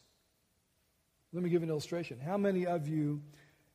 Let 1.34 1.42
me 1.42 1.50
give 1.50 1.62
an 1.62 1.68
illustration. 1.68 2.18
How 2.18 2.38
many 2.38 2.66
of 2.66 2.88
you 2.88 3.20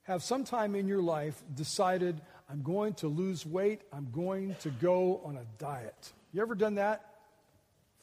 have 0.01 0.23
sometime 0.23 0.73
in 0.73 0.87
your 0.87 1.03
life 1.03 1.39
decided, 1.53 2.19
I'm 2.49 2.63
going 2.63 2.95
to 2.95 3.07
lose 3.09 3.45
weight, 3.45 3.81
I'm 3.93 4.09
going 4.11 4.55
to 4.61 4.71
go 4.71 5.21
on 5.23 5.37
a 5.37 5.45
diet? 5.59 6.13
You 6.33 6.41
ever 6.41 6.55
done 6.55 6.73
that? 6.75 7.05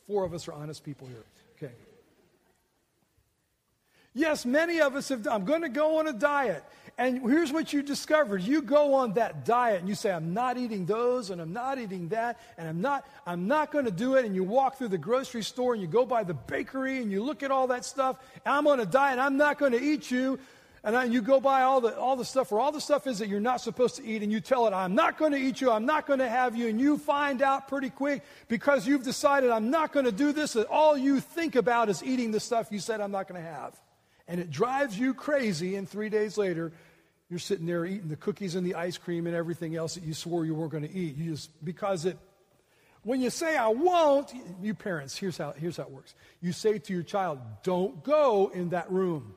Four 0.07 0.25
of 0.25 0.33
us 0.33 0.47
are 0.47 0.53
honest 0.53 0.85
people 0.85 1.09
here. 1.09 1.25
Okay. 1.57 1.75
Yes, 4.15 4.45
many 4.45 4.81
of 4.81 4.97
us 4.97 5.09
have. 5.11 5.27
I'm 5.29 5.45
going 5.45 5.63
to 5.63 5.69
go 5.69 5.99
on 5.99 6.09
a 6.09 6.13
diet. 6.13 6.65
And 6.99 7.23
here's 7.23 7.53
what 7.53 7.73
you 7.73 7.83
discovered. 7.83 8.43
You 8.43 8.61
go 8.61 8.93
on 8.93 9.15
that 9.15 9.47
diet 9.47 9.81
and 9.81 9.89
you 9.89 9.95
say, 9.95 10.11
I'm 10.11 10.35
not 10.35 10.59
eating 10.59 10.85
those 10.85 11.31
and 11.31 11.41
I'm 11.41 11.53
not 11.53 11.79
eating 11.79 12.09
that 12.09 12.39
and 12.59 12.69
I'm 12.69 12.83
not, 12.83 13.07
I'm 13.27 13.49
not 13.49 13.73
going 13.73 13.87
to 13.87 13.91
do 13.91 14.17
it. 14.17 14.27
And 14.27 14.35
you 14.35 14.45
walk 14.45 14.77
through 14.77 14.89
the 14.89 14.99
grocery 14.99 15.43
store 15.43 15.73
and 15.73 15.81
you 15.81 15.89
go 15.89 16.05
by 16.05 16.25
the 16.25 16.35
bakery 16.35 16.99
and 16.99 17.11
you 17.11 17.23
look 17.23 17.43
at 17.43 17.51
all 17.51 17.69
that 17.69 17.87
stuff. 17.87 18.19
I'm 18.45 18.67
on 18.67 18.81
a 18.81 18.85
diet. 18.85 19.19
I'm 19.19 19.39
not 19.39 19.59
going 19.59 19.73
to 19.73 19.83
eat 19.83 20.11
you. 20.11 20.39
And 20.83 20.95
then 20.95 21.13
you 21.13 21.23
go 21.23 21.41
by 21.41 21.63
all 21.63 21.81
the, 21.81 21.97
all 21.97 22.17
the 22.17 22.25
stuff 22.25 22.51
where 22.51 22.61
all 22.61 22.73
the 22.73 22.81
stuff 22.81 23.07
is 23.07 23.19
that 23.21 23.29
you're 23.29 23.41
not 23.41 23.61
supposed 23.63 23.97
to 23.97 24.05
eat 24.05 24.23
and 24.23 24.33
you 24.33 24.41
tell 24.41 24.67
it, 24.67 24.73
I'm 24.73 24.95
not 24.95 25.17
going 25.17 25.33
to 25.33 25.39
eat 25.39 25.61
you. 25.61 25.71
I'm 25.71 25.87
not 25.87 26.07
going 26.07 26.19
to 26.19 26.29
have 26.29 26.57
you. 26.57 26.69
And 26.69 26.81
you 26.81 26.99
find 26.99 27.41
out 27.41 27.69
pretty 27.69 27.91
quick 27.91 28.23
because 28.49 28.87
you've 28.87 29.05
decided 29.05 29.51
I'm 29.51 29.71
not 29.71 29.93
going 29.93 30.07
to 30.07 30.13
do 30.13 30.33
this 30.33 30.55
that 30.55 30.67
all 30.67 30.99
you 30.99 31.21
think 31.21 31.55
about 31.55 31.89
is 31.89 32.03
eating 32.03 32.31
the 32.31 32.41
stuff 32.41 32.69
you 32.71 32.79
said 32.79 33.01
I'm 33.01 33.13
not 33.13 33.29
going 33.29 33.43
to 33.43 33.49
have. 33.49 33.75
And 34.31 34.39
it 34.39 34.49
drives 34.49 34.97
you 34.97 35.13
crazy. 35.13 35.75
And 35.75 35.89
three 35.89 36.09
days 36.09 36.39
later, 36.39 36.73
you're 37.29 37.41
sitting 37.41 37.67
there 37.67 37.85
eating 37.85 38.09
the 38.09 38.17
cookies 38.17 38.55
and 38.55 38.65
the 38.65 38.77
ice 38.77 38.97
cream 38.97 39.27
and 39.27 39.35
everything 39.35 39.75
else 39.75 39.95
that 39.95 40.05
you 40.05 40.15
swore 40.15 40.47
you 40.47 40.55
weren't 40.55 40.71
going 40.71 40.87
to 40.87 40.95
eat. 40.95 41.17
You 41.17 41.33
just, 41.33 41.65
because 41.65 42.05
it, 42.05 42.17
when 43.03 43.21
you 43.21 43.29
say, 43.29 43.57
I 43.57 43.67
won't, 43.67 44.33
you 44.63 44.73
parents, 44.73 45.17
here's 45.17 45.37
how, 45.37 45.51
here's 45.51 45.79
how 45.79 45.83
it 45.83 45.91
works. 45.91 46.15
You 46.41 46.53
say 46.53 46.79
to 46.79 46.93
your 46.93 47.03
child, 47.03 47.41
don't 47.65 48.05
go 48.05 48.53
in 48.55 48.69
that 48.69 48.89
room. 48.93 49.35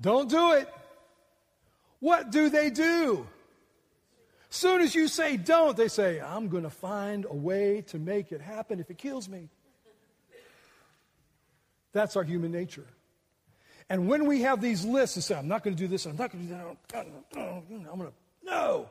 Don't 0.00 0.30
do 0.30 0.52
it. 0.52 0.72
What 1.98 2.30
do 2.30 2.50
they 2.50 2.70
do? 2.70 3.26
Soon 4.48 4.80
as 4.80 4.94
you 4.94 5.08
say 5.08 5.36
don't, 5.36 5.76
they 5.76 5.88
say, 5.88 6.20
I'm 6.20 6.48
going 6.48 6.62
to 6.62 6.70
find 6.70 7.26
a 7.28 7.34
way 7.34 7.82
to 7.88 7.98
make 7.98 8.30
it 8.30 8.40
happen 8.40 8.78
if 8.78 8.90
it 8.90 8.98
kills 8.98 9.28
me. 9.28 9.48
That's 11.92 12.16
our 12.16 12.24
human 12.24 12.52
nature. 12.52 12.86
And 13.90 14.08
when 14.08 14.26
we 14.26 14.42
have 14.42 14.60
these 14.60 14.84
lists 14.84 15.16
and 15.16 15.24
say, 15.24 15.34
I'm 15.34 15.48
not 15.48 15.64
going 15.64 15.74
to 15.74 15.82
do 15.82 15.88
this, 15.88 16.04
I'm 16.04 16.16
not 16.16 16.30
going 16.30 16.46
to 16.46 16.50
do 16.50 16.54
that, 16.54 17.40
I'm 17.40 17.98
going 17.98 18.10
to, 18.10 18.12
no. 18.44 18.90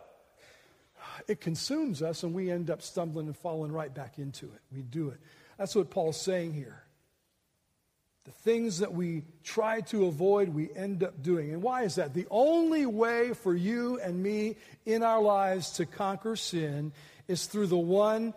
It 1.27 1.39
consumes 1.41 2.01
us 2.01 2.23
and 2.23 2.33
we 2.33 2.49
end 2.49 2.69
up 2.69 2.81
stumbling 2.81 3.27
and 3.27 3.37
falling 3.37 3.71
right 3.71 3.93
back 3.93 4.17
into 4.17 4.45
it. 4.45 4.61
We 4.73 4.81
do 4.81 5.09
it. 5.09 5.19
That's 5.57 5.75
what 5.75 5.89
Paul's 5.89 6.19
saying 6.19 6.53
here. 6.53 6.83
The 8.25 8.31
things 8.31 8.79
that 8.79 8.93
we 8.93 9.23
try 9.43 9.81
to 9.81 10.05
avoid, 10.05 10.49
we 10.49 10.69
end 10.75 11.03
up 11.03 11.23
doing. 11.23 11.53
And 11.53 11.61
why 11.61 11.83
is 11.83 11.95
that? 11.95 12.13
The 12.13 12.27
only 12.29 12.85
way 12.85 13.33
for 13.33 13.55
you 13.55 13.99
and 14.01 14.21
me 14.21 14.57
in 14.85 15.01
our 15.01 15.21
lives 15.21 15.71
to 15.73 15.85
conquer 15.85 16.35
sin 16.35 16.91
is 17.27 17.45
through 17.45 17.67
the 17.67 17.77
one 17.77 18.33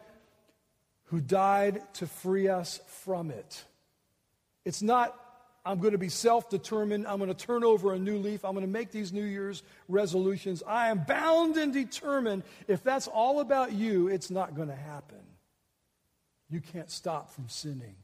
who 1.06 1.20
died 1.20 1.82
to 1.94 2.06
free 2.06 2.48
us 2.48 2.80
from 2.86 3.30
it. 3.30 3.64
It's 4.64 4.82
not, 4.82 5.14
I'm 5.64 5.78
going 5.78 5.92
to 5.92 5.98
be 5.98 6.08
self 6.08 6.50
determined. 6.50 7.06
I'm 7.06 7.18
going 7.18 7.32
to 7.32 7.46
turn 7.46 7.64
over 7.64 7.92
a 7.92 7.98
new 7.98 8.18
leaf. 8.18 8.44
I'm 8.44 8.52
going 8.52 8.66
to 8.66 8.70
make 8.70 8.90
these 8.90 9.12
New 9.12 9.24
Year's 9.24 9.62
resolutions. 9.88 10.62
I 10.66 10.88
am 10.88 11.04
bound 11.04 11.56
and 11.56 11.72
determined. 11.72 12.42
If 12.68 12.82
that's 12.82 13.06
all 13.06 13.40
about 13.40 13.72
you, 13.72 14.08
it's 14.08 14.30
not 14.30 14.54
going 14.54 14.68
to 14.68 14.76
happen. 14.76 15.18
You 16.48 16.60
can't 16.60 16.90
stop 16.90 17.32
from 17.32 17.48
sinning. 17.48 17.94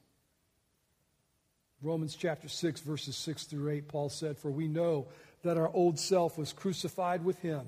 Romans 1.82 2.16
chapter 2.16 2.48
6, 2.48 2.80
verses 2.80 3.16
6 3.16 3.44
through 3.44 3.70
8, 3.70 3.88
Paul 3.88 4.08
said, 4.08 4.38
For 4.38 4.50
we 4.50 4.66
know 4.66 5.08
that 5.42 5.58
our 5.58 5.70
old 5.72 5.98
self 5.98 6.38
was 6.38 6.52
crucified 6.52 7.24
with 7.24 7.38
him. 7.40 7.66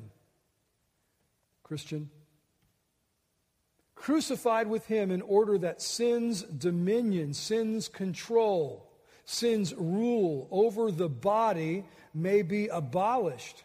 Christian, 1.62 2.10
crucified 3.98 4.68
with 4.68 4.86
him 4.86 5.10
in 5.10 5.22
order 5.22 5.58
that 5.58 5.82
sin's 5.82 6.42
dominion, 6.42 7.34
sin's 7.34 7.88
control, 7.88 8.88
sin's 9.24 9.74
rule 9.74 10.48
over 10.50 10.90
the 10.90 11.08
body 11.08 11.84
may 12.14 12.42
be 12.42 12.68
abolished, 12.68 13.64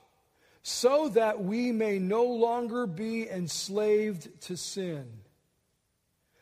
so 0.61 1.09
that 1.09 1.43
we 1.43 1.71
may 1.71 1.99
no 1.99 2.23
longer 2.23 2.87
be 2.87 3.29
enslaved 3.29 4.29
to 4.41 4.57
sin. 4.57 5.05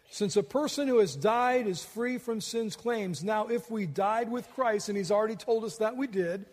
Since 0.09 0.35
a 0.35 0.43
person 0.43 0.87
who 0.87 0.99
has 0.99 1.15
died 1.15 1.67
is 1.67 1.83
free 1.83 2.17
from 2.17 2.41
sin's 2.41 2.75
claims, 2.75 3.23
now 3.23 3.47
if 3.47 3.71
we 3.71 3.85
died 3.85 4.29
with 4.29 4.49
Christ, 4.55 4.89
and 4.89 4.97
he's 4.97 5.11
already 5.11 5.37
told 5.37 5.63
us 5.63 5.77
that 5.77 5.95
we 5.95 6.07
did, 6.07 6.45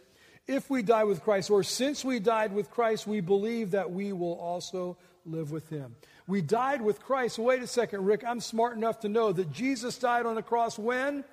if 0.47 0.71
we 0.71 0.83
die 0.83 1.05
with 1.05 1.23
Christ, 1.23 1.51
or 1.51 1.63
since 1.63 2.05
we 2.05 2.21
died 2.21 2.53
with 2.53 2.71
Christ, 2.71 3.07
we 3.07 3.21
believe 3.21 3.73
that 3.73 3.91
we 3.91 4.13
will 4.13 4.39
also 4.39 4.97
live 5.29 5.51
with 5.51 5.69
him. 5.69 5.97
We 6.27 6.43
died 6.43 6.83
with 6.83 7.01
Christ. 7.01 7.39
Wait 7.39 7.63
a 7.63 7.67
second, 7.67 8.05
Rick. 8.05 8.23
I'm 8.27 8.41
smart 8.41 8.77
enough 8.77 9.01
to 9.01 9.09
know 9.09 9.33
that 9.33 9.53
Jesus 9.53 9.99
died 9.99 10.27
on 10.27 10.35
the 10.35 10.43
cross 10.43 10.79
when? 10.79 11.25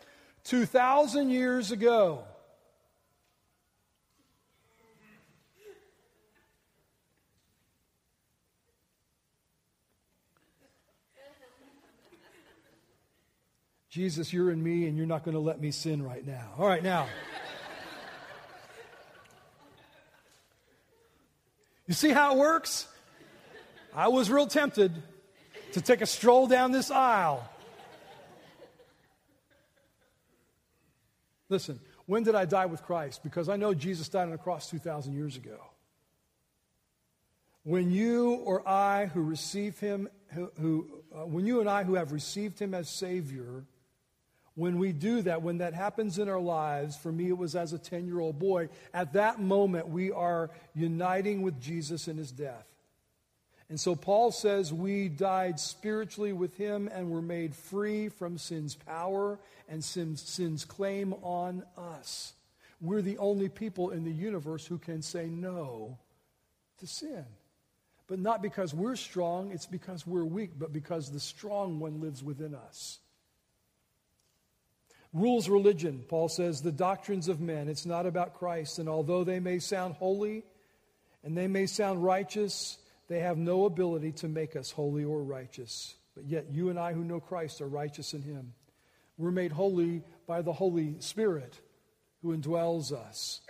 2,000 0.46 1.30
years 1.30 1.72
ago. 1.72 2.24
Jesus, 13.96 14.34
you're 14.34 14.52
in 14.52 14.62
me 14.62 14.88
and 14.88 14.98
you're 14.98 15.06
not 15.06 15.24
going 15.24 15.36
to 15.36 15.40
let 15.40 15.62
me 15.62 15.72
sin 15.72 16.04
right 16.04 16.28
now. 16.28 16.52
All 16.58 16.68
right, 16.68 16.84
now. 16.84 17.08
you 21.88 21.94
see 21.94 22.10
how 22.10 22.36
it 22.36 22.38
works? 22.38 22.90
I 23.96 24.10
was 24.10 24.30
real 24.30 24.46
tempted 24.46 24.92
to 25.72 25.82
take 25.82 26.02
a 26.02 26.06
stroll 26.06 26.48
down 26.48 26.74
this 26.74 26.92
aisle. 26.92 27.50
Listen, 31.48 31.80
when 32.06 32.24
did 32.24 32.36
I 32.36 32.44
die 32.44 32.66
with 32.66 32.84
Christ? 32.84 33.24
Because 33.24 33.48
I 33.48 33.56
know 33.56 33.74
Jesus 33.74 34.10
died 34.10 34.24
on 34.24 34.32
the 34.32 34.38
cross 34.38 34.70
2,000 34.70 35.14
years 35.14 35.38
ago. 35.38 35.58
When 37.64 37.90
you 37.90 38.34
or 38.34 38.68
I 38.68 39.06
who 39.06 39.22
receive 39.22 39.80
him, 39.80 40.10
who, 40.28 40.52
who 40.60 41.04
uh, 41.16 41.26
when 41.26 41.46
you 41.46 41.62
and 41.62 41.70
I 41.70 41.84
who 41.84 41.96
have 41.96 42.12
received 42.12 42.60
him 42.60 42.74
as 42.74 42.90
Savior, 42.90 43.64
when 44.56 44.78
we 44.78 44.92
do 44.92 45.22
that, 45.22 45.42
when 45.42 45.60
that 45.60 45.74
happens 45.74 46.20
in 46.20 46.28
our 46.28 46.40
lives, 46.40 46.98
for 46.98 47.12
me 47.12 47.30
it 47.30 47.38
was 47.38 47.56
as 47.56 47.72
a 47.74 47.80
10 47.80 48.08
year 48.08 48.20
old 48.20 48.40
boy, 48.40 48.70
at 48.94 49.14
that 49.14 49.40
moment 49.40 49.88
we 49.88 50.12
are 50.12 50.52
uniting 50.74 51.42
with 51.42 51.60
Jesus 51.62 52.08
in 52.08 52.18
his 52.18 52.32
death. 52.32 52.75
And 53.70 53.80
so 53.80 53.96
Paul 53.96 54.32
says 54.32 54.72
we 54.72 55.10
died 55.10 55.60
spiritually 55.60 56.34
with 56.34 56.56
him 56.56 56.90
and 56.94 57.10
were 57.10 57.22
made 57.22 57.56
free 57.56 58.10
from 58.10 58.38
sin's 58.38 58.76
power 58.76 59.40
and 59.68 59.84
sin's, 59.84 60.22
sin's 60.22 60.66
claim 60.66 61.14
on 61.24 61.64
us. 61.78 62.34
We're 62.80 63.02
the 63.02 63.18
only 63.18 63.50
people 63.50 63.90
in 63.90 64.04
the 64.04 64.12
universe 64.12 64.66
who 64.66 64.78
can 64.78 65.02
say 65.02 65.26
no 65.26 65.98
to 66.80 66.88
sin. 66.88 67.26
But 68.08 68.20
not 68.20 68.44
because 68.44 68.72
we're 68.74 68.96
strong, 68.96 69.52
it's 69.52 69.66
because 69.66 70.06
we're 70.06 70.24
weak, 70.26 70.52
but 70.60 70.72
because 70.72 71.10
the 71.10 71.20
strong 71.20 71.80
one 71.80 72.02
lives 72.02 72.24
within 72.24 72.54
us. 72.54 73.00
Rules 75.12 75.50
religion, 75.50 76.04
Paul 76.08 76.28
says, 76.28 76.62
the 76.62 76.72
doctrines 76.72 77.30
of 77.30 77.40
men. 77.40 77.70
It's 77.70 77.86
not 77.86 78.06
about 78.06 78.36
Christ. 78.36 78.78
And 78.78 78.90
although 78.90 79.24
they 79.24 79.40
may 79.40 79.60
sound 79.60 79.96
holy 79.96 80.44
and 81.24 81.36
they 81.36 81.48
may 81.48 81.66
sound 81.66 82.04
righteous, 82.04 82.78
they 83.08 83.20
have 83.20 83.38
no 83.38 83.66
ability 83.66 84.12
to 84.14 84.28
make 84.28 84.56
us 84.56 84.72
holy 84.72 85.04
or 85.04 85.24
righteous. 85.24 85.96
But 86.16 86.26
yet, 86.26 86.48
you 86.52 86.70
and 86.70 86.80
I 86.80 86.94
who 86.94 87.04
know 87.04 87.20
Christ 87.20 87.62
are 87.62 87.68
righteous 87.68 88.14
in 88.14 88.22
Him. 88.22 88.54
We're 89.18 89.32
made 89.32 89.52
holy 89.52 90.04
by 90.28 90.42
the 90.42 90.54
Holy 90.54 90.96
Spirit 91.00 91.60
who 92.22 92.36
indwells 92.36 92.92
us, 92.92 93.42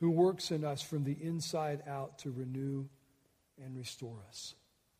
who 0.00 0.10
works 0.10 0.50
in 0.50 0.64
us 0.64 0.80
from 0.80 1.04
the 1.04 1.16
inside 1.20 1.82
out 1.86 2.18
to 2.20 2.30
renew 2.30 2.86
and 3.62 3.76
restore 3.76 4.16
us. 4.28 4.54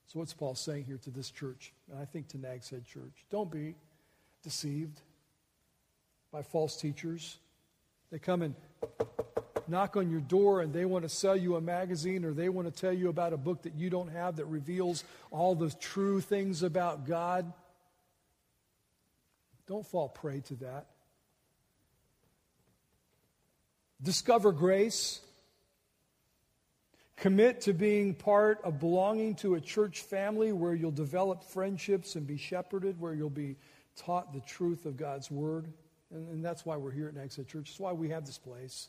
So, 0.06 0.18
what's 0.18 0.34
Paul 0.34 0.54
saying 0.54 0.84
here 0.84 0.98
to 0.98 1.10
this 1.10 1.30
church? 1.30 1.72
And 1.90 1.98
I 1.98 2.04
think 2.04 2.28
to 2.28 2.38
Nags 2.38 2.70
Head 2.70 2.84
Church. 2.84 3.24
Don't 3.30 3.50
be 3.50 3.74
deceived 4.42 5.00
by 6.30 6.42
false 6.42 6.76
teachers. 6.76 7.38
They 8.10 8.18
come 8.18 8.42
and 8.42 8.54
knock 9.68 9.96
on 9.96 10.10
your 10.10 10.20
door 10.20 10.60
and 10.60 10.72
they 10.72 10.84
want 10.84 11.04
to 11.04 11.08
sell 11.08 11.36
you 11.36 11.56
a 11.56 11.60
magazine 11.60 12.24
or 12.24 12.32
they 12.32 12.48
want 12.48 12.72
to 12.72 12.80
tell 12.80 12.92
you 12.92 13.08
about 13.08 13.32
a 13.32 13.36
book 13.36 13.62
that 13.62 13.74
you 13.74 13.90
don't 13.90 14.10
have 14.10 14.36
that 14.36 14.46
reveals 14.46 15.04
all 15.30 15.54
the 15.54 15.70
true 15.70 16.20
things 16.20 16.62
about 16.62 17.06
God. 17.06 17.52
Don't 19.66 19.86
fall 19.86 20.08
prey 20.08 20.40
to 20.40 20.54
that. 20.56 20.86
Discover 24.02 24.52
grace. 24.52 25.20
Commit 27.16 27.62
to 27.62 27.72
being 27.72 28.14
part 28.14 28.60
of 28.64 28.80
belonging 28.80 29.36
to 29.36 29.54
a 29.54 29.60
church 29.60 30.02
family 30.02 30.52
where 30.52 30.74
you'll 30.74 30.90
develop 30.90 31.44
friendships 31.44 32.16
and 32.16 32.26
be 32.26 32.36
shepherded, 32.36 33.00
where 33.00 33.14
you'll 33.14 33.30
be 33.30 33.56
taught 33.96 34.32
the 34.32 34.40
truth 34.40 34.84
of 34.84 34.96
God's 34.96 35.30
word. 35.30 35.72
And, 36.10 36.28
and 36.28 36.44
that's 36.44 36.66
why 36.66 36.76
we're 36.76 36.90
here 36.90 37.08
at 37.08 37.14
Nags 37.14 37.36
Head 37.36 37.48
Church. 37.48 37.70
That's 37.70 37.80
why 37.80 37.92
we 37.92 38.10
have 38.10 38.26
this 38.26 38.36
place. 38.36 38.88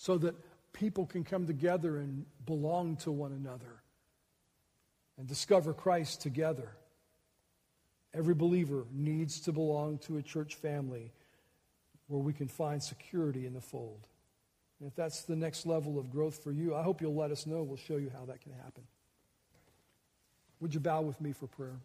So 0.00 0.16
that 0.16 0.34
people 0.72 1.04
can 1.04 1.24
come 1.24 1.46
together 1.46 1.98
and 1.98 2.24
belong 2.46 2.96
to 2.96 3.12
one 3.12 3.32
another 3.32 3.82
and 5.18 5.28
discover 5.28 5.74
Christ 5.74 6.22
together. 6.22 6.70
Every 8.14 8.32
believer 8.34 8.86
needs 8.90 9.40
to 9.40 9.52
belong 9.52 9.98
to 10.06 10.16
a 10.16 10.22
church 10.22 10.54
family 10.54 11.12
where 12.06 12.18
we 12.18 12.32
can 12.32 12.48
find 12.48 12.82
security 12.82 13.44
in 13.44 13.52
the 13.52 13.60
fold. 13.60 14.08
And 14.80 14.88
if 14.88 14.96
that's 14.96 15.24
the 15.24 15.36
next 15.36 15.66
level 15.66 15.98
of 15.98 16.10
growth 16.10 16.42
for 16.42 16.50
you, 16.50 16.74
I 16.74 16.82
hope 16.82 17.02
you'll 17.02 17.14
let 17.14 17.30
us 17.30 17.46
know. 17.46 17.62
We'll 17.62 17.76
show 17.76 17.98
you 17.98 18.10
how 18.10 18.24
that 18.24 18.40
can 18.40 18.52
happen. 18.52 18.84
Would 20.60 20.72
you 20.72 20.80
bow 20.80 21.02
with 21.02 21.20
me 21.20 21.32
for 21.32 21.46
prayer? 21.46 21.78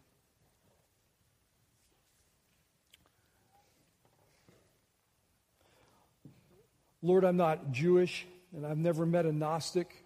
Lord, 7.05 7.23
I'm 7.23 7.37
not 7.37 7.71
Jewish 7.71 8.25
and 8.55 8.65
I've 8.65 8.79
never 8.79 9.05
met 9.05 9.27
a 9.27 9.31
Gnostic, 9.31 10.03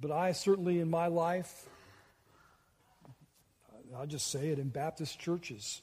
but 0.00 0.12
I 0.12 0.30
certainly 0.30 0.78
in 0.78 0.88
my 0.88 1.08
life, 1.08 1.68
I'll 3.96 4.06
just 4.06 4.30
say 4.30 4.50
it, 4.50 4.60
in 4.60 4.68
Baptist 4.68 5.18
churches 5.18 5.82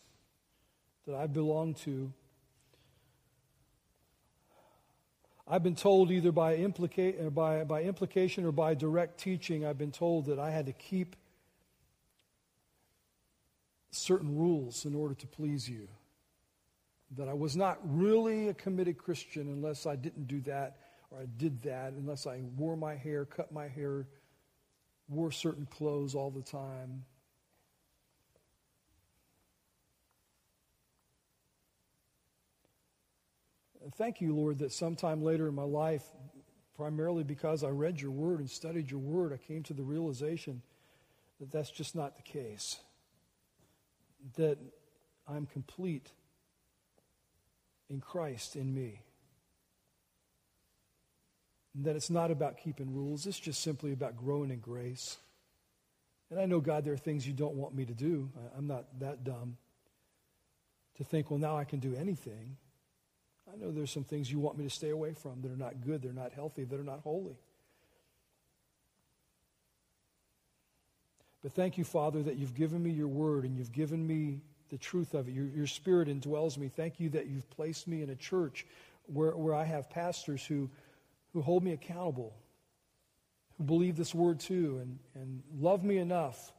that 1.05 1.13
I 1.13 1.27
belong 1.27 1.73
to, 1.83 2.13
I've 5.45 5.63
been 5.63 5.75
told 5.75 6.09
either 6.09 6.31
by, 6.31 6.55
implica- 6.55 7.33
by, 7.33 7.65
by 7.65 7.83
implication 7.83 8.45
or 8.45 8.53
by 8.53 8.75
direct 8.75 9.19
teaching, 9.19 9.65
I've 9.65 9.77
been 9.77 9.91
told 9.91 10.27
that 10.27 10.39
I 10.39 10.51
had 10.51 10.67
to 10.67 10.73
keep 10.73 11.17
certain 13.91 14.37
rules 14.37 14.85
in 14.85 14.95
order 14.95 15.15
to 15.15 15.27
please 15.27 15.67
you 15.67 15.89
that 17.17 17.27
I 17.27 17.33
was 17.33 17.57
not 17.57 17.79
really 17.83 18.47
a 18.47 18.53
committed 18.53 18.97
Christian 18.97 19.47
unless 19.47 19.85
I 19.85 19.95
didn't 19.95 20.27
do 20.27 20.41
that 20.41 20.77
or 21.11 21.19
I 21.19 21.25
did 21.37 21.61
that, 21.63 21.93
unless 21.93 22.25
I 22.25 22.39
wore 22.55 22.77
my 22.77 22.95
hair, 22.95 23.25
cut 23.25 23.51
my 23.51 23.67
hair, 23.67 24.07
wore 25.09 25.31
certain 25.31 25.65
clothes 25.65 26.15
all 26.15 26.31
the 26.31 26.41
time. 26.41 27.03
Thank 33.97 34.21
you, 34.21 34.33
Lord, 34.33 34.59
that 34.59 34.71
sometime 34.71 35.21
later 35.21 35.49
in 35.49 35.55
my 35.55 35.63
life, 35.63 36.03
primarily 36.77 37.23
because 37.23 37.63
I 37.63 37.69
read 37.69 37.99
your 37.99 38.11
word 38.11 38.39
and 38.39 38.49
studied 38.49 38.89
your 38.89 39.01
word, 39.01 39.33
I 39.33 39.37
came 39.37 39.63
to 39.63 39.73
the 39.73 39.83
realization 39.83 40.61
that 41.41 41.51
that's 41.51 41.71
just 41.71 41.93
not 41.93 42.15
the 42.15 42.21
case. 42.21 42.77
That 44.37 44.57
I'm 45.27 45.45
complete 45.45 46.11
in 47.91 47.99
Christ 47.99 48.55
in 48.55 48.73
me. 48.73 49.01
And 51.75 51.85
that 51.85 51.95
it's 51.95 52.09
not 52.09 52.31
about 52.31 52.57
keeping 52.57 52.93
rules, 52.93 53.27
it's 53.27 53.39
just 53.39 53.61
simply 53.61 53.91
about 53.91 54.17
growing 54.17 54.49
in 54.49 54.59
grace. 54.59 55.17
And 56.29 56.39
I 56.39 56.45
know, 56.45 56.61
God, 56.61 56.85
there 56.85 56.93
are 56.93 56.97
things 56.97 57.27
you 57.27 57.33
don't 57.33 57.55
want 57.55 57.75
me 57.75 57.85
to 57.85 57.93
do. 57.93 58.31
I'm 58.57 58.65
not 58.65 58.85
that 58.99 59.23
dumb 59.23 59.57
to 60.97 61.03
think, 61.03 61.29
well, 61.29 61.39
now 61.39 61.57
I 61.57 61.65
can 61.65 61.79
do 61.79 61.93
anything. 61.95 62.57
I 63.51 63.57
know 63.57 63.71
there's 63.71 63.91
some 63.91 64.05
things 64.05 64.31
you 64.31 64.39
want 64.39 64.57
me 64.57 64.63
to 64.63 64.69
stay 64.69 64.89
away 64.89 65.13
from 65.13 65.41
that 65.41 65.51
are 65.51 65.57
not 65.57 65.81
good, 65.81 66.01
they're 66.01 66.13
not 66.13 66.31
healthy, 66.31 66.63
that 66.63 66.79
are 66.79 66.83
not 66.83 67.01
holy. 67.01 67.37
But 71.41 71.53
thank 71.53 71.77
you, 71.77 71.83
Father, 71.83 72.21
that 72.23 72.37
you've 72.37 72.53
given 72.53 72.81
me 72.81 72.91
your 72.91 73.07
word 73.07 73.43
and 73.43 73.57
you've 73.57 73.71
given 73.71 74.05
me 74.05 74.41
the 74.71 74.77
truth 74.77 75.13
of 75.13 75.27
it. 75.27 75.33
Your, 75.33 75.45
your 75.45 75.67
spirit 75.67 76.07
indwells 76.07 76.57
me. 76.57 76.69
Thank 76.69 76.99
you 76.99 77.09
that 77.09 77.27
you've 77.27 77.49
placed 77.51 77.87
me 77.87 78.01
in 78.01 78.09
a 78.09 78.15
church 78.15 78.65
where, 79.05 79.35
where 79.35 79.53
I 79.53 79.65
have 79.65 79.89
pastors 79.89 80.43
who, 80.43 80.69
who 81.33 81.41
hold 81.41 81.63
me 81.63 81.73
accountable, 81.73 82.33
who 83.57 83.65
believe 83.65 83.97
this 83.97 84.15
word 84.15 84.39
too, 84.39 84.79
and, 84.81 84.99
and 85.13 85.43
love 85.59 85.83
me 85.83 85.97
enough 85.97 86.53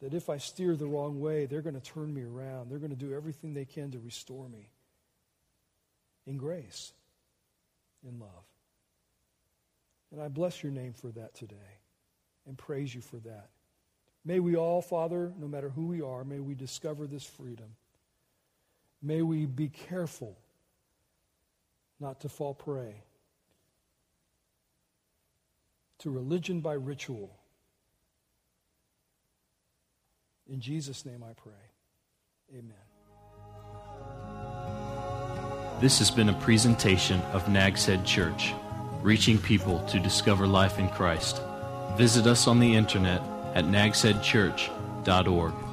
that 0.00 0.14
if 0.14 0.30
I 0.30 0.38
steer 0.38 0.76
the 0.76 0.86
wrong 0.86 1.20
way, 1.20 1.46
they're 1.46 1.62
going 1.62 1.80
to 1.80 1.80
turn 1.80 2.12
me 2.12 2.22
around. 2.22 2.70
They're 2.70 2.78
going 2.78 2.90
to 2.90 2.96
do 2.96 3.12
everything 3.12 3.54
they 3.54 3.64
can 3.64 3.90
to 3.92 3.98
restore 3.98 4.48
me 4.48 4.70
in 6.26 6.36
grace, 6.36 6.92
in 8.06 8.18
love. 8.18 8.44
And 10.12 10.20
I 10.20 10.28
bless 10.28 10.62
your 10.62 10.72
name 10.72 10.92
for 10.92 11.08
that 11.08 11.34
today 11.34 11.56
and 12.46 12.56
praise 12.58 12.94
you 12.94 13.00
for 13.00 13.16
that. 13.18 13.50
May 14.24 14.38
we 14.38 14.56
all, 14.56 14.80
Father, 14.82 15.32
no 15.38 15.48
matter 15.48 15.68
who 15.68 15.86
we 15.86 16.00
are, 16.00 16.24
may 16.24 16.38
we 16.38 16.54
discover 16.54 17.06
this 17.06 17.24
freedom. 17.24 17.76
May 19.02 19.22
we 19.22 19.46
be 19.46 19.68
careful 19.68 20.36
not 21.98 22.20
to 22.20 22.28
fall 22.28 22.54
prey 22.54 23.02
to 25.98 26.10
religion 26.10 26.60
by 26.60 26.72
ritual. 26.72 27.30
In 30.50 30.60
Jesus' 30.60 31.06
name 31.06 31.22
I 31.22 31.32
pray. 31.34 31.52
Amen. 32.58 32.74
This 35.80 35.98
has 36.00 36.10
been 36.10 36.28
a 36.28 36.40
presentation 36.40 37.20
of 37.32 37.48
Nags 37.48 37.86
Head 37.86 38.04
Church, 38.04 38.52
reaching 39.00 39.38
people 39.38 39.84
to 39.86 40.00
discover 40.00 40.46
life 40.46 40.78
in 40.80 40.88
Christ. 40.88 41.40
Visit 41.96 42.26
us 42.26 42.48
on 42.48 42.58
the 42.58 42.74
internet 42.74 43.20
at 43.54 43.64
nagsheadchurch.org. 43.64 45.71